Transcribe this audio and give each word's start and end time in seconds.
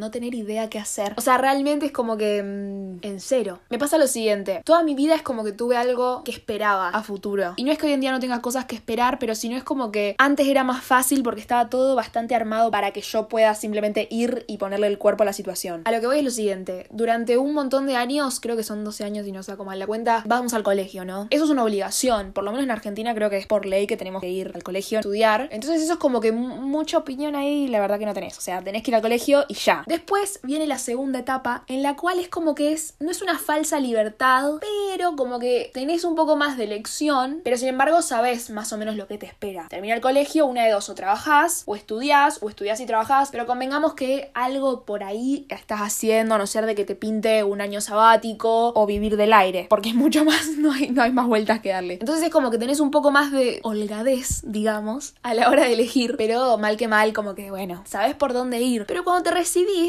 no 0.00 0.10
tener 0.10 0.34
idea 0.34 0.68
qué 0.68 0.78
hacer. 0.80 1.14
O 1.16 1.20
sea, 1.20 1.38
realmente 1.38 1.86
es 1.86 1.92
como 1.92 2.16
que... 2.16 2.42
mm, 2.42 3.06
en 3.06 3.20
cero. 3.20 3.60
Me 3.70 3.78
pasa 3.78 3.98
lo 3.98 4.06
siguiente. 4.08 4.62
Toda 4.64 4.82
mi 4.82 4.94
vida 4.94 5.14
es 5.14 5.22
como 5.22 5.44
que 5.44 5.52
tuve 5.52 5.76
algo 5.76 6.22
que 6.24 6.32
esperaba 6.32 6.88
a 6.88 7.02
futuro. 7.02 7.54
Y 7.56 7.64
no 7.64 7.70
es 7.72 7.78
que 7.78 7.86
hoy 7.86 7.92
en 7.92 8.00
día 8.00 8.10
no 8.10 8.18
tenga 8.20 8.40
cosas 8.42 8.64
que 8.64 8.74
esperar, 8.74 9.18
pero 9.18 9.34
sino 9.34 9.56
es 9.56 9.62
como 9.62 9.92
que 9.92 10.14
antes 10.18 10.46
era 10.48 10.64
más 10.64 10.82
fácil 10.82 11.22
porque 11.22 11.40
estaba 11.40 11.68
todo 11.70 11.94
bastante 11.94 12.34
armado 12.34 12.70
para 12.70 12.90
que 12.90 13.00
yo 13.00 13.28
pueda 13.28 13.54
simplemente 13.54 14.08
ir 14.10 14.44
y 14.48 14.56
ponerle 14.58 14.86
el 14.88 14.98
cuerpo 14.98 15.22
a 15.22 15.26
la 15.26 15.32
situación. 15.32 15.82
A 15.84 15.92
lo 15.92 16.00
que 16.00 16.06
voy 16.06 16.18
es 16.18 16.24
lo 16.24 16.30
siguiente. 16.30 16.86
Durante 16.90 17.38
un 17.38 17.54
montón 17.54 17.86
de 17.86 17.96
años, 17.96 18.40
creo 18.40 18.56
que 18.56 18.62
son 18.64 18.84
12 18.84 19.04
años 19.04 19.26
y 19.26 19.32
no 19.32 19.42
saco 19.42 19.64
mal 19.64 19.78
la 19.78 19.86
cuenta, 19.86 20.22
vamos 20.26 20.54
al 20.54 20.62
colegio, 20.62 21.04
¿no? 21.04 21.26
Eso 21.30 21.44
es 21.44 21.50
una 21.50 21.62
obligación. 21.64 22.32
Por 22.32 22.44
lo 22.44 22.50
menos 22.50 22.64
en 22.64 22.70
Argentina 22.70 23.14
creo 23.14 23.30
que 23.30 23.36
es 23.38 23.46
por 23.46 23.66
ley 23.66 23.86
que 23.86 23.96
tenemos 23.96 24.20
que 24.20 24.28
ir 24.30 24.52
al 24.54 24.62
colegio 24.62 24.98
a 24.98 25.00
estudiar. 25.00 25.48
Entonces 25.52 25.82
eso 25.82 25.94
es 25.94 25.98
como 25.98 26.20
que 26.20 26.32
mu- 26.32 26.56
mucha 26.56 26.98
opinión 26.98 27.34
ahí, 27.36 27.68
la 27.68 27.80
verdad 27.80 27.98
que 27.98 28.06
no 28.06 28.14
tenés. 28.14 28.38
O 28.38 28.40
sea, 28.40 28.62
tenés 28.62 28.82
que 28.82 28.90
ir 28.90 28.94
al 28.94 29.02
colegio 29.02 29.44
y 29.48 29.54
ya. 29.54 29.84
Después 29.90 30.38
viene 30.44 30.68
la 30.68 30.78
segunda 30.78 31.18
etapa 31.18 31.64
en 31.66 31.82
la 31.82 31.96
cual 31.96 32.20
es 32.20 32.28
como 32.28 32.54
que 32.54 32.72
es, 32.72 32.94
no 33.00 33.10
es 33.10 33.22
una 33.22 33.36
falsa 33.36 33.80
libertad, 33.80 34.60
pero 34.60 35.16
como 35.16 35.40
que 35.40 35.72
tenés 35.74 36.04
un 36.04 36.14
poco 36.14 36.36
más 36.36 36.56
de 36.56 36.62
elección, 36.62 37.40
pero 37.42 37.56
sin 37.56 37.66
embargo 37.66 38.00
sabés 38.00 38.50
más 38.50 38.72
o 38.72 38.78
menos 38.78 38.94
lo 38.94 39.08
que 39.08 39.18
te 39.18 39.26
espera. 39.26 39.66
Termina 39.68 39.96
el 39.96 40.00
colegio, 40.00 40.46
una 40.46 40.64
de 40.64 40.70
dos, 40.70 40.88
o 40.90 40.94
trabajás, 40.94 41.64
o 41.66 41.74
estudiás, 41.74 42.38
o 42.40 42.48
estudiás 42.48 42.78
y 42.78 42.86
trabajás, 42.86 43.30
pero 43.32 43.46
convengamos 43.46 43.94
que 43.94 44.30
algo 44.32 44.84
por 44.84 45.02
ahí 45.02 45.44
estás 45.48 45.80
haciendo, 45.80 46.36
a 46.36 46.38
no 46.38 46.46
ser 46.46 46.66
de 46.66 46.76
que 46.76 46.84
te 46.84 46.94
pinte 46.94 47.42
un 47.42 47.60
año 47.60 47.80
sabático 47.80 48.72
o 48.76 48.86
vivir 48.86 49.16
del 49.16 49.32
aire, 49.32 49.66
porque 49.68 49.92
mucho 49.92 50.24
más 50.24 50.50
no 50.56 50.70
hay, 50.70 50.90
no 50.90 51.02
hay 51.02 51.10
más 51.10 51.26
vueltas 51.26 51.58
que 51.58 51.70
darle. 51.70 51.94
Entonces 51.94 52.26
es 52.26 52.30
como 52.30 52.52
que 52.52 52.58
tenés 52.58 52.78
un 52.78 52.92
poco 52.92 53.10
más 53.10 53.32
de 53.32 53.58
holgadez, 53.64 54.42
digamos, 54.44 55.14
a 55.24 55.34
la 55.34 55.48
hora 55.50 55.64
de 55.64 55.72
elegir, 55.72 56.14
pero 56.16 56.58
mal 56.58 56.76
que 56.76 56.86
mal, 56.86 57.12
como 57.12 57.34
que 57.34 57.50
bueno, 57.50 57.82
sabes 57.86 58.14
por 58.14 58.32
dónde 58.32 58.60
ir. 58.60 58.84
Pero 58.86 59.02
cuando 59.02 59.24
te 59.24 59.32
recibís, 59.32 59.79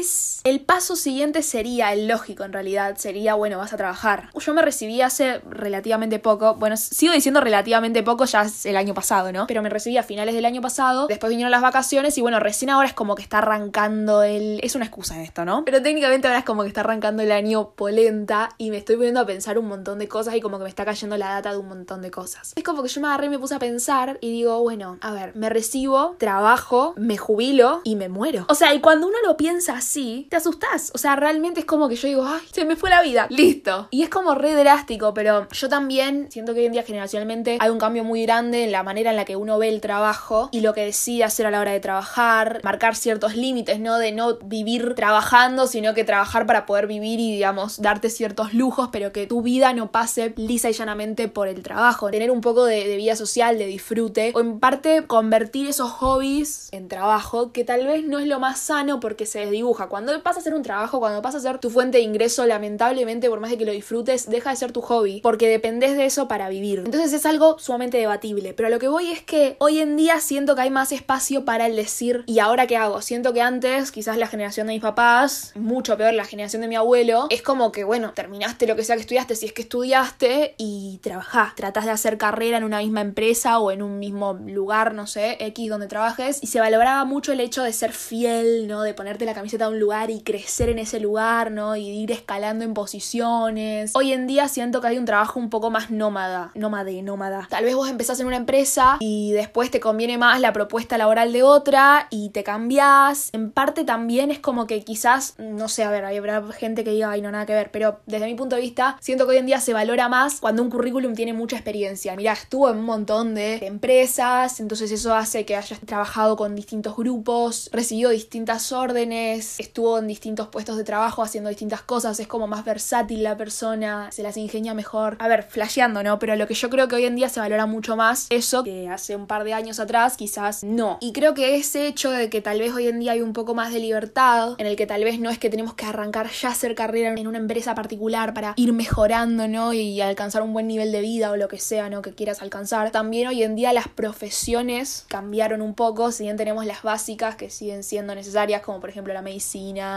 el 0.44 0.60
paso 0.60 0.96
siguiente 0.96 1.42
sería, 1.42 1.92
el 1.92 2.08
lógico 2.08 2.44
en 2.44 2.52
realidad, 2.52 2.96
sería, 2.96 3.34
bueno, 3.34 3.58
vas 3.58 3.72
a 3.72 3.76
trabajar. 3.76 4.30
Yo 4.34 4.54
me 4.54 4.62
recibí 4.62 5.00
hace 5.00 5.40
relativamente 5.48 6.18
poco, 6.18 6.54
bueno, 6.54 6.76
sigo 6.76 7.12
diciendo 7.12 7.40
relativamente 7.40 8.02
poco, 8.02 8.24
ya 8.24 8.42
es 8.42 8.66
el 8.66 8.76
año 8.76 8.94
pasado, 8.94 9.32
¿no? 9.32 9.46
Pero 9.46 9.62
me 9.62 9.68
recibí 9.68 9.96
a 9.98 10.02
finales 10.02 10.34
del 10.34 10.44
año 10.44 10.60
pasado, 10.60 11.06
después 11.06 11.30
vinieron 11.30 11.50
las 11.50 11.62
vacaciones 11.62 12.16
y 12.18 12.20
bueno, 12.20 12.40
recién 12.40 12.70
ahora 12.70 12.88
es 12.88 12.94
como 12.94 13.14
que 13.14 13.22
está 13.22 13.38
arrancando 13.38 14.22
el... 14.22 14.60
Es 14.62 14.74
una 14.74 14.84
excusa 14.84 15.22
esto, 15.22 15.44
¿no? 15.44 15.64
Pero 15.64 15.82
técnicamente 15.82 16.26
ahora 16.26 16.40
es 16.40 16.44
como 16.44 16.62
que 16.62 16.68
está 16.68 16.80
arrancando 16.80 17.22
el 17.22 17.32
año 17.32 17.70
polenta 17.70 18.50
y 18.58 18.70
me 18.70 18.78
estoy 18.78 18.96
poniendo 18.96 19.20
a 19.20 19.26
pensar 19.26 19.58
un 19.58 19.68
montón 19.68 19.98
de 19.98 20.08
cosas 20.08 20.34
y 20.34 20.40
como 20.40 20.58
que 20.58 20.64
me 20.64 20.70
está 20.70 20.84
cayendo 20.84 21.16
la 21.16 21.28
data 21.28 21.52
de 21.52 21.58
un 21.58 21.68
montón 21.68 22.02
de 22.02 22.10
cosas. 22.10 22.52
Es 22.56 22.64
como 22.64 22.82
que 22.82 22.88
yo 22.88 23.00
me 23.00 23.08
agarré 23.08 23.26
y 23.26 23.30
me 23.30 23.38
puse 23.38 23.54
a 23.54 23.58
pensar 23.58 24.18
y 24.20 24.30
digo, 24.30 24.60
bueno, 24.60 24.98
a 25.00 25.12
ver, 25.12 25.34
me 25.36 25.48
recibo, 25.48 26.16
trabajo, 26.18 26.94
me 26.96 27.16
jubilo 27.16 27.80
y 27.84 27.96
me 27.96 28.08
muero. 28.08 28.46
O 28.48 28.54
sea, 28.54 28.74
y 28.74 28.80
cuando 28.80 29.06
uno 29.06 29.16
lo 29.24 29.36
piensa 29.36 29.80
así, 29.82 30.26
te 30.30 30.36
asustás. 30.36 30.90
O 30.94 30.98
sea, 30.98 31.16
realmente 31.16 31.60
es 31.60 31.66
como 31.66 31.88
que 31.88 31.96
yo 31.96 32.08
digo, 32.08 32.24
ay, 32.24 32.42
se 32.52 32.64
me 32.64 32.76
fue 32.76 32.90
la 32.90 33.02
vida, 33.02 33.26
listo. 33.30 33.88
Y 33.90 34.02
es 34.02 34.08
como 34.08 34.34
re 34.34 34.54
drástico, 34.54 35.12
pero 35.12 35.48
yo 35.50 35.68
también 35.68 36.30
siento 36.30 36.54
que 36.54 36.60
hoy 36.60 36.66
en 36.66 36.72
día 36.72 36.82
generacionalmente 36.82 37.58
hay 37.60 37.70
un 37.70 37.78
cambio 37.78 38.04
muy 38.04 38.22
grande 38.22 38.64
en 38.64 38.72
la 38.72 38.82
manera 38.82 39.10
en 39.10 39.16
la 39.16 39.24
que 39.24 39.36
uno 39.36 39.58
ve 39.58 39.68
el 39.68 39.80
trabajo 39.80 40.48
y 40.52 40.60
lo 40.60 40.72
que 40.72 40.84
decide 40.84 41.24
hacer 41.24 41.46
a 41.46 41.50
la 41.50 41.60
hora 41.60 41.72
de 41.72 41.80
trabajar, 41.80 42.60
marcar 42.62 42.94
ciertos 42.94 43.36
límites, 43.36 43.80
¿no? 43.80 43.98
De 43.98 44.12
no 44.12 44.38
vivir 44.44 44.94
trabajando, 44.94 45.66
sino 45.66 45.94
que 45.94 46.04
trabajar 46.04 46.46
para 46.46 46.66
poder 46.66 46.86
vivir 46.86 47.20
y, 47.20 47.32
digamos, 47.32 47.80
darte 47.80 48.10
ciertos 48.10 48.54
lujos, 48.54 48.88
pero 48.92 49.12
que 49.12 49.26
tu 49.26 49.42
vida 49.42 49.72
no 49.72 49.90
pase 49.90 50.32
lisa 50.36 50.70
y 50.70 50.72
llanamente 50.72 51.28
por 51.28 51.48
el 51.48 51.62
trabajo. 51.62 52.10
Tener 52.10 52.30
un 52.30 52.40
poco 52.40 52.64
de, 52.64 52.96
vida 52.96 53.16
social, 53.16 53.58
de 53.58 53.66
disfrute, 53.66 54.32
o 54.34 54.40
en 54.40 54.60
parte 54.60 55.04
convertir 55.06 55.68
esos 55.68 55.90
hobbies 55.90 56.68
en 56.72 56.88
trabajo, 56.88 57.52
que 57.52 57.64
tal 57.64 57.86
vez 57.86 58.04
no 58.04 58.18
es 58.18 58.26
lo 58.26 58.38
más 58.38 58.60
sano 58.60 59.00
porque 59.00 59.26
se 59.26 59.40
desdibuja. 59.40 59.71
Cuando 59.88 60.22
pasa 60.22 60.40
a 60.40 60.42
ser 60.42 60.54
un 60.54 60.62
trabajo, 60.62 61.00
cuando 61.00 61.22
pasa 61.22 61.38
a 61.38 61.40
ser 61.40 61.58
tu 61.58 61.70
fuente 61.70 61.98
de 61.98 62.04
ingreso, 62.04 62.46
lamentablemente, 62.46 63.28
por 63.28 63.40
más 63.40 63.50
de 63.50 63.58
que 63.58 63.64
lo 63.64 63.72
disfrutes, 63.72 64.28
deja 64.28 64.50
de 64.50 64.56
ser 64.56 64.72
tu 64.72 64.80
hobby, 64.82 65.20
porque 65.22 65.48
dependes 65.48 65.96
de 65.96 66.04
eso 66.04 66.28
para 66.28 66.48
vivir. 66.48 66.80
Entonces 66.80 67.12
es 67.12 67.26
algo 67.26 67.58
sumamente 67.58 67.98
debatible. 67.98 68.54
Pero 68.54 68.68
a 68.68 68.70
lo 68.70 68.78
que 68.78 68.88
voy 68.88 69.10
es 69.10 69.22
que 69.22 69.56
hoy 69.58 69.80
en 69.80 69.96
día 69.96 70.20
siento 70.20 70.54
que 70.54 70.62
hay 70.62 70.70
más 70.70 70.92
espacio 70.92 71.44
para 71.44 71.66
el 71.66 71.76
decir, 71.76 72.24
¿y 72.26 72.38
ahora 72.38 72.66
qué 72.66 72.76
hago? 72.76 73.02
Siento 73.02 73.32
que 73.32 73.40
antes, 73.40 73.92
quizás 73.92 74.16
la 74.16 74.26
generación 74.26 74.66
de 74.66 74.74
mis 74.74 74.82
papás, 74.82 75.52
mucho 75.54 75.96
peor 75.96 76.14
la 76.14 76.24
generación 76.24 76.62
de 76.62 76.68
mi 76.68 76.76
abuelo, 76.76 77.26
es 77.30 77.42
como 77.42 77.72
que, 77.72 77.84
bueno, 77.84 78.12
terminaste 78.14 78.66
lo 78.66 78.76
que 78.76 78.84
sea 78.84 78.96
que 78.96 79.02
estudiaste, 79.02 79.36
si 79.36 79.46
es 79.46 79.52
que 79.52 79.62
estudiaste, 79.62 80.54
y 80.58 80.98
trabajás. 81.02 81.54
Tratás 81.54 81.84
de 81.84 81.90
hacer 81.90 82.18
carrera 82.18 82.58
en 82.58 82.64
una 82.64 82.78
misma 82.78 83.00
empresa 83.00 83.58
o 83.58 83.70
en 83.70 83.82
un 83.82 83.98
mismo 83.98 84.34
lugar, 84.34 84.94
no 84.94 85.06
sé, 85.06 85.36
X 85.40 85.70
donde 85.70 85.86
trabajes, 85.86 86.42
y 86.42 86.46
se 86.48 86.60
valoraba 86.60 87.04
mucho 87.04 87.32
el 87.32 87.40
hecho 87.40 87.62
de 87.62 87.72
ser 87.72 87.92
fiel, 87.92 88.66
¿no? 88.68 88.82
De 88.82 88.94
ponerte 88.94 89.24
la 89.24 89.34
camiseta 89.34 89.51
de 89.58 89.68
un 89.68 89.78
lugar 89.78 90.10
y 90.10 90.22
crecer 90.22 90.68
en 90.68 90.78
ese 90.78 91.00
lugar, 91.00 91.50
¿no? 91.50 91.76
Y 91.76 91.88
ir 91.88 92.10
escalando 92.10 92.64
en 92.64 92.74
posiciones. 92.74 93.92
Hoy 93.94 94.12
en 94.12 94.26
día 94.26 94.48
siento 94.48 94.80
que 94.80 94.88
hay 94.88 94.98
un 94.98 95.04
trabajo 95.04 95.38
un 95.38 95.50
poco 95.50 95.70
más 95.70 95.90
nómada, 95.90 96.50
nómade, 96.54 97.02
nómada. 97.02 97.46
Tal 97.50 97.64
vez 97.64 97.74
vos 97.74 97.88
empezás 97.88 98.18
en 98.20 98.26
una 98.26 98.36
empresa 98.36 98.96
y 99.00 99.32
después 99.32 99.70
te 99.70 99.80
conviene 99.80 100.18
más 100.18 100.40
la 100.40 100.52
propuesta 100.52 100.98
laboral 100.98 101.32
de 101.32 101.42
otra 101.42 102.06
y 102.10 102.30
te 102.30 102.44
cambiás. 102.44 103.30
En 103.32 103.50
parte 103.50 103.84
también 103.84 104.30
es 104.30 104.38
como 104.38 104.66
que 104.66 104.82
quizás, 104.82 105.34
no 105.38 105.68
sé, 105.68 105.84
a 105.84 105.90
ver, 105.90 106.04
habrá 106.04 106.42
gente 106.52 106.84
que 106.84 106.90
diga, 106.90 107.10
ay, 107.10 107.22
no, 107.22 107.30
nada 107.30 107.46
que 107.46 107.52
ver, 107.52 107.70
pero 107.70 108.00
desde 108.06 108.26
mi 108.26 108.34
punto 108.34 108.56
de 108.56 108.62
vista, 108.62 108.96
siento 109.00 109.26
que 109.26 109.32
hoy 109.32 109.38
en 109.38 109.46
día 109.46 109.60
se 109.60 109.72
valora 109.72 110.08
más 110.08 110.40
cuando 110.40 110.62
un 110.62 110.70
currículum 110.70 111.14
tiene 111.14 111.32
mucha 111.32 111.56
experiencia. 111.56 112.16
Mira, 112.16 112.32
estuvo 112.32 112.70
en 112.70 112.78
un 112.78 112.84
montón 112.84 113.34
de 113.34 113.66
empresas, 113.66 114.60
entonces 114.60 114.90
eso 114.92 115.14
hace 115.14 115.44
que 115.44 115.56
hayas 115.56 115.80
trabajado 115.80 116.36
con 116.36 116.54
distintos 116.54 116.96
grupos, 116.96 117.68
recibió 117.72 118.10
distintas 118.10 118.72
órdenes, 118.72 119.41
estuvo 119.58 119.98
en 119.98 120.06
distintos 120.06 120.48
puestos 120.48 120.76
de 120.76 120.84
trabajo 120.84 121.22
haciendo 121.22 121.50
distintas 121.50 121.82
cosas, 121.82 122.18
es 122.20 122.26
como 122.26 122.46
más 122.46 122.64
versátil 122.64 123.22
la 123.22 123.36
persona, 123.36 124.10
se 124.12 124.22
las 124.22 124.36
ingenia 124.36 124.74
mejor. 124.74 125.16
A 125.18 125.28
ver, 125.28 125.42
flasheando, 125.42 126.02
¿no? 126.02 126.18
Pero 126.18 126.36
lo 126.36 126.46
que 126.46 126.54
yo 126.54 126.70
creo 126.70 126.88
que 126.88 126.96
hoy 126.96 127.04
en 127.04 127.16
día 127.16 127.28
se 127.28 127.40
valora 127.40 127.66
mucho 127.66 127.96
más 127.96 128.26
eso 128.30 128.62
que 128.64 128.88
hace 128.88 129.16
un 129.16 129.26
par 129.26 129.44
de 129.44 129.54
años 129.54 129.80
atrás 129.80 130.16
quizás 130.16 130.64
no. 130.64 130.98
Y 131.00 131.12
creo 131.12 131.34
que 131.34 131.56
ese 131.56 131.86
hecho 131.86 132.10
de 132.10 132.30
que 132.30 132.40
tal 132.40 132.58
vez 132.60 132.72
hoy 132.72 132.88
en 132.88 133.00
día 133.00 133.12
hay 133.12 133.20
un 133.20 133.32
poco 133.32 133.54
más 133.54 133.72
de 133.72 133.80
libertad, 133.80 134.54
en 134.58 134.66
el 134.66 134.76
que 134.76 134.86
tal 134.86 135.04
vez 135.04 135.18
no 135.18 135.30
es 135.30 135.38
que 135.38 135.50
tenemos 135.50 135.74
que 135.74 135.86
arrancar 135.86 136.30
ya 136.30 136.50
hacer 136.50 136.74
carrera 136.74 137.12
en 137.16 137.26
una 137.26 137.38
empresa 137.38 137.74
particular 137.74 138.34
para 138.34 138.54
ir 138.56 138.72
mejorando, 138.72 139.48
¿no? 139.48 139.72
Y 139.72 140.00
alcanzar 140.00 140.42
un 140.42 140.52
buen 140.52 140.66
nivel 140.66 140.92
de 140.92 141.00
vida 141.00 141.30
o 141.30 141.36
lo 141.36 141.48
que 141.48 141.58
sea, 141.58 141.90
¿no? 141.90 142.02
Que 142.02 142.12
quieras 142.14 142.42
alcanzar. 142.42 142.90
También 142.90 143.28
hoy 143.28 143.42
en 143.42 143.54
día 143.54 143.72
las 143.72 143.88
profesiones 143.88 145.04
cambiaron 145.08 145.62
un 145.62 145.74
poco, 145.74 146.12
si 146.12 146.24
bien 146.24 146.36
tenemos 146.36 146.66
las 146.66 146.82
básicas 146.82 147.36
que 147.36 147.50
siguen 147.50 147.82
siendo 147.82 148.14
necesarias, 148.14 148.62
como 148.62 148.80
por 148.80 148.90
ejemplo 148.90 149.12
la 149.12 149.22
medicina, 149.22 149.31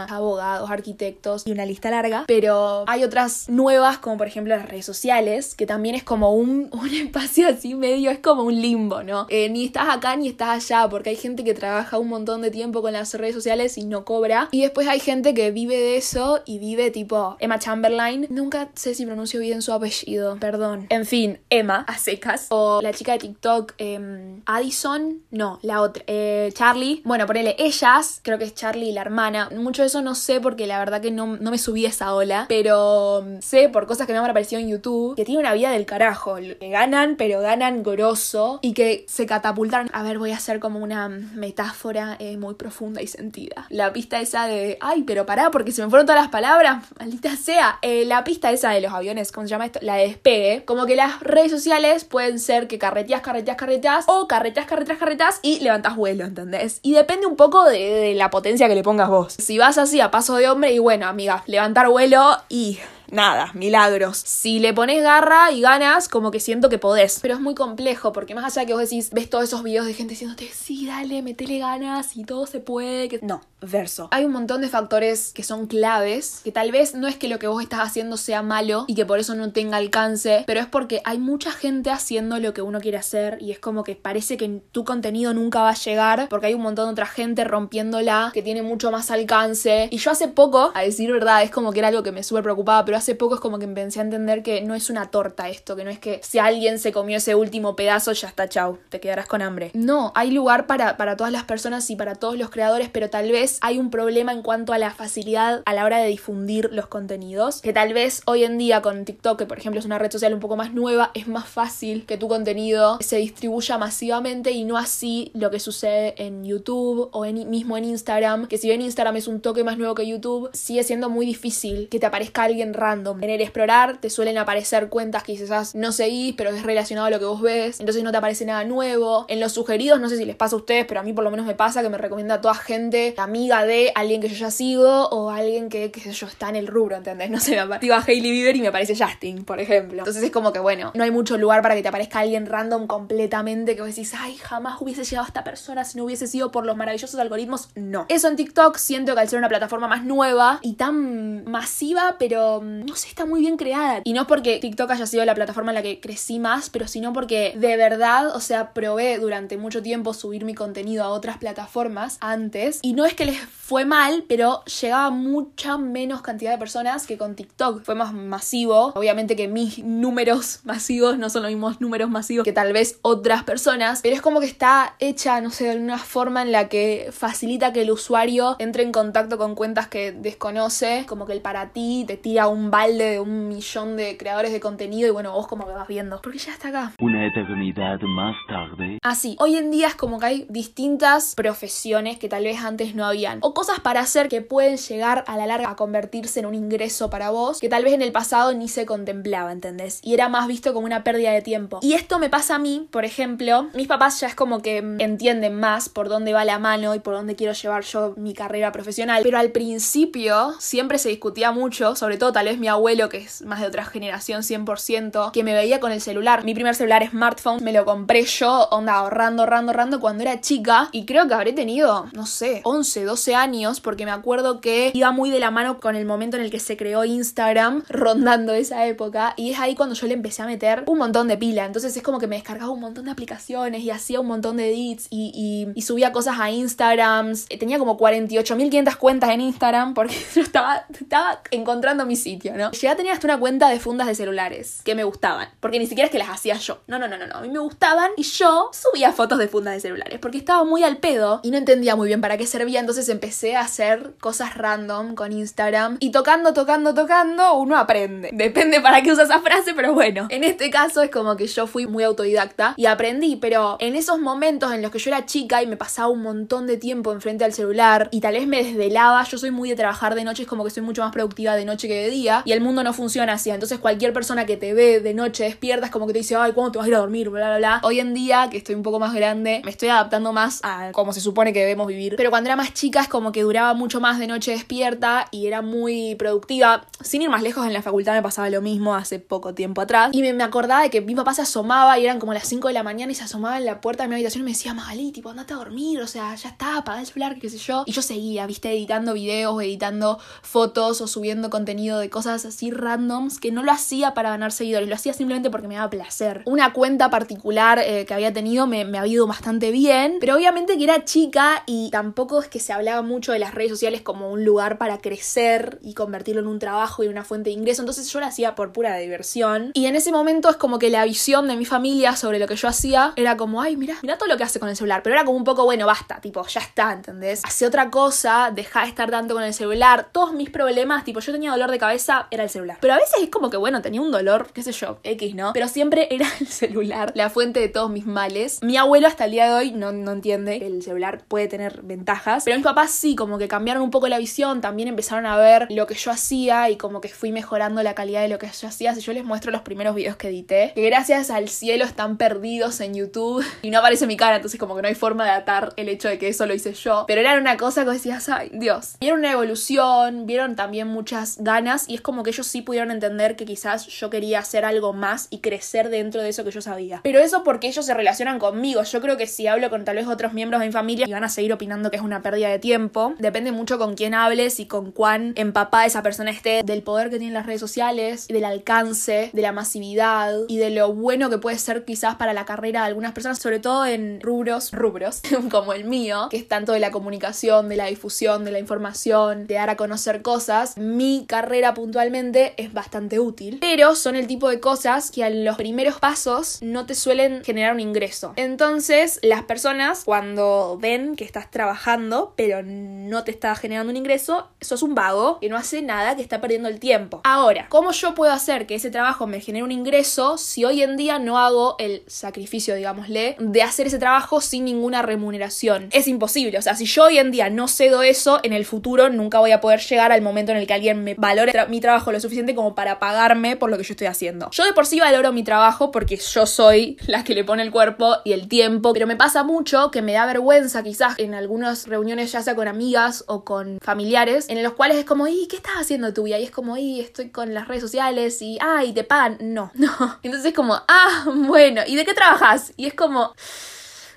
abogados, 0.08 0.70
arquitectos 0.70 1.46
y 1.46 1.52
una 1.52 1.66
lista 1.66 1.90
larga, 1.90 2.24
pero 2.26 2.84
hay 2.86 3.04
otras 3.04 3.48
nuevas, 3.48 3.98
como 3.98 4.16
por 4.16 4.26
ejemplo 4.26 4.56
las 4.56 4.68
redes 4.68 4.86
sociales, 4.86 5.54
que 5.54 5.66
también 5.66 5.94
es 5.94 6.02
como 6.02 6.34
un, 6.34 6.68
un 6.72 6.94
espacio 6.94 7.48
así 7.48 7.74
medio, 7.74 8.10
es 8.10 8.18
como 8.18 8.42
un 8.42 8.60
limbo, 8.60 9.02
¿no? 9.02 9.26
Eh, 9.28 9.48
ni 9.48 9.66
estás 9.66 9.88
acá 9.88 10.16
ni 10.16 10.28
estás 10.28 10.70
allá, 10.70 10.88
porque 10.88 11.10
hay 11.10 11.16
gente 11.16 11.44
que 11.44 11.54
trabaja 11.54 11.98
un 11.98 12.08
montón 12.08 12.42
de 12.42 12.50
tiempo 12.50 12.82
con 12.82 12.92
las 12.92 13.14
redes 13.14 13.34
sociales 13.34 13.76
y 13.78 13.84
no 13.84 14.04
cobra, 14.04 14.48
y 14.52 14.62
después 14.62 14.88
hay 14.88 15.00
gente 15.00 15.34
que 15.34 15.50
vive 15.50 15.76
de 15.76 15.96
eso 15.96 16.42
y 16.44 16.58
vive 16.58 16.90
tipo 16.90 17.36
Emma 17.40 17.58
Chamberlain, 17.58 18.26
nunca 18.30 18.70
sé 18.74 18.94
si 18.94 19.06
pronuncio 19.06 19.40
bien 19.40 19.62
su 19.62 19.72
apellido, 19.72 20.36
perdón. 20.38 20.86
En 20.90 21.06
fin, 21.06 21.38
Emma, 21.50 21.84
a 21.88 21.98
secas, 21.98 22.46
o 22.50 22.80
la 22.82 22.92
chica 22.92 23.12
de 23.12 23.18
TikTok, 23.18 23.74
em, 23.78 24.42
Addison, 24.46 25.22
no, 25.30 25.58
la 25.62 25.80
otra, 25.80 26.04
eh, 26.06 26.50
Charlie, 26.54 27.02
bueno, 27.04 27.26
ponele 27.26 27.56
ellas, 27.58 28.20
creo 28.22 28.38
que 28.38 28.44
es 28.44 28.54
Charlie 28.54 28.90
y 28.90 28.92
la 28.92 29.02
hermana, 29.02 29.25
mucho 29.56 29.82
de 29.82 29.88
eso 29.88 30.02
no 30.02 30.14
sé 30.14 30.40
porque 30.40 30.66
la 30.66 30.78
verdad 30.78 31.00
que 31.00 31.10
no, 31.10 31.36
no 31.36 31.50
me 31.50 31.58
subí 31.58 31.86
esa 31.86 32.14
ola, 32.14 32.46
pero 32.48 33.22
mm, 33.24 33.40
sé 33.40 33.68
por 33.68 33.86
cosas 33.86 34.06
que 34.06 34.12
me 34.12 34.18
han 34.18 34.24
aparecido 34.24 34.60
en 34.60 34.68
YouTube 34.68 35.16
que 35.16 35.24
tiene 35.24 35.40
una 35.40 35.52
vida 35.52 35.70
del 35.70 35.86
carajo, 35.86 36.36
que 36.36 36.70
ganan, 36.70 37.16
pero 37.16 37.40
ganan 37.40 37.82
grosso 37.82 38.58
y 38.62 38.72
que 38.72 39.04
se 39.08 39.26
catapultaron. 39.26 39.88
A 39.92 40.02
ver, 40.02 40.18
voy 40.18 40.32
a 40.32 40.36
hacer 40.36 40.60
como 40.60 40.78
una 40.80 41.08
metáfora 41.08 42.16
eh, 42.18 42.36
muy 42.36 42.54
profunda 42.54 43.02
y 43.02 43.06
sentida. 43.06 43.66
La 43.70 43.92
pista 43.92 44.20
esa 44.20 44.46
de, 44.46 44.78
ay, 44.80 45.02
pero 45.02 45.26
pará, 45.26 45.50
porque 45.50 45.72
se 45.72 45.82
me 45.82 45.88
fueron 45.88 46.06
todas 46.06 46.20
las 46.20 46.30
palabras, 46.30 46.84
maldita 46.98 47.36
sea. 47.36 47.78
Eh, 47.82 48.04
la 48.04 48.24
pista 48.24 48.52
esa 48.52 48.70
de 48.70 48.80
los 48.80 48.92
aviones, 48.92 49.32
¿cómo 49.32 49.46
se 49.46 49.50
llama 49.50 49.66
esto? 49.66 49.80
La 49.82 49.96
de 49.96 50.08
despegue. 50.08 50.64
Como 50.64 50.86
que 50.86 50.96
las 50.96 51.20
redes 51.20 51.50
sociales 51.50 52.04
pueden 52.04 52.38
ser 52.38 52.68
que 52.68 52.78
carreteas, 52.78 53.20
carreteas, 53.20 53.56
carreteas, 53.56 54.04
o 54.08 54.26
carreteas, 54.28 54.66
carreteas, 54.66 54.98
carreteas 54.98 55.40
y 55.42 55.60
levantas 55.60 55.96
vuelo, 55.96 56.24
¿entendés? 56.24 56.80
Y 56.82 56.92
depende 56.92 57.26
un 57.26 57.36
poco 57.36 57.64
de, 57.64 57.78
de 57.78 58.14
la 58.14 58.30
potencia 58.30 58.68
que 58.68 58.74
le 58.74 58.82
pongas 58.82 59.08
vos. 59.08 59.15
Si 59.24 59.58
vas 59.58 59.78
así 59.78 60.00
a 60.00 60.10
paso 60.10 60.36
de 60.36 60.48
hombre, 60.48 60.72
y 60.72 60.78
bueno, 60.78 61.06
amiga, 61.06 61.42
levantar 61.46 61.88
vuelo 61.88 62.36
y 62.48 62.78
nada, 63.10 63.50
milagros. 63.54 64.18
Si 64.18 64.58
le 64.58 64.74
pones 64.74 65.02
garra 65.02 65.50
y 65.52 65.60
ganas, 65.60 66.08
como 66.08 66.30
que 66.30 66.40
siento 66.40 66.68
que 66.68 66.78
podés. 66.78 67.20
Pero 67.22 67.34
es 67.34 67.40
muy 67.40 67.54
complejo, 67.54 68.12
porque 68.12 68.34
más 68.34 68.56
allá 68.56 68.66
que 68.66 68.72
vos 68.72 68.82
decís, 68.82 69.10
ves 69.12 69.30
todos 69.30 69.44
esos 69.44 69.62
videos 69.62 69.86
de 69.86 69.94
gente 69.94 70.12
diciéndote, 70.12 70.48
sí, 70.52 70.86
dale, 70.86 71.22
metele 71.22 71.58
ganas 71.58 72.16
y 72.16 72.24
todo 72.24 72.46
se 72.46 72.60
puede. 72.60 73.08
Que... 73.08 73.20
No, 73.22 73.42
verso. 73.60 74.08
Hay 74.10 74.24
un 74.24 74.32
montón 74.32 74.60
de 74.60 74.68
factores 74.68 75.32
que 75.32 75.42
son 75.42 75.66
claves, 75.66 76.40
que 76.44 76.52
tal 76.52 76.72
vez 76.72 76.94
no 76.94 77.08
es 77.08 77.16
que 77.16 77.28
lo 77.28 77.38
que 77.38 77.46
vos 77.46 77.62
estás 77.62 77.80
haciendo 77.80 78.16
sea 78.16 78.42
malo 78.42 78.84
y 78.86 78.94
que 78.94 79.06
por 79.06 79.18
eso 79.18 79.34
no 79.34 79.52
tenga 79.52 79.78
alcance, 79.78 80.44
pero 80.46 80.60
es 80.60 80.66
porque 80.66 81.00
hay 81.04 81.18
mucha 81.18 81.50
gente 81.52 81.90
haciendo 81.90 82.38
lo 82.38 82.52
que 82.54 82.62
uno 82.62 82.80
quiere 82.80 82.98
hacer 82.98 83.38
y 83.40 83.52
es 83.52 83.58
como 83.58 83.84
que 83.84 83.96
parece 83.96 84.36
que 84.36 84.60
tu 84.72 84.84
contenido 84.84 85.34
nunca 85.34 85.62
va 85.62 85.70
a 85.70 85.74
llegar 85.74 86.28
porque 86.28 86.46
hay 86.46 86.54
un 86.54 86.62
montón 86.62 86.86
de 86.86 86.92
otra 86.92 87.06
gente 87.06 87.44
rompiéndola 87.44 88.30
que 88.32 88.42
tiene 88.42 88.62
mucho 88.62 88.90
más 88.90 89.10
alcance. 89.10 89.88
Y 89.90 89.98
yo 89.98 90.10
hace 90.10 90.28
poco, 90.28 90.72
a 90.74 90.82
decir 90.82 91.10
verdad, 91.10 91.42
es 91.42 91.50
como 91.50 91.72
que 91.72 91.78
era 91.80 91.88
algo 91.88 92.02
que 92.02 92.12
me 92.12 92.22
súper 92.22 92.42
preocupaba, 92.42 92.84
pero 92.84 92.96
hace 92.96 93.14
poco 93.14 93.36
es 93.36 93.40
como 93.40 93.58
que 93.58 93.64
empecé 93.64 94.00
a 94.00 94.02
entender 94.02 94.42
que 94.42 94.60
no 94.62 94.74
es 94.74 94.90
una 94.90 95.10
torta 95.10 95.48
esto, 95.48 95.76
que 95.76 95.84
no 95.84 95.90
es 95.90 95.98
que 95.98 96.20
si 96.22 96.38
alguien 96.38 96.78
se 96.78 96.92
comió 96.92 97.16
ese 97.16 97.34
último 97.34 97.76
pedazo, 97.76 98.12
ya 98.12 98.28
está, 98.28 98.48
chau, 98.48 98.78
te 98.88 99.00
quedarás 99.00 99.26
con 99.26 99.42
hambre. 99.42 99.70
No, 99.74 100.12
hay 100.14 100.30
lugar 100.30 100.66
para, 100.66 100.96
para 100.96 101.16
todas 101.16 101.32
las 101.32 101.44
personas 101.44 101.88
y 101.90 101.96
para 101.96 102.14
todos 102.14 102.36
los 102.36 102.50
creadores, 102.50 102.88
pero 102.90 103.10
tal 103.10 103.30
vez 103.30 103.55
hay 103.60 103.78
un 103.78 103.90
problema 103.90 104.32
en 104.32 104.42
cuanto 104.42 104.72
a 104.72 104.78
la 104.78 104.90
facilidad 104.90 105.62
a 105.64 105.74
la 105.74 105.84
hora 105.84 105.98
de 105.98 106.08
difundir 106.08 106.70
los 106.72 106.86
contenidos, 106.86 107.60
que 107.60 107.72
tal 107.72 107.92
vez 107.94 108.22
hoy 108.26 108.44
en 108.44 108.58
día 108.58 108.82
con 108.82 109.04
TikTok, 109.04 109.38
que 109.38 109.46
por 109.46 109.58
ejemplo 109.58 109.78
es 109.78 109.86
una 109.86 109.98
red 109.98 110.10
social 110.10 110.34
un 110.34 110.40
poco 110.40 110.56
más 110.56 110.72
nueva, 110.72 111.10
es 111.14 111.28
más 111.28 111.48
fácil 111.48 112.04
que 112.06 112.16
tu 112.16 112.28
contenido 112.28 112.98
se 113.00 113.16
distribuya 113.16 113.78
masivamente 113.78 114.50
y 114.50 114.64
no 114.64 114.76
así 114.76 115.30
lo 115.34 115.50
que 115.50 115.60
sucede 115.60 116.14
en 116.18 116.44
YouTube 116.44 117.08
o 117.12 117.24
en, 117.24 117.48
mismo 117.50 117.76
en 117.76 117.84
Instagram, 117.84 118.46
que 118.46 118.58
si 118.58 118.68
bien 118.68 118.82
Instagram 118.82 119.16
es 119.16 119.28
un 119.28 119.40
toque 119.40 119.64
más 119.64 119.78
nuevo 119.78 119.94
que 119.94 120.06
YouTube, 120.06 120.50
sigue 120.52 120.82
siendo 120.82 121.08
muy 121.08 121.26
difícil 121.26 121.88
que 121.88 121.98
te 121.98 122.06
aparezca 122.06 122.44
alguien 122.44 122.74
random. 122.74 123.22
En 123.22 123.30
el 123.30 123.40
explorar 123.40 124.00
te 124.00 124.10
suelen 124.10 124.38
aparecer 124.38 124.88
cuentas 124.88 125.22
que 125.22 125.36
quizás 125.36 125.74
no 125.74 125.92
seguís, 125.92 126.34
pero 126.36 126.50
es 126.50 126.62
relacionado 126.62 127.06
a 127.06 127.10
lo 127.10 127.18
que 127.18 127.24
vos 127.24 127.40
ves, 127.40 127.80
entonces 127.80 128.02
no 128.02 128.10
te 128.10 128.18
aparece 128.18 128.44
nada 128.44 128.64
nuevo. 128.64 129.24
En 129.28 129.40
los 129.40 129.52
sugeridos, 129.52 130.00
no 130.00 130.08
sé 130.08 130.16
si 130.16 130.24
les 130.24 130.36
pasa 130.36 130.56
a 130.56 130.58
ustedes, 130.58 130.86
pero 130.86 131.00
a 131.00 131.02
mí 131.02 131.12
por 131.12 131.24
lo 131.24 131.30
menos 131.30 131.46
me 131.46 131.54
pasa 131.54 131.82
que 131.82 131.88
me 131.88 131.98
recomienda 131.98 132.36
a 132.36 132.40
toda 132.40 132.54
gente, 132.54 133.14
amiga 133.36 133.66
de 133.66 133.92
alguien 133.94 134.22
que 134.22 134.28
yo 134.28 134.34
ya 134.34 134.50
sigo 134.50 135.08
o 135.08 135.30
alguien 135.30 135.68
que, 135.68 135.90
qué 135.90 136.00
sé 136.00 136.12
yo, 136.12 136.26
está 136.26 136.48
en 136.48 136.56
el 136.56 136.66
rubro, 136.66 136.96
¿entendés? 136.96 137.30
No 137.30 137.38
sé, 137.38 137.52
me 137.52 137.60
aparece 137.60 138.12
Hailey 138.12 138.30
Bieber 138.30 138.56
y 138.56 138.60
me 138.62 138.68
aparece 138.68 138.96
Justin, 138.96 139.44
por 139.44 139.60
ejemplo. 139.60 139.98
Entonces 139.98 140.22
es 140.22 140.30
como 140.30 140.52
que, 140.52 140.58
bueno, 140.58 140.90
no 140.94 141.04
hay 141.04 141.10
mucho 141.10 141.36
lugar 141.36 141.60
para 141.60 141.74
que 141.74 141.82
te 141.82 141.88
aparezca 141.88 142.20
alguien 142.20 142.46
random 142.46 142.86
completamente 142.86 143.76
que 143.76 143.82
vos 143.82 143.94
decís, 143.94 144.14
ay, 144.18 144.36
jamás 144.36 144.80
hubiese 144.80 145.04
llegado 145.04 145.26
a 145.26 145.28
esta 145.28 145.44
persona 145.44 145.84
si 145.84 145.98
no 145.98 146.04
hubiese 146.04 146.26
sido 146.26 146.50
por 146.50 146.64
los 146.64 146.76
maravillosos 146.76 147.18
algoritmos. 147.20 147.68
No. 147.74 148.06
Eso 148.08 148.28
en 148.28 148.36
TikTok 148.36 148.76
siento 148.78 149.14
que 149.14 149.20
al 149.20 149.28
ser 149.28 149.38
una 149.38 149.48
plataforma 149.48 149.86
más 149.86 150.04
nueva 150.04 150.58
y 150.62 150.74
tan 150.74 151.44
masiva, 151.44 152.16
pero 152.18 152.62
mm, 152.62 152.86
no 152.86 152.96
sé, 152.96 153.08
está 153.08 153.26
muy 153.26 153.40
bien 153.40 153.58
creada. 153.58 154.00
Y 154.04 154.14
no 154.14 154.22
es 154.22 154.26
porque 154.26 154.58
TikTok 154.60 154.90
haya 154.90 155.06
sido 155.06 155.24
la 155.26 155.34
plataforma 155.34 155.72
en 155.72 155.74
la 155.74 155.82
que 155.82 156.00
crecí 156.00 156.38
más, 156.38 156.70
pero 156.70 156.88
sino 156.88 157.12
porque 157.12 157.52
de 157.56 157.76
verdad, 157.76 158.34
o 158.34 158.40
sea, 158.40 158.72
probé 158.72 159.18
durante 159.18 159.58
mucho 159.58 159.82
tiempo 159.82 160.14
subir 160.14 160.44
mi 160.44 160.54
contenido 160.54 161.04
a 161.04 161.08
otras 161.10 161.36
plataformas 161.36 162.16
antes. 162.20 162.78
Y 162.82 162.94
no 162.94 163.04
es 163.04 163.14
que 163.14 163.25
les 163.26 163.56
fue 163.66 163.84
mal, 163.84 164.22
pero 164.28 164.62
llegaba 164.80 165.10
mucha 165.10 165.76
menos 165.76 166.22
cantidad 166.22 166.52
de 166.52 166.58
personas 166.58 167.04
que 167.04 167.18
con 167.18 167.34
TikTok. 167.34 167.82
Fue 167.82 167.96
más 167.96 168.12
masivo. 168.12 168.92
Obviamente 168.94 169.34
que 169.34 169.48
mis 169.48 169.82
números 169.82 170.60
masivos 170.64 171.18
no 171.18 171.30
son 171.30 171.42
los 171.42 171.50
mismos 171.50 171.80
números 171.80 172.08
masivos 172.08 172.44
que 172.44 172.52
tal 172.52 172.72
vez 172.72 173.00
otras 173.02 173.42
personas, 173.42 174.02
pero 174.02 174.14
es 174.14 174.22
como 174.22 174.38
que 174.38 174.46
está 174.46 174.94
hecha, 175.00 175.40
no 175.40 175.50
sé, 175.50 175.74
de 175.74 175.80
una 175.80 175.98
forma 175.98 176.42
en 176.42 176.52
la 176.52 176.68
que 176.68 177.08
facilita 177.10 177.72
que 177.72 177.82
el 177.82 177.90
usuario 177.90 178.54
entre 178.60 178.84
en 178.84 178.92
contacto 178.92 179.36
con 179.36 179.56
cuentas 179.56 179.88
que 179.88 180.12
desconoce, 180.12 181.04
como 181.08 181.26
que 181.26 181.32
el 181.32 181.40
para 181.40 181.70
ti 181.70 182.04
te 182.06 182.16
tira 182.16 182.46
un 182.46 182.70
balde 182.70 183.10
de 183.10 183.20
un 183.20 183.48
millón 183.48 183.96
de 183.96 184.16
creadores 184.16 184.52
de 184.52 184.60
contenido 184.60 185.08
y 185.08 185.10
bueno, 185.10 185.32
vos 185.32 185.48
como 185.48 185.66
que 185.66 185.72
vas 185.72 185.88
viendo, 185.88 186.20
porque 186.22 186.38
ya 186.38 186.52
está 186.52 186.68
acá. 186.68 186.92
Una 187.00 187.26
eternidad 187.26 187.98
más 188.02 188.36
tarde. 188.46 189.00
Así, 189.02 189.34
hoy 189.40 189.56
en 189.56 189.72
día 189.72 189.88
es 189.88 189.96
como 189.96 190.20
que 190.20 190.26
hay 190.26 190.46
distintas 190.48 191.34
profesiones 191.34 192.16
que 192.20 192.28
tal 192.28 192.44
vez 192.44 192.62
antes 192.62 192.94
no 192.94 193.06
o 193.40 193.54
cosas 193.54 193.80
para 193.80 194.00
hacer 194.00 194.28
que 194.28 194.42
pueden 194.42 194.76
llegar 194.76 195.24
a 195.26 195.36
la 195.36 195.46
larga 195.46 195.70
a 195.70 195.76
convertirse 195.76 196.40
en 196.40 196.46
un 196.46 196.54
ingreso 196.54 197.10
para 197.10 197.30
vos, 197.30 197.60
que 197.60 197.68
tal 197.68 197.84
vez 197.84 197.94
en 197.94 198.02
el 198.02 198.12
pasado 198.12 198.52
ni 198.52 198.68
se 198.68 198.86
contemplaba, 198.86 199.52
¿entendés? 199.52 200.00
Y 200.02 200.14
era 200.14 200.28
más 200.28 200.46
visto 200.46 200.74
como 200.74 200.86
una 200.86 201.04
pérdida 201.04 201.32
de 201.32 201.42
tiempo. 201.42 201.80
Y 201.82 201.94
esto 201.94 202.18
me 202.18 202.28
pasa 202.28 202.56
a 202.56 202.58
mí, 202.58 202.88
por 202.90 203.04
ejemplo, 203.04 203.68
mis 203.74 203.88
papás 203.88 204.20
ya 204.20 204.28
es 204.28 204.34
como 204.34 204.60
que 204.60 204.78
entienden 204.78 205.58
más 205.58 205.88
por 205.88 206.08
dónde 206.08 206.32
va 206.32 206.44
la 206.44 206.58
mano 206.58 206.94
y 206.94 206.98
por 206.98 207.14
dónde 207.14 207.36
quiero 207.36 207.52
llevar 207.52 207.84
yo 207.84 208.14
mi 208.16 208.34
carrera 208.34 208.72
profesional, 208.72 209.22
pero 209.22 209.38
al 209.38 209.50
principio 209.50 210.54
siempre 210.58 210.98
se 210.98 211.08
discutía 211.08 211.52
mucho, 211.52 211.96
sobre 211.96 212.18
todo 212.18 212.32
tal 212.32 212.46
vez 212.46 212.58
mi 212.58 212.68
abuelo, 212.68 213.08
que 213.08 213.18
es 213.18 213.42
más 213.42 213.60
de 213.60 213.66
otra 213.66 213.84
generación 213.84 214.42
100%, 214.42 215.32
que 215.32 215.44
me 215.44 215.54
veía 215.54 215.80
con 215.80 215.92
el 215.92 216.00
celular. 216.00 216.44
Mi 216.44 216.54
primer 216.54 216.74
celular 216.74 217.08
smartphone 217.08 217.62
me 217.62 217.72
lo 217.72 217.84
compré 217.84 218.24
yo, 218.24 218.68
onda, 218.70 218.94
ahorrando, 218.94 219.42
ahorrando, 219.42 219.72
ahorrando 219.72 220.00
cuando 220.00 220.22
era 220.22 220.40
chica 220.40 220.88
y 220.92 221.06
creo 221.06 221.26
que 221.26 221.34
habré 221.34 221.52
tenido, 221.52 222.06
no 222.12 222.26
sé, 222.26 222.60
11, 222.64 223.04
12 223.06 223.34
años 223.34 223.80
porque 223.80 224.04
me 224.04 224.10
acuerdo 224.10 224.60
que 224.60 224.90
iba 224.94 225.10
muy 225.12 225.30
de 225.30 225.40
la 225.40 225.50
mano 225.50 225.80
con 225.80 225.96
el 225.96 226.04
momento 226.04 226.36
en 226.36 226.42
el 226.42 226.50
que 226.50 226.60
se 226.60 226.76
creó 226.76 227.04
Instagram, 227.04 227.84
rondando 227.88 228.52
esa 228.52 228.86
época 228.86 229.32
y 229.36 229.52
es 229.52 229.58
ahí 229.58 229.74
cuando 229.74 229.94
yo 229.94 230.06
le 230.06 230.14
empecé 230.14 230.42
a 230.42 230.46
meter 230.46 230.84
un 230.86 230.98
montón 230.98 231.28
de 231.28 231.38
pila, 231.38 231.64
entonces 231.64 231.96
es 231.96 232.02
como 232.02 232.18
que 232.18 232.26
me 232.26 232.36
descargaba 232.36 232.70
un 232.70 232.80
montón 232.80 233.06
de 233.06 233.10
aplicaciones 233.10 233.82
y 233.82 233.90
hacía 233.90 234.20
un 234.20 234.26
montón 234.26 234.58
de 234.58 234.68
edits 234.68 235.06
y, 235.10 235.72
y, 235.74 235.82
subía 235.86 236.10
cosas 236.10 236.40
a 236.40 236.50
Instagram, 236.50 237.32
eh, 237.48 237.58
tenía 237.58 237.78
como 237.78 237.96
48.500 237.96 238.96
cuentas 238.96 239.30
en 239.30 239.40
Instagram 239.40 239.94
porque 239.94 240.16
estaba, 240.36 240.84
estaba 240.98 241.42
encontrando 241.52 242.04
mi 242.04 242.16
sitio, 242.16 242.56
¿no? 242.56 242.72
Llegué 242.72 242.88
a 242.88 242.96
hasta 243.12 243.26
una 243.26 243.38
cuenta 243.38 243.68
de 243.68 243.78
fundas 243.78 244.08
de 244.08 244.14
celulares 244.16 244.80
que 244.84 244.96
me 244.96 245.04
gustaban, 245.04 245.48
porque 245.60 245.78
ni 245.78 245.86
siquiera 245.86 246.06
es 246.06 246.12
que 246.12 246.18
las 246.18 246.28
hacía 246.28 246.56
yo, 246.56 246.80
no, 246.88 246.98
no, 246.98 247.06
no, 247.06 247.16
no, 247.16 247.26
no. 247.26 247.36
a 247.36 247.40
mí 247.40 247.48
me 247.48 247.60
gustaban 247.60 248.10
y 248.16 248.24
yo 248.24 248.70
subía 248.72 249.12
fotos 249.12 249.38
de 249.38 249.46
fundas 249.46 249.74
de 249.74 249.80
celulares 249.80 250.18
porque 250.18 250.38
estaba 250.38 250.64
muy 250.64 250.82
al 250.82 250.96
pedo 250.96 251.40
y 251.42 251.50
no 251.50 251.58
entendía 251.58 251.94
muy 251.94 252.08
bien 252.08 252.20
para 252.20 252.36
qué 252.36 252.46
servía, 252.46 252.80
entonces 252.80 252.95
empecé 253.08 253.56
a 253.56 253.60
hacer 253.60 254.14
cosas 254.20 254.56
random 254.56 255.14
con 255.14 255.32
Instagram 255.32 255.96
y 256.00 256.10
tocando, 256.10 256.52
tocando, 256.52 256.94
tocando, 256.94 257.54
uno 257.54 257.76
aprende. 257.76 258.30
Depende 258.32 258.80
para 258.80 259.02
qué 259.02 259.12
usa 259.12 259.24
esa 259.24 259.40
frase, 259.40 259.74
pero 259.74 259.94
bueno, 259.94 260.26
en 260.30 260.44
este 260.44 260.70
caso 260.70 261.02
es 261.02 261.10
como 261.10 261.36
que 261.36 261.46
yo 261.46 261.66
fui 261.66 261.86
muy 261.86 262.04
autodidacta 262.04 262.74
y 262.76 262.86
aprendí, 262.86 263.36
pero 263.36 263.76
en 263.80 263.96
esos 263.96 264.18
momentos 264.18 264.72
en 264.72 264.82
los 264.82 264.90
que 264.90 264.98
yo 264.98 265.10
era 265.10 265.26
chica 265.26 265.62
y 265.62 265.66
me 265.66 265.76
pasaba 265.76 266.08
un 266.08 266.22
montón 266.22 266.66
de 266.66 266.76
tiempo 266.76 267.12
enfrente 267.12 267.44
al 267.44 267.52
celular 267.52 268.08
y 268.10 268.20
tal 268.20 268.34
vez 268.34 268.46
me 268.46 268.62
desvelaba, 268.62 269.22
yo 269.24 269.38
soy 269.38 269.50
muy 269.50 269.68
de 269.68 269.76
trabajar 269.76 270.14
de 270.14 270.24
noche, 270.24 270.42
es 270.42 270.48
como 270.48 270.64
que 270.64 270.70
soy 270.70 270.82
mucho 270.82 271.02
más 271.02 271.12
productiva 271.12 271.54
de 271.54 271.64
noche 271.64 271.88
que 271.88 271.94
de 271.94 272.10
día 272.10 272.42
y 272.44 272.52
el 272.52 272.60
mundo 272.60 272.82
no 272.82 272.92
funciona 272.92 273.34
así, 273.34 273.50
entonces 273.50 273.78
cualquier 273.78 274.12
persona 274.12 274.46
que 274.46 274.56
te 274.56 274.74
ve 274.74 275.00
de 275.00 275.14
noche 275.14 275.44
despierta 275.44 275.86
es 275.86 275.92
como 275.92 276.06
que 276.06 276.12
te 276.12 276.20
dice, 276.20 276.36
ay, 276.36 276.52
¿cuándo 276.52 276.72
te 276.72 276.78
vas 276.78 276.86
a 276.86 276.88
ir 276.88 276.94
a 276.94 276.98
dormir? 276.98 277.30
Bla, 277.30 277.48
bla, 277.48 277.58
bla. 277.58 277.80
Hoy 277.82 278.00
en 278.00 278.14
día, 278.14 278.48
que 278.50 278.56
estoy 278.56 278.74
un 278.74 278.82
poco 278.82 278.98
más 278.98 279.14
grande, 279.14 279.60
me 279.64 279.70
estoy 279.70 279.88
adaptando 279.88 280.32
más 280.32 280.60
a 280.62 280.92
cómo 280.92 281.12
se 281.12 281.20
supone 281.20 281.52
que 281.52 281.60
debemos 281.60 281.86
vivir, 281.86 282.14
pero 282.16 282.30
cuando 282.30 282.48
era 282.48 282.56
más 282.56 282.72
chica 282.72 282.85
es 282.94 283.08
como 283.08 283.32
que 283.32 283.42
duraba 283.42 283.74
mucho 283.74 284.00
más 284.00 284.18
de 284.18 284.26
noche 284.26 284.52
despierta 284.52 285.26
y 285.30 285.46
era 285.46 285.62
muy 285.62 286.14
productiva. 286.16 286.86
Sin 287.00 287.22
ir 287.22 287.30
más 287.30 287.42
lejos, 287.42 287.66
en 287.66 287.72
la 287.72 287.82
facultad 287.82 288.14
me 288.14 288.22
pasaba 288.22 288.48
lo 288.50 288.62
mismo 288.62 288.94
hace 288.94 289.18
poco 289.18 289.54
tiempo 289.54 289.80
atrás 289.80 290.10
y 290.12 290.22
me, 290.22 290.42
acordaba 290.42 290.82
de 290.82 290.90
que 290.90 291.00
mi 291.00 291.14
papá 291.14 291.34
se 291.34 291.42
asomaba 291.42 291.98
y 291.98 292.04
eran 292.04 292.18
como 292.18 292.32
las 292.32 292.46
5 292.46 292.68
de 292.68 292.74
la 292.74 292.82
mañana 292.82 293.12
y 293.12 293.14
se 293.14 293.24
asomaba 293.24 293.58
en 293.58 293.66
la 293.66 293.80
puerta 293.80 294.04
de 294.04 294.08
mi 294.08 294.14
habitación 294.14 294.42
y 294.42 294.44
me 294.44 294.50
decía, 294.52 294.74
Magali, 294.74 295.12
tipo, 295.12 295.30
andate 295.30 295.54
a 295.54 295.56
dormir, 295.56 296.00
o 296.00 296.06
sea, 296.06 296.34
ya 296.34 296.48
está, 296.48 296.78
apaga 296.78 297.00
el 297.00 297.06
celular, 297.06 297.38
qué 297.38 297.50
sé 297.50 297.58
yo. 297.58 297.84
Y 297.86 297.92
yo 297.92 298.02
seguía, 298.02 298.46
viste, 298.46 298.70
editando 298.70 299.14
videos, 299.14 299.60
editando 299.62 300.18
fotos 300.42 301.00
o 301.00 301.06
subiendo 301.06 301.50
contenido 301.50 301.98
de 301.98 302.10
cosas 302.10 302.44
así 302.44 302.70
randoms 302.70 303.38
que 303.40 303.52
no 303.52 303.62
lo 303.62 303.72
hacía 303.72 304.14
para 304.14 304.30
ganar 304.30 304.52
seguidores, 304.52 304.88
lo 304.88 304.94
hacía 304.94 305.12
simplemente 305.12 305.50
porque 305.50 305.68
me 305.68 305.74
daba 305.74 305.90
placer. 305.90 306.42
Una 306.46 306.72
cuenta 306.72 307.10
particular 307.10 307.78
eh, 307.78 308.04
que 308.06 308.14
había 308.14 308.32
tenido 308.32 308.66
me, 308.66 308.84
me 308.84 308.98
había 308.98 309.14
ido 309.14 309.26
bastante 309.26 309.70
bien, 309.70 310.18
pero 310.20 310.36
obviamente 310.36 310.76
que 310.76 310.84
era 310.84 311.04
chica 311.04 311.62
y 311.66 311.90
tampoco 311.90 312.40
es 312.40 312.48
que 312.48 312.60
se 312.60 312.72
hablaba 312.76 313.02
mucho 313.02 313.32
de 313.32 313.38
las 313.38 313.54
redes 313.54 313.70
sociales 313.70 314.02
como 314.02 314.30
un 314.30 314.44
lugar 314.44 314.78
para 314.78 314.98
crecer 314.98 315.78
y 315.82 315.94
convertirlo 315.94 316.40
en 316.40 316.46
un 316.46 316.58
trabajo 316.58 317.02
y 317.02 317.08
una 317.08 317.24
fuente 317.24 317.50
de 317.50 317.54
ingreso, 317.56 317.82
entonces 317.82 318.10
yo 318.10 318.20
lo 318.20 318.26
hacía 318.26 318.54
por 318.54 318.72
pura 318.72 318.96
diversión. 318.96 319.70
Y 319.74 319.86
en 319.86 319.96
ese 319.96 320.12
momento 320.12 320.48
es 320.48 320.56
como 320.56 320.78
que 320.78 320.90
la 320.90 321.04
visión 321.04 321.48
de 321.48 321.56
mi 321.56 321.64
familia 321.64 322.16
sobre 322.16 322.38
lo 322.38 322.46
que 322.46 322.56
yo 322.56 322.68
hacía 322.68 323.12
era 323.16 323.36
como, 323.36 323.60
ay, 323.60 323.76
mira, 323.76 323.96
mira 324.02 324.18
todo 324.18 324.28
lo 324.28 324.36
que 324.36 324.44
hace 324.44 324.60
con 324.60 324.68
el 324.68 324.76
celular, 324.76 325.02
pero 325.02 325.14
era 325.14 325.24
como 325.24 325.36
un 325.36 325.44
poco, 325.44 325.64
bueno, 325.64 325.86
basta, 325.86 326.20
tipo, 326.20 326.46
ya 326.46 326.60
está, 326.60 326.92
¿entendés? 326.92 327.42
Hace 327.44 327.66
otra 327.66 327.90
cosa, 327.90 328.50
deja 328.54 328.82
de 328.82 328.88
estar 328.88 329.10
tanto 329.10 329.34
con 329.34 329.42
el 329.42 329.54
celular, 329.54 330.08
todos 330.12 330.32
mis 330.32 330.50
problemas, 330.50 331.04
tipo, 331.04 331.20
yo 331.20 331.32
tenía 331.32 331.50
dolor 331.50 331.70
de 331.70 331.78
cabeza, 331.78 332.28
era 332.30 332.44
el 332.44 332.50
celular. 332.50 332.78
Pero 332.80 332.94
a 332.94 332.96
veces 332.96 333.14
es 333.22 333.30
como 333.30 333.50
que, 333.50 333.56
bueno, 333.56 333.82
tenía 333.82 334.00
un 334.00 334.10
dolor, 334.10 334.48
qué 334.52 334.62
sé 334.62 334.72
yo, 334.72 334.98
X, 335.02 335.34
¿no? 335.34 335.52
Pero 335.52 335.68
siempre 335.68 336.08
era 336.14 336.26
el 336.40 336.46
celular, 336.46 337.12
la 337.14 337.30
fuente 337.30 337.60
de 337.60 337.68
todos 337.68 337.90
mis 337.90 338.06
males. 338.06 338.62
Mi 338.62 338.76
abuelo 338.76 339.06
hasta 339.06 339.24
el 339.24 339.32
día 339.32 339.46
de 339.46 339.54
hoy 339.54 339.70
no, 339.72 339.92
no 339.92 340.12
entiende 340.12 340.58
que 340.58 340.66
el 340.66 340.82
celular 340.82 341.22
puede 341.26 341.48
tener 341.48 341.82
ventajas, 341.82 342.44
pero 342.44 342.56
mis 342.56 342.65
papás 342.66 342.90
sí, 342.90 343.14
como 343.14 343.38
que 343.38 343.46
cambiaron 343.46 343.80
un 343.80 343.92
poco 343.92 344.08
la 344.08 344.18
visión, 344.18 344.60
también 344.60 344.88
empezaron 344.88 345.24
a 345.24 345.36
ver 345.36 345.68
lo 345.70 345.86
que 345.86 345.94
yo 345.94 346.10
hacía 346.10 346.68
y 346.68 346.76
como 346.76 347.00
que 347.00 347.08
fui 347.08 347.30
mejorando 347.30 347.80
la 347.84 347.94
calidad 347.94 348.22
de 348.22 348.28
lo 348.28 348.38
que 348.38 348.48
yo 348.48 348.66
hacía. 348.66 348.92
Si 348.92 349.00
yo 349.00 349.12
les 349.12 349.24
muestro 349.24 349.52
los 349.52 349.62
primeros 349.62 349.94
videos 349.94 350.16
que 350.16 350.28
edité, 350.28 350.72
que 350.74 350.82
gracias 350.82 351.30
al 351.30 351.48
cielo 351.48 351.84
están 351.84 352.16
perdidos 352.16 352.80
en 352.80 352.94
YouTube 352.94 353.44
y 353.62 353.70
no 353.70 353.78
aparece 353.78 354.08
mi 354.08 354.16
cara, 354.16 354.36
entonces 354.36 354.58
como 354.58 354.74
que 354.74 354.82
no 354.82 354.88
hay 354.88 354.96
forma 354.96 355.24
de 355.24 355.30
atar 355.30 355.74
el 355.76 355.88
hecho 355.88 356.08
de 356.08 356.18
que 356.18 356.28
eso 356.28 356.44
lo 356.44 356.54
hice 356.54 356.74
yo. 356.74 357.04
Pero 357.06 357.20
era 357.20 357.38
una 357.38 357.56
cosa 357.56 357.84
que 357.84 357.92
decías, 357.92 358.28
ay, 358.28 358.50
Dios. 358.52 358.96
Vieron 358.98 359.20
una 359.20 359.30
evolución, 359.30 360.26
vieron 360.26 360.56
también 360.56 360.88
muchas 360.88 361.38
ganas 361.38 361.88
y 361.88 361.94
es 361.94 362.00
como 362.00 362.24
que 362.24 362.30
ellos 362.30 362.48
sí 362.48 362.62
pudieron 362.62 362.90
entender 362.90 363.36
que 363.36 363.44
quizás 363.44 363.86
yo 363.86 364.10
quería 364.10 364.40
hacer 364.40 364.64
algo 364.64 364.92
más 364.92 365.28
y 365.30 365.38
crecer 365.38 365.88
dentro 365.88 366.20
de 366.20 366.30
eso 366.30 366.42
que 366.42 366.50
yo 366.50 366.60
sabía. 366.60 367.00
Pero 367.04 367.20
eso 367.20 367.44
porque 367.44 367.68
ellos 367.68 367.86
se 367.86 367.94
relacionan 367.94 368.40
conmigo. 368.40 368.82
Yo 368.82 369.00
creo 369.00 369.16
que 369.16 369.28
si 369.28 369.46
hablo 369.46 369.70
con 369.70 369.84
tal 369.84 369.94
vez 369.94 370.08
otros 370.08 370.32
miembros 370.32 370.60
de 370.60 370.66
mi 370.66 370.72
familia 370.72 371.06
y 371.06 371.12
van 371.12 371.22
a 371.22 371.28
seguir 371.28 371.52
opinando 371.52 371.90
que 371.90 371.96
es 371.96 372.02
una 372.02 372.22
pérdida 372.22 372.45
de 372.48 372.58
tiempo. 372.58 373.14
Depende 373.18 373.52
mucho 373.52 373.78
con 373.78 373.94
quién 373.94 374.14
hables 374.14 374.60
y 374.60 374.66
con 374.66 374.92
cuán 374.92 375.32
empapada 375.36 375.86
esa 375.86 376.02
persona 376.02 376.30
esté 376.30 376.62
del 376.64 376.82
poder 376.82 377.10
que 377.10 377.18
tienen 377.18 377.34
las 377.34 377.46
redes 377.46 377.60
sociales, 377.60 378.28
del 378.28 378.44
alcance, 378.44 379.30
de 379.32 379.42
la 379.42 379.52
masividad 379.52 380.34
y 380.48 380.58
de 380.58 380.70
lo 380.70 380.92
bueno 380.92 381.30
que 381.30 381.38
puede 381.38 381.58
ser 381.58 381.84
quizás 381.84 382.16
para 382.16 382.32
la 382.32 382.44
carrera 382.44 382.80
de 382.80 382.86
algunas 382.86 383.12
personas, 383.12 383.38
sobre 383.38 383.58
todo 383.58 383.86
en 383.86 384.20
rubros, 384.20 384.72
rubros 384.72 385.22
como 385.50 385.72
el 385.72 385.84
mío, 385.84 386.28
que 386.30 386.36
es 386.36 386.48
tanto 386.48 386.72
de 386.72 386.80
la 386.80 386.90
comunicación, 386.90 387.68
de 387.68 387.76
la 387.76 387.86
difusión, 387.86 388.44
de 388.44 388.52
la 388.52 388.58
información, 388.58 389.46
de 389.46 389.54
dar 389.54 389.70
a 389.70 389.76
conocer 389.76 390.22
cosas. 390.22 390.76
Mi 390.76 391.24
carrera 391.26 391.74
puntualmente 391.74 392.54
es 392.56 392.72
bastante 392.72 393.20
útil, 393.20 393.58
pero 393.60 393.94
son 393.94 394.16
el 394.16 394.26
tipo 394.26 394.48
de 394.48 394.60
cosas 394.60 395.10
que 395.10 395.24
en 395.24 395.44
los 395.44 395.56
primeros 395.56 395.98
pasos 395.98 396.58
no 396.62 396.86
te 396.86 396.94
suelen 396.94 397.42
generar 397.44 397.74
un 397.74 397.80
ingreso. 397.80 398.32
Entonces, 398.36 399.18
las 399.22 399.42
personas 399.42 400.04
cuando 400.04 400.78
ven 400.80 401.16
que 401.16 401.24
estás 401.24 401.50
trabajando, 401.50 402.34
pero 402.36 402.62
no 402.62 403.24
te 403.24 403.30
está 403.30 403.54
generando 403.54 403.90
un 403.90 403.96
ingreso, 403.96 404.48
sos 404.60 404.82
un 404.82 404.94
vago 404.94 405.40
que 405.40 405.48
no 405.48 405.56
hace 405.56 405.82
nada, 405.82 406.16
que 406.16 406.22
está 406.22 406.40
perdiendo 406.40 406.68
el 406.68 406.78
tiempo. 406.78 407.20
Ahora, 407.24 407.66
¿cómo 407.68 407.92
yo 407.92 408.14
puedo 408.14 408.32
hacer 408.32 408.66
que 408.66 408.74
ese 408.74 408.90
trabajo 408.90 409.26
me 409.26 409.40
genere 409.40 409.64
un 409.64 409.72
ingreso 409.72 410.38
si 410.38 410.64
hoy 410.64 410.82
en 410.82 410.96
día 410.96 411.18
no 411.18 411.38
hago 411.38 411.76
el 411.78 412.02
sacrificio, 412.06 412.74
digámosle, 412.74 413.36
de 413.38 413.62
hacer 413.62 413.86
ese 413.86 413.98
trabajo 413.98 414.40
sin 414.40 414.64
ninguna 414.64 415.02
remuneración? 415.02 415.88
Es 415.92 416.08
imposible, 416.08 416.58
o 416.58 416.62
sea, 416.62 416.76
si 416.76 416.84
yo 416.84 417.04
hoy 417.04 417.18
en 417.18 417.30
día 417.30 417.48
no 417.48 417.68
cedo 417.68 418.02
eso, 418.02 418.40
en 418.42 418.52
el 418.52 418.64
futuro 418.64 419.08
nunca 419.08 419.38
voy 419.38 419.52
a 419.52 419.60
poder 419.60 419.80
llegar 419.80 420.12
al 420.12 420.22
momento 420.22 420.52
en 420.52 420.58
el 420.58 420.66
que 420.66 420.74
alguien 420.74 421.02
me 421.02 421.14
valore 421.14 421.52
mi 421.68 421.80
trabajo 421.80 422.12
lo 422.12 422.20
suficiente 422.20 422.54
como 422.54 422.74
para 422.74 422.98
pagarme 422.98 423.56
por 423.56 423.70
lo 423.70 423.78
que 423.78 423.84
yo 423.84 423.92
estoy 423.92 424.08
haciendo. 424.08 424.50
Yo 424.50 424.64
de 424.64 424.72
por 424.72 424.86
sí 424.86 425.00
valoro 425.00 425.32
mi 425.32 425.42
trabajo 425.42 425.90
porque 425.90 426.16
yo 426.16 426.46
soy 426.46 426.98
la 427.06 427.24
que 427.24 427.34
le 427.34 427.44
pone 427.44 427.62
el 427.62 427.70
cuerpo 427.70 428.16
y 428.24 428.32
el 428.32 428.48
tiempo, 428.48 428.92
pero 428.92 429.06
me 429.06 429.16
pasa 429.16 429.42
mucho 429.42 429.90
que 429.90 430.02
me 430.02 430.12
da 430.12 430.26
vergüenza 430.26 430.82
quizás 430.82 431.18
en 431.18 431.34
algunas 431.34 431.86
reuniones 431.86 432.25
ya 432.32 432.42
sea 432.42 432.54
con 432.54 432.68
amigas 432.68 433.24
o 433.26 433.44
con 433.44 433.78
familiares 433.80 434.46
en 434.48 434.62
los 434.62 434.74
cuales 434.74 434.98
es 434.98 435.04
como, 435.04 435.26
¿y 435.28 435.46
qué 435.48 435.56
estás 435.56 435.74
haciendo 435.76 436.12
vida? 436.24 436.38
Y 436.38 436.44
es 436.44 436.50
como, 436.50 436.76
y 436.76 437.00
estoy 437.00 437.30
con 437.30 437.54
las 437.54 437.68
redes 437.68 437.82
sociales 437.82 438.40
y, 438.42 438.58
ay, 438.60 438.92
te 438.92 439.04
pagan. 439.04 439.38
No, 439.40 439.70
no. 439.74 440.18
Entonces 440.22 440.50
es 440.50 440.54
como, 440.54 440.74
ah, 440.74 441.24
bueno, 441.34 441.82
¿y 441.86 441.96
de 441.96 442.04
qué 442.04 442.14
trabajas? 442.14 442.72
Y 442.76 442.86
es 442.86 442.94
como... 442.94 443.34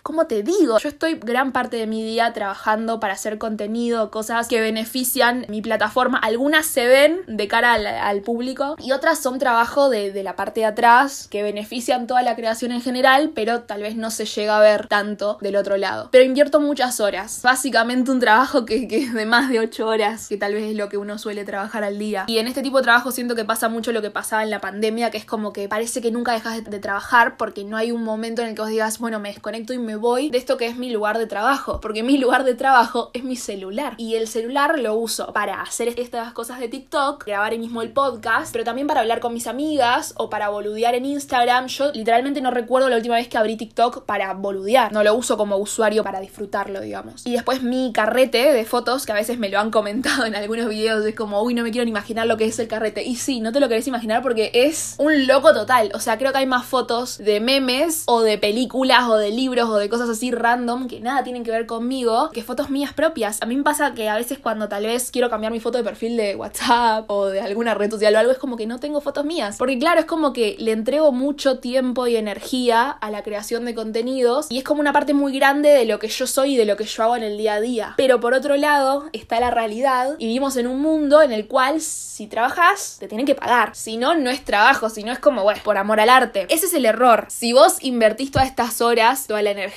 ¿Cómo 0.04 0.28
te 0.28 0.44
digo? 0.44 0.80
Yo 0.80 0.90
estoy 0.90 1.16
gran 1.16 1.52
parte 1.52 1.78
de 1.78 1.88
mi 1.88 2.04
día 2.04 2.32
trabajando 2.34 3.00
para 3.00 3.14
hacer 3.14 3.38
contenido, 3.38 4.12
cosas 4.12 4.48
que 4.48 4.62
benefician 4.62 5.46
mi 5.50 5.62
plataforma. 5.62 6.18
Algunas 6.18 6.66
se 6.66 6.88
ven 6.88 7.22
de 7.28 7.48
cara 7.48 7.74
al, 7.74 8.20
público 8.22 8.76
y 8.80 8.92
otras 8.92 9.20
son 9.20 9.40
trabajo 9.40 9.90
de, 9.90 10.12
la 10.24 10.36
parte 10.36 10.62
de 10.62 10.66
atrás 10.66 11.28
que 11.30 11.42
benefician 11.42 12.06
toda 12.06 12.22
la 12.22 12.36
creación 12.36 12.72
en 12.72 12.82
general, 12.82 13.32
pero 13.34 13.62
tal 13.62 13.82
vez 13.82 13.96
no 13.96 14.12
se 14.12 14.26
llega 14.26 14.58
a 14.58 14.62
ver 14.62 14.88
tanto 14.88 15.38
del 15.42 15.56
otro 15.56 15.78
lado. 15.78 16.10
Pero 16.12 16.26
invierto 16.26 16.60
muchas 16.60 17.00
horas. 17.00 17.42
Básicamente 17.42 18.12
un 18.12 18.20
trabajo 18.20 18.66
que, 18.66 18.88
que 18.88 18.98
es 18.98 19.14
de 19.14 19.26
más 19.26 19.50
de 19.50 19.60
8 19.60 19.88
horas, 19.88 20.28
que 20.28 20.38
tal 20.38 20.54
vez 20.54 20.72
es 20.72 20.76
lo 20.76 20.90
que 20.90 20.98
uno 20.98 21.18
suele 21.18 21.46
trabajar 21.46 21.84
al 21.84 21.98
día. 21.98 22.26
Y 22.28 22.40
en 22.40 22.48
este 22.48 22.62
tipo 22.62 22.78
de 22.78 22.84
trabajo 22.84 23.12
siento 23.12 23.36
que 23.36 23.46
pasa 23.46 23.70
mucho 23.70 23.92
lo 23.92 24.02
que 24.02 24.12
pasaba 24.12 24.44
en 24.44 24.50
la 24.50 24.60
pandemia, 24.60 25.12
que 25.12 25.18
es 25.18 25.26
como 25.26 25.54
que 25.54 25.70
parece 25.70 26.02
que 26.02 26.12
nunca 26.12 26.34
dejas 26.34 26.64
de, 26.64 26.70
de 26.70 26.80
trabajar 26.80 27.38
porque 27.38 27.64
no 27.64 27.78
hay 27.78 27.92
un 27.92 28.04
momento 28.04 28.42
en 28.42 28.50
el 28.50 28.56
que 28.56 28.62
vos 28.62 28.70
digas, 28.70 29.00
bueno, 29.00 29.20
me 29.20 29.30
desconecto 29.30 29.74
y 29.74 29.78
me 29.78 29.89
voy 29.96 30.30
de 30.30 30.38
esto 30.38 30.58
que 30.58 30.68
es 30.68 30.76
mi 30.76 30.90
lugar 30.90 31.18
de 31.18 31.28
trabajo, 31.28 31.80
porque 31.82 32.04
mi 32.04 32.18
lugar 32.18 32.44
de 32.44 32.56
trabajo 32.56 33.12
es 33.14 33.24
mi 33.24 33.36
celular 33.36 33.94
y 33.98 34.16
el 34.16 34.28
celular 34.28 34.80
lo 34.80 34.96
uso 34.96 35.32
para 35.34 35.62
hacer 35.62 35.94
estas 35.98 36.34
cosas 36.34 36.60
de 36.60 36.68
TikTok, 36.68 37.26
grabar 37.26 37.54
el 37.54 37.60
mismo 37.60 37.82
el 37.82 37.92
podcast, 37.92 38.52
pero 38.52 38.64
también 38.64 38.88
para 38.88 39.02
hablar 39.02 39.20
con 39.20 39.34
mis 39.34 39.48
amigas 39.48 40.14
o 40.18 40.30
para 40.30 40.50
boludear 40.50 40.96
en 40.96 41.06
Instagram. 41.06 41.68
Yo 41.68 41.92
literalmente 41.94 42.42
no 42.42 42.52
recuerdo 42.52 42.90
la 42.90 42.98
última 42.98 43.16
vez 43.16 43.28
que 43.28 43.38
abrí 43.38 43.58
TikTok 43.58 44.06
para 44.06 44.34
boludear, 44.34 44.92
no 44.92 45.04
lo 45.04 45.14
uso 45.16 45.38
como 45.38 45.58
usuario 45.58 46.04
para 46.04 46.20
disfrutarlo, 46.20 46.82
digamos. 46.82 47.26
Y 47.26 47.34
después 47.34 47.64
mi 47.64 47.92
carrete 47.94 48.54
de 48.54 48.66
fotos, 48.66 49.06
que 49.06 49.12
a 49.12 49.16
veces 49.16 49.38
me 49.38 49.50
lo 49.50 49.60
han 49.60 49.72
comentado 49.72 50.26
en 50.26 50.36
algunos 50.36 50.70
videos, 50.70 51.06
es 51.06 51.16
como, 51.16 51.42
uy, 51.42 51.54
no 51.54 51.64
me 51.64 51.72
quiero 51.72 51.86
ni 51.86 51.92
imaginar 51.92 52.28
lo 52.28 52.38
que 52.38 52.46
es 52.46 52.60
el 52.60 52.68
carrete. 52.68 53.04
Y 53.04 53.16
sí, 53.16 53.40
no 53.40 53.52
te 53.52 53.60
lo 53.60 53.70
querés 53.70 53.88
imaginar 53.88 54.22
porque 54.22 54.52
es 54.54 54.96
un 54.98 55.28
loco 55.28 55.54
total. 55.54 55.92
O 55.94 56.00
sea, 56.00 56.18
creo 56.18 56.32
que 56.32 56.40
hay 56.40 56.46
más 56.46 56.66
fotos 56.66 57.18
de 57.18 57.40
memes 57.40 58.04
o 58.06 58.22
de 58.22 58.38
películas 58.38 59.08
o 59.08 59.18
de 59.18 59.32
libros 59.32 59.70
o 59.70 59.78
de 59.80 59.90
cosas 59.90 60.10
así 60.10 60.32
random 60.32 60.88
que 60.88 61.00
nada 61.00 61.24
tienen 61.24 61.44
que 61.44 61.52
ver 61.52 61.66
conmigo 61.66 62.30
que 62.32 62.44
fotos 62.44 62.70
mías 62.70 62.94
propias. 62.94 63.42
A 63.42 63.46
mí 63.46 63.56
me 63.56 63.64
pasa 63.64 63.94
que 63.94 64.10
a 64.10 64.16
veces 64.16 64.40
cuando 64.40 64.68
tal 64.68 64.86
vez 64.86 65.12
quiero 65.12 65.30
cambiar 65.30 65.52
mi 65.52 65.60
foto 65.60 65.78
de 65.78 65.84
perfil 65.84 66.18
de 66.18 66.36
WhatsApp 66.36 67.10
o 67.10 67.28
de 67.28 67.42
alguna 67.42 67.74
red 67.74 67.92
social 67.92 68.16
o 68.16 68.20
algo, 68.20 68.32
es 68.32 68.38
como 68.38 68.58
que 68.58 68.68
no 68.68 68.80
tengo 68.80 69.02
fotos 69.02 69.26
mías. 69.26 69.58
Porque 69.58 69.80
claro, 69.80 70.00
es 70.00 70.06
como 70.06 70.34
que 70.34 70.56
le 70.60 70.72
entrego 70.72 71.12
mucho 71.12 71.60
tiempo 71.60 72.08
y 72.08 72.16
energía 72.16 72.90
a 72.90 73.12
la 73.12 73.24
creación 73.24 73.66
de 73.66 73.76
contenidos 73.76 74.48
y 74.50 74.58
es 74.58 74.64
como 74.64 74.82
una 74.82 74.94
parte 74.94 75.14
muy 75.14 75.38
grande 75.38 75.70
de 75.70 75.86
lo 75.86 76.00
que 76.00 76.08
yo 76.08 76.28
soy 76.28 76.54
y 76.54 76.58
de 76.58 76.66
lo 76.66 76.78
que 76.78 76.86
yo 76.86 77.04
hago 77.04 77.16
en 77.16 77.24
el 77.24 77.38
día 77.38 77.56
a 77.56 77.62
día. 77.62 77.94
Pero 77.98 78.20
por 78.20 78.34
otro 78.34 78.58
lado 78.58 79.10
está 79.14 79.40
la 79.40 79.52
realidad 79.52 80.16
y 80.18 80.28
vivimos 80.28 80.58
en 80.58 80.68
un 80.68 80.82
mundo 80.82 81.22
en 81.22 81.32
el 81.32 81.48
cual 81.48 81.82
si 81.82 82.28
trabajas 82.28 82.98
te 83.00 83.08
tienen 83.08 83.26
que 83.26 83.36
pagar. 83.36 83.76
Si 83.76 83.98
no, 83.98 84.16
no 84.16 84.30
es 84.30 84.44
trabajo, 84.44 84.90
si 84.90 85.04
no 85.04 85.12
es 85.12 85.20
como, 85.20 85.44
bueno, 85.44 85.62
por 85.64 85.78
amor 85.78 86.00
al 86.00 86.10
arte. 86.10 86.48
Ese 86.50 86.66
es 86.66 86.74
el 86.74 86.86
error. 86.86 87.26
Si 87.30 87.54
vos 87.54 87.78
invertís 87.82 88.32
todas 88.32 88.48
estas 88.48 88.82
horas, 88.82 89.28
toda 89.28 89.42
la 89.42 89.52
energía, 89.52 89.69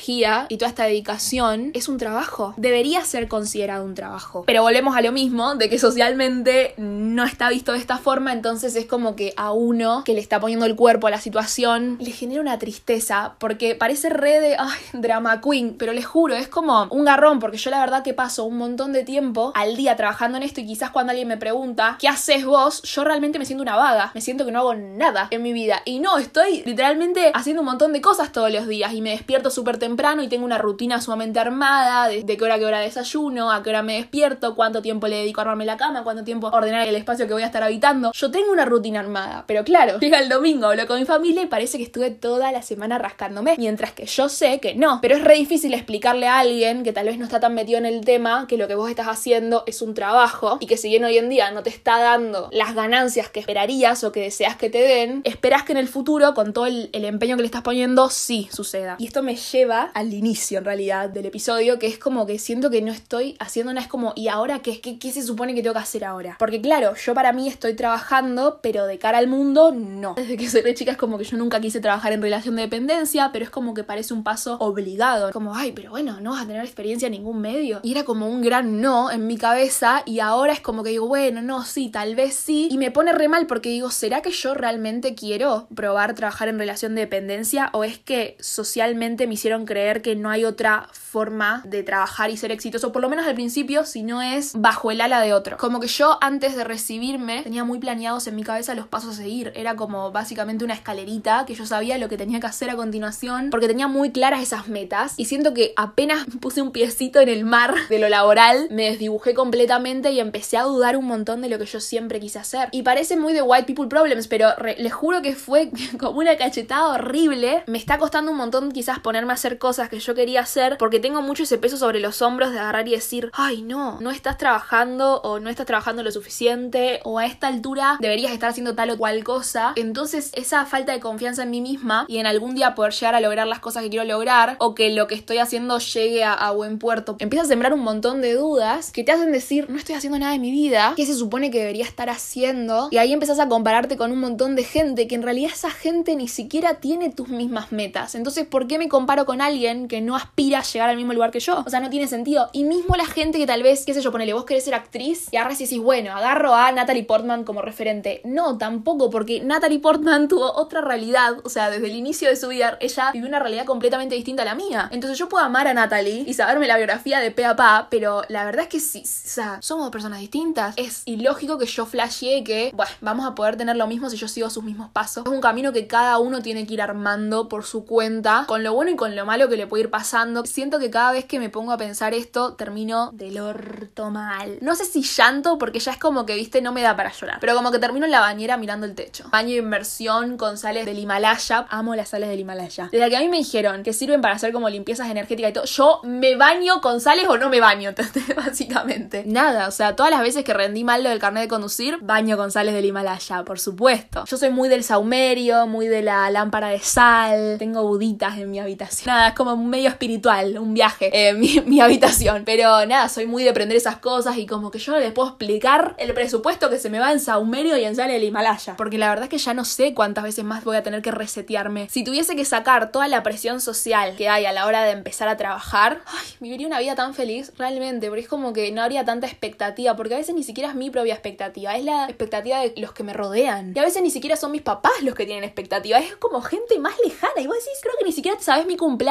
y 0.49 0.57
toda 0.59 0.69
esta 0.69 0.85
dedicación 0.85 1.71
es 1.75 1.89
un 1.89 1.99
trabajo. 1.99 2.55
Debería 2.57 3.05
ser 3.05 3.29
considerado 3.29 3.85
un 3.85 3.95
trabajo. 3.95 4.45
Pero 4.47 4.63
volvemos 4.63 4.97
a 4.97 5.03
lo 5.03 5.13
mismo, 5.13 5.55
de 5.55 5.69
que 5.69 5.79
socialmente 5.79 6.75
no 6.77 7.25
está 7.25 7.49
visto 7.49 7.73
de 7.73 7.79
esta 7.79 7.99
forma, 7.99 8.33
entonces 8.33 8.75
es 8.77 8.87
como 8.87 9.17
que 9.17 9.33
a 9.37 9.53
uno 9.53 10.03
que 10.05 10.15
le 10.15 10.21
está 10.21 10.41
poniendo 10.41 10.67
el 10.67 10.77
cuerpo 10.77 11.07
a 11.07 11.11
la 11.11 11.21
situación 11.21 11.97
le 12.01 12.11
genera 12.11 12.41
una 12.41 12.59
tristeza, 12.59 13.35
porque 13.39 13.75
parece 13.75 14.11
re 14.11 14.41
de, 14.41 14.57
drama 14.93 15.41
queen, 15.41 15.77
pero 15.79 15.93
les 15.93 16.07
juro, 16.07 16.35
es 16.35 16.49
como 16.49 16.85
un 16.91 17.05
garrón, 17.05 17.39
porque 17.39 17.57
yo 17.57 17.71
la 17.71 17.81
verdad 17.81 18.03
que 18.03 18.15
paso 18.15 18.45
un 18.45 18.59
montón 18.59 18.93
de 18.93 19.05
tiempo 19.05 19.53
al 19.55 19.77
día 19.77 19.97
trabajando 19.97 20.37
en 20.39 20.45
esto 20.45 20.61
y 20.61 20.67
quizás 20.67 20.91
cuando 20.91 21.11
alguien 21.11 21.29
me 21.29 21.37
pregunta, 21.37 21.97
¿qué 22.01 22.09
haces 22.09 22.45
vos? 22.45 22.83
Yo 22.83 23.05
realmente 23.05 23.39
me 23.39 23.47
siento 23.47 23.63
una 23.63 23.77
vaga, 23.77 24.11
me 24.15 24.21
siento 24.21 24.45
que 24.45 24.53
no 24.53 24.61
hago 24.61 24.75
nada 24.75 25.29
en 25.31 25.43
mi 25.43 25.53
vida. 25.53 25.83
Y 25.85 26.01
no, 26.01 26.19
estoy 26.19 26.63
literalmente 26.65 27.33
haciendo 27.35 27.63
un 27.63 27.67
montón 27.67 27.93
de 27.93 28.01
cosas 28.01 28.33
todos 28.33 28.53
los 28.53 28.67
días 28.67 28.93
y 28.93 29.01
me 29.01 29.11
despierto 29.11 29.51
súper 29.51 29.79
temprano 29.83 30.23
y 30.23 30.29
tengo 30.29 30.45
una 30.45 30.59
rutina 30.59 31.01
sumamente 31.01 31.41
armada 31.41 32.07
de, 32.07 32.25
qué 32.25 32.45
hora 32.45 32.55
a 32.55 32.59
qué 32.61 32.65
hora 32.65 32.79
desayuno, 32.79 33.51
a 33.51 33.65
qué 33.65 33.71
hora 33.71 33.83
me 33.83 33.97
despierto, 33.97 34.55
cuánto 34.55 34.81
tiempo 34.81 35.09
le 35.09 35.17
dedico 35.17 35.41
a 35.41 35.43
armarme 35.43 35.65
la 35.65 35.77
cama, 35.77 36.05
cuánto 36.05 36.23
tiempo 36.23 36.47
ordenar 36.53 36.87
el 36.87 36.95
espacio 36.95 37.27
que 37.27 37.33
voy 37.33 37.43
a 37.43 37.47
estar 37.47 37.65
habitando. 37.65 38.13
Yo 38.13 38.31
tengo 38.31 38.53
una 38.53 38.65
rutina 38.65 39.01
armada, 39.01 39.43
pero 39.49 39.65
claro, 39.65 39.99
llega 40.01 40.21
el 40.21 40.29
domingo, 40.29 40.69
hablo 40.69 40.87
con 40.87 41.01
mi 41.01 41.05
familia 41.05 41.43
y 41.43 41.47
parece 41.47 41.79
que 41.79 41.83
estuve 41.83 42.13
toda 42.13 42.53
la 42.53 42.63
semana 42.63 42.97
rascándome, 42.99 43.57
mientras 43.59 43.93
que 43.93 44.07
yo 44.07 44.29
sé 44.29 44.61
que 44.61 44.77
no. 44.77 45.01
Pero 45.03 45.17
es 45.17 45.25
re 45.25 45.35
difícil 45.35 45.75
explicarle 45.75 46.29
a 46.29 46.39
alguien 46.39 46.85
que 46.85 46.93
tal 46.93 47.07
vez 47.07 47.19
no 47.19 47.25
está 47.25 47.41
tan 47.41 47.55
metido 47.55 47.79
en 47.79 47.87
el 47.87 48.05
tema 48.05 48.47
que 48.49 48.57
lo 48.57 48.69
que 48.69 48.77
vos 48.77 48.89
estás 48.89 49.09
haciendo 49.09 49.65
es 49.67 49.83
un 49.83 49.95
trabajo 49.95 50.59
y 50.61 50.69
que 50.69 50.77
si 50.77 50.91
bien 50.91 51.03
hoy 51.03 51.19
en 51.19 51.29
día 51.29 51.51
no 51.51 51.65
te 51.65 51.71
está 51.71 51.99
dando 51.99 52.51
las 52.53 52.77
ganancias 52.77 53.29
que 53.31 53.41
esperarías 53.41 54.05
o 54.05 54.13
que 54.13 54.21
deseas 54.21 54.55
que 54.55 54.71
te 54.71 54.79
den, 54.79 55.23
esperas 55.25 55.65
que 55.65 55.73
en 55.73 55.79
el 55.79 55.89
futuro, 55.89 56.35
con 56.35 56.53
todo 56.53 56.67
el 56.67 56.89
empeño 56.93 57.35
que 57.35 57.43
le 57.43 57.47
estás 57.47 57.63
poniendo, 57.63 58.09
sí 58.11 58.49
suceda. 58.53 58.95
Y 59.01 59.07
esto 59.07 59.25
me 59.25 59.35
lleva 59.35 59.72
al 59.95 60.13
inicio 60.13 60.59
en 60.59 60.65
realidad 60.65 61.09
del 61.09 61.27
episodio, 61.27 61.79
que 61.79 61.87
es 61.87 61.99
como 61.99 62.27
que 62.27 62.39
siento 62.39 62.71
que 62.71 62.83
no 62.83 62.93
estoy 62.93 63.37
haciendo 63.41 63.73
nada, 63.73 63.85
es 63.85 63.91
como, 63.91 64.13
¿y 64.17 64.29
ahora 64.29 64.61
qué, 64.61 64.81
qué, 64.81 64.99
qué 64.99 65.13
se 65.13 65.23
supone 65.23 65.55
que 65.55 65.63
tengo 65.63 65.75
que 65.75 65.81
hacer 65.81 66.05
ahora? 66.05 66.37
Porque 66.39 66.61
claro, 66.61 66.95
yo 66.95 67.15
para 67.15 67.33
mí 67.33 67.49
estoy 67.49 67.75
trabajando, 67.75 68.61
pero 68.63 68.87
de 68.87 68.99
cara 68.99 69.19
al 69.19 69.29
mundo, 69.29 69.73
no. 69.73 70.15
Desde 70.15 70.37
que 70.37 70.49
soy 70.49 70.63
chica 70.75 70.93
es 70.93 70.97
como 70.97 71.19
que 71.19 71.25
yo 71.25 71.37
nunca 71.37 71.61
quise 71.61 71.81
trabajar 71.81 72.13
en 72.13 72.23
relación 72.23 72.57
de 72.57 72.63
dependencia, 72.63 73.31
pero 73.33 73.45
es 73.45 73.51
como 73.51 73.75
que 73.75 73.85
parece 73.85 74.15
un 74.15 74.23
paso 74.23 74.57
obligado. 74.61 75.31
Como, 75.33 75.55
ay, 75.55 75.73
pero 75.73 75.91
bueno, 75.91 76.21
no 76.21 76.33
vas 76.33 76.43
a 76.43 76.47
tener 76.47 76.65
experiencia 76.65 77.07
en 77.07 77.13
ningún 77.13 77.41
medio. 77.41 77.81
Y 77.83 77.93
era 77.93 78.05
como 78.05 78.29
un 78.29 78.43
gran 78.43 78.81
no 78.81 79.11
en 79.11 79.27
mi 79.27 79.37
cabeza 79.37 80.03
y 80.07 80.21
ahora 80.21 80.53
es 80.53 80.61
como 80.61 80.83
que 80.83 80.91
digo, 80.91 81.07
bueno, 81.09 81.43
no, 81.43 81.65
sí, 81.65 81.89
tal 81.89 82.15
vez 82.15 82.35
sí. 82.35 82.69
Y 82.71 82.79
me 82.79 82.91
pone 82.91 83.13
re 83.13 83.29
mal 83.29 83.47
porque 83.47 83.69
digo, 83.69 83.91
¿será 83.91 84.23
que 84.23 84.31
yo 84.31 84.55
realmente 84.55 85.15
quiero 85.15 85.67
probar 85.75 86.15
trabajar 86.15 86.49
en 86.49 86.59
relación 86.59 86.95
de 86.95 87.03
dependencia 87.03 87.71
o 87.73 87.85
es 87.85 87.99
que 87.99 88.37
socialmente 88.41 89.27
me 89.27 89.35
hicieron 89.35 89.62
creer 89.65 90.03
que 90.03 90.17
no 90.17 90.31
hay 90.31 90.45
otra 90.45 90.89
forma 90.93 91.63
de 91.65 91.83
trabajar 91.83 92.31
y 92.31 92.37
ser 92.37 92.53
exitoso, 92.53 92.93
por 92.93 93.03
lo 93.03 93.09
menos 93.09 93.27
al 93.27 93.35
principio, 93.35 93.85
si 93.85 94.03
no 94.03 94.23
es 94.23 94.53
bajo 94.55 94.91
el 94.91 95.01
ala 95.01 95.21
de 95.21 95.35
otro. 95.35 95.57
Como 95.59 95.81
que 95.81 95.87
yo 95.87 96.19
antes 96.21 96.57
de 96.57 96.65
recibirme 96.65 97.43
tenía 97.43 97.65
muy 97.65 97.79
planeados 97.79 98.27
en 98.27 98.37
mi 98.37 98.45
cabeza 98.45 98.75
los 98.75 98.87
pasos 98.87 99.15
a 99.15 99.23
seguir. 99.23 99.53
Era 99.55 99.77
como 99.77 100.11
básicamente 100.11 100.65
una 100.65 100.75
escalerita 100.75 101.45
que 101.47 101.55
yo 101.55 101.67
sabía 101.67 101.99
lo 101.99 102.09
que 102.09 102.17
tenía 102.17 102.41
que 102.41 102.47
hacer 102.47 102.71
a 102.71 102.77
continuación 102.77 103.51
porque 103.51 103.69
tenía 103.69 103.89
muy 103.89 104.11
claras 104.11 104.43
esas 104.43 104.69
metas 104.69 105.15
y 105.17 105.27
siento 105.27 105.55
que 105.55 105.73
apenas 105.77 106.27
puse 106.41 106.63
un 106.63 106.73
piecito 106.73 107.21
en 107.21 107.29
el 107.29 107.45
mar 107.45 107.75
de 107.89 107.99
lo 107.99 108.09
laboral, 108.09 108.69
me 108.71 108.91
desdibujé 108.91 109.35
completamente 109.35 110.13
y 110.13 110.21
empecé 110.21 110.57
a 110.57 110.63
dudar 110.63 110.97
un 110.97 111.07
montón 111.07 111.43
de 111.43 111.49
lo 111.49 111.59
que 111.59 111.67
yo 111.67 111.81
siempre 111.81 112.21
quise 112.21 112.39
hacer. 112.39 112.69
Y 112.73 112.83
parece 112.83 113.17
muy 113.17 113.33
de 113.33 113.43
white 113.43 113.65
people 113.65 113.87
problems, 113.87 114.29
pero 114.29 114.49
les 114.79 114.93
juro 114.93 115.23
que 115.23 115.35
fue 115.35 115.71
como 115.99 116.19
una 116.19 116.37
cachetada 116.37 116.89
horrible. 116.89 117.65
Me 117.67 117.79
está 117.79 117.99
costando 117.99 118.31
un 118.31 118.39
montón 118.39 118.73
quizás 118.73 118.99
ponerme 119.01 119.33
a 119.33 119.35
hacer 119.35 119.52
cosas 119.59 119.89
que 119.89 119.99
yo 119.99 120.15
quería 120.15 120.41
hacer 120.41 120.77
porque 120.79 121.01
tengo 121.01 121.23
mucho 121.23 121.43
ese 121.43 121.59
peso 121.59 121.77
sobre 121.77 122.01
los 122.01 122.23
hombros 122.23 122.53
de 122.53 122.59
agarrar 122.59 122.89
y 122.89 122.93
decir, 122.93 123.31
ay 123.35 123.63
no, 123.63 124.01
no 124.01 124.11
estás 124.11 124.39
trabajando 124.39 125.21
o 125.23 125.41
no 125.41 125.51
estás 125.51 125.67
trabajando 125.67 126.03
lo 126.03 126.11
suficiente 126.11 127.01
o 127.05 127.19
a 127.19 127.27
esta 127.27 127.49
altura 127.49 127.99
deberías 128.01 128.33
estar 128.33 128.51
haciendo 128.51 128.75
tal 128.75 128.91
o 128.91 128.99
cual 128.99 129.23
cosa. 129.25 129.73
Entonces 129.77 130.31
esa 130.35 130.65
falta 130.67 130.93
de 130.93 131.01
confianza 131.01 131.43
en 131.43 131.51
mí 131.51 131.61
misma 131.61 132.07
y 132.09 132.19
en 132.19 132.27
algún 132.27 132.55
día 132.55 132.75
poder 132.75 132.93
llegar 132.93 133.15
a 133.15 133.21
lograr 133.21 133.47
las 133.47 133.61
cosas 133.61 133.83
que 133.83 133.91
quiero 133.91 134.05
lograr 134.05 134.57
o 134.59 134.75
que 134.75 134.91
lo 134.91 135.07
que 135.07 135.15
estoy 135.15 135.39
haciendo 135.39 135.79
llegue 135.79 136.25
a, 136.25 136.33
a 136.33 136.51
buen 136.53 136.79
puerto, 136.79 137.17
empieza 137.19 137.45
a 137.45 137.49
sembrar 137.49 137.75
un 137.75 137.81
montón 137.81 138.21
de 138.21 138.35
dudas 138.35 138.91
que 138.93 139.05
te 139.05 139.13
hacen 139.13 139.33
decir, 139.33 139.69
no 139.69 139.79
estoy 139.79 139.95
haciendo 139.95 140.19
nada 140.19 140.33
de 140.33 140.39
mi 140.39 140.51
vida, 140.51 140.95
¿qué 140.97 141.07
se 141.07 141.15
supone 141.15 141.51
que 141.51 141.59
debería 141.59 141.85
estar 141.85 142.11
haciendo? 142.11 142.89
Y 142.91 142.99
ahí 142.99 143.13
empezás 143.13 143.39
a 143.39 143.49
compararte 143.49 143.97
con 143.97 144.13
un 144.13 144.21
montón 144.21 144.57
de 144.57 144.65
gente 144.65 145.07
que 145.07 145.15
en 145.15 145.23
realidad 145.23 145.53
esa 145.53 145.71
gente 145.71 146.17
ni 146.17 146.29
siquiera 146.29 146.75
tiene 146.75 147.11
tus 147.11 147.29
mismas 147.29 147.73
metas. 147.73 148.15
Entonces, 148.15 148.47
¿por 148.47 148.67
qué 148.67 148.79
me 148.79 148.89
comparo 148.89 149.27
con 149.27 149.41
alguien 149.47 149.89
que 149.89 150.01
no 150.01 150.17
aspira 150.17 150.61
a 150.61 150.63
llegar 150.63 150.91
al 150.91 150.97
mismo 150.97 151.13
lugar 151.13 151.31
que 151.31 151.41
yo? 151.41 151.63
O 151.67 151.71
sea, 151.71 151.81
no 151.81 151.91
tiene 151.91 152.07
sentido. 152.07 152.51
Y 152.53 152.65
mismo 152.65 152.97
la 152.97 153.07
gente 153.07 153.39
que 153.39 153.47
tal 153.47 153.63
vez, 153.63 153.85
qué 153.85 153.95
sé 153.95 154.01
yo, 154.01 154.13
ponele, 154.13 154.33
vos 154.33 154.45
querés 154.45 154.65
ser 154.65 154.75
actriz 154.75 155.29
y 155.31 155.37
agarras 155.37 155.61
y 155.61 155.65
decís, 155.65 155.81
bueno, 155.81 156.13
agarro 156.13 156.55
a 156.55 156.71
Natalie 156.73 157.05
Portman 157.05 157.45
como 157.45 157.63
referente. 157.63 158.21
No, 158.25 158.59
tampoco, 158.59 159.11
porque 159.11 159.41
Natalie 159.41 159.81
Portman 159.81 160.29
tuvo 160.29 160.53
otra 160.53 160.81
realidad. 160.81 161.39
O 161.45 161.49
sea, 161.49 161.71
desde 161.71 161.87
el 161.87 161.97
inicio 161.97 162.29
de 162.29 162.37
su 162.37 162.49
vida, 162.49 162.77
ella 162.81 163.11
vivió 163.13 163.29
una 163.29 163.39
realidad 163.39 163.65
completamente 163.65 164.15
distinta 164.15 164.43
a 164.43 164.47
la 164.47 164.55
mía. 164.55 164.89
Entonces 164.93 165.19
yo 165.19 165.29
puedo 165.29 165.45
amar 165.45 165.69
a 165.69 165.75
Natalie 165.75 166.25
y 166.27 166.35
saberme 166.35 166.67
la 166.67 166.77
biografía 166.77 167.21
de 167.21 167.31
pe 167.31 167.45
a 167.45 167.57
pa, 167.57 167.89
pero 167.91 168.23
la 168.29 168.45
verdad 168.45 168.63
es 168.63 168.69
que 168.69 168.81
sí, 168.81 169.03
o 169.05 169.29
sea, 169.29 169.59
somos 169.61 169.91
personas 169.91 170.21
distintas. 170.21 170.75
Es 170.77 171.03
ilógico 171.05 171.59
que 171.59 171.67
yo 171.67 171.87
flasheé 171.87 172.45
que, 172.45 172.73
bueno, 172.75 172.93
vamos 173.01 173.27
a 173.27 173.35
poder 173.35 173.57
tener 173.57 173.77
lo 173.77 173.87
mismo 173.87 174.11
si 174.11 174.17
yo 174.17 174.29
sigo 174.29 174.51
sus 174.51 174.65
mismos 174.65 174.91
pasos. 174.91 175.25
Es 175.27 175.33
un 175.33 175.41
camino 175.41 175.73
que 175.73 175.87
cada 175.87 176.19
uno 176.19 176.43
tiene 176.43 176.67
que 176.67 176.75
ir 176.75 176.83
armando 176.83 177.49
por 177.49 177.65
su 177.65 177.85
cuenta, 177.85 178.45
con 178.47 178.63
lo 178.63 178.75
bueno 178.75 178.91
y 178.91 178.97
con 178.97 179.15
lo 179.23 179.27
malo 179.27 179.49
que 179.49 179.57
le 179.57 179.69
puede 179.69 179.85
ir 179.85 179.91
pasando. 179.91 180.45
Siento 180.45 180.81
que 180.81 180.91
cada 180.91 181.13
vez 181.13 181.27
que 181.27 181.39
me 181.39 181.49
pongo 181.49 181.71
a 181.71 181.77
pensar 181.77 182.13
esto, 182.13 182.55
termino 182.55 183.11
del 183.13 183.39
orto 183.39 184.11
mal. 184.11 184.59
No 184.61 184.75
sé 184.75 184.85
si 184.85 185.03
llanto, 185.03 185.59
porque 185.59 185.79
ya 185.79 185.93
es 185.93 185.99
como 185.99 186.27
que, 186.27 186.35
viste, 186.35 186.61
no 186.61 186.73
me 186.73 186.83
da 186.83 186.97
para 186.97 187.13
llorar. 187.13 187.39
Pero 187.41 187.55
como 187.55 187.71
que 187.71 187.79
termino 187.79 188.05
en 188.05 188.11
la 188.11 188.19
bañera 188.19 188.57
mirando 188.57 188.85
el 188.85 188.97
techo. 188.97 189.29
Baño 189.31 189.51
de 189.51 189.59
inversión 189.59 190.37
con 190.37 190.59
sales 190.59 190.87
del 190.87 190.99
Himalaya. 190.99 191.67
Amo 191.71 191.95
las 191.95 192.09
sales 192.09 192.31
del 192.31 192.41
Himalaya. 192.41 192.89
Desde 192.91 193.11
que 193.11 193.17
a 193.17 193.21
mí 193.21 193.29
me 193.29 193.37
dijeron 193.37 193.85
que 193.85 193.93
sirven 193.93 194.21
para 194.21 194.35
hacer 194.35 194.53
como 194.53 194.69
limpiezas 194.69 195.09
energéticas 195.09 195.51
y 195.51 195.55
todo, 195.55 195.65
yo 195.67 196.01
me 196.03 196.35
baño 196.35 196.81
con 196.81 197.01
sales 197.01 197.27
o 197.29 197.39
no 197.39 197.49
me 197.49 197.61
baño. 197.61 197.95
Básicamente. 198.37 199.23
Nada, 199.25 199.69
o 199.69 199.71
sea, 199.71 199.95
todas 199.95 200.11
las 200.11 200.23
veces 200.23 200.43
que 200.43 200.53
rendí 200.53 200.83
mal 200.83 201.05
lo 201.05 201.11
del 201.11 201.21
carnet 201.21 201.45
de 201.45 201.49
conducir, 201.49 201.99
baño 202.01 202.37
con 202.37 202.51
sales 202.51 202.75
del 202.75 202.87
Himalaya, 202.87 203.45
por 203.45 203.61
supuesto. 203.61 204.25
Yo 204.25 204.37
soy 204.37 204.51
muy 204.51 204.69
del 204.69 204.83
saumerio, 204.83 205.69
muy 205.69 205.87
de 205.87 206.03
la 206.03 206.29
lámpara 206.31 206.71
de 206.71 206.81
sal, 206.81 207.55
tengo 207.61 207.87
buditas 207.87 208.39
en 208.39 208.51
mi 208.51 208.59
habitación. 208.59 209.12
Nada, 209.13 209.29
es 209.29 209.35
como 209.35 209.59
medio 209.59 209.91
espiritual, 209.91 210.57
un 210.59 210.73
viaje, 210.73 211.11
eh, 211.13 211.35
mi, 211.67 211.81
habitación. 211.83 212.45
Pero 212.47 212.87
nada, 212.87 213.11
soy 213.11 213.27
muy 213.27 213.45
de 213.45 213.51
aprender 213.51 213.77
esas 213.77 213.99
cosas 213.99 214.39
y 214.39 214.47
como 214.47 214.71
que 214.71 214.79
yo 214.79 214.99
les 214.99 215.13
puedo 215.13 215.29
explicar 215.29 215.95
el 215.99 216.15
presupuesto 216.15 216.71
que 216.71 216.79
se 216.79 216.89
me 216.89 216.99
va 216.99 217.13
en 217.13 217.21
saumerio 217.21 217.77
y 217.77 217.85
en 217.85 217.95
sal 217.95 218.09
del 218.09 218.25
Himalaya. 218.25 218.75
Porque 218.79 218.97
la 218.97 219.11
verdad 219.11 219.25
es 219.25 219.29
que 219.29 219.37
ya 219.37 219.53
no 219.53 219.67
sé 219.67 219.93
cuántas 219.93 220.25
veces 220.25 220.47
más 220.47 220.65
voy 220.65 220.77
a 220.77 220.83
tener 220.83 221.03
que 221.03 221.11
resetearme. 221.11 221.91
Si 221.91 222.05
tuviese 222.05 222.35
que 222.37 222.47
sacar 222.47 222.91
toda 222.91 223.07
la 223.07 223.23
presión 223.23 223.61
social 223.61 224.17
que 224.17 224.31
hay 224.31 224.47
a 224.47 224.53
la 224.53 224.65
hora 224.65 224.83
de 224.83 224.93
empezar 224.93 225.29
a 225.29 225.37
trabajar, 225.37 226.01
viviría 226.41 226.67
una 226.67 226.79
vida 226.79 226.95
tan 226.95 227.13
feliz, 227.13 227.53
realmente, 227.59 228.09
porque 228.09 228.23
es 228.23 228.29
como 228.29 228.55
que 228.55 228.73
no 228.73 228.81
habría 228.81 229.05
tanta 229.05 229.27
expectativa, 229.27 229.95
porque 229.95 230.15
a 230.15 230.17
veces 230.17 230.35
ni 230.35 230.43
siquiera 230.43 230.71
es 230.71 230.75
mi 230.75 230.89
propia 230.89 231.13
expectativa, 231.13 231.77
es 231.77 231.85
la 231.85 232.07
expectativa 232.07 232.61
de 232.61 232.73
los 232.79 232.93
que 232.93 233.03
me 233.03 233.13
rodean. 233.13 233.75
Y 233.77 233.79
a 233.79 233.83
veces 233.83 234.03
ni 234.03 234.11
siquiera 234.11 234.37
son 234.37 234.53
mis 234.53 234.63
papás 234.63 235.03
los 235.03 235.15
que 235.15 235.27
tienen 235.27 235.45
expectativa, 235.45 235.99
es 235.99 236.17
como 236.17 236.41
gente 236.41 236.79
más 236.79 236.95
lejana. 237.05 237.43
Y 237.43 237.47
vos 237.47 237.57
decís, 237.57 237.79
creo 237.83 237.95
que 237.99 238.07
ni 238.07 238.13
siquiera 238.13 238.41
sabes 238.41 238.65
mi 238.65 238.79
cumpleaños 238.79 239.02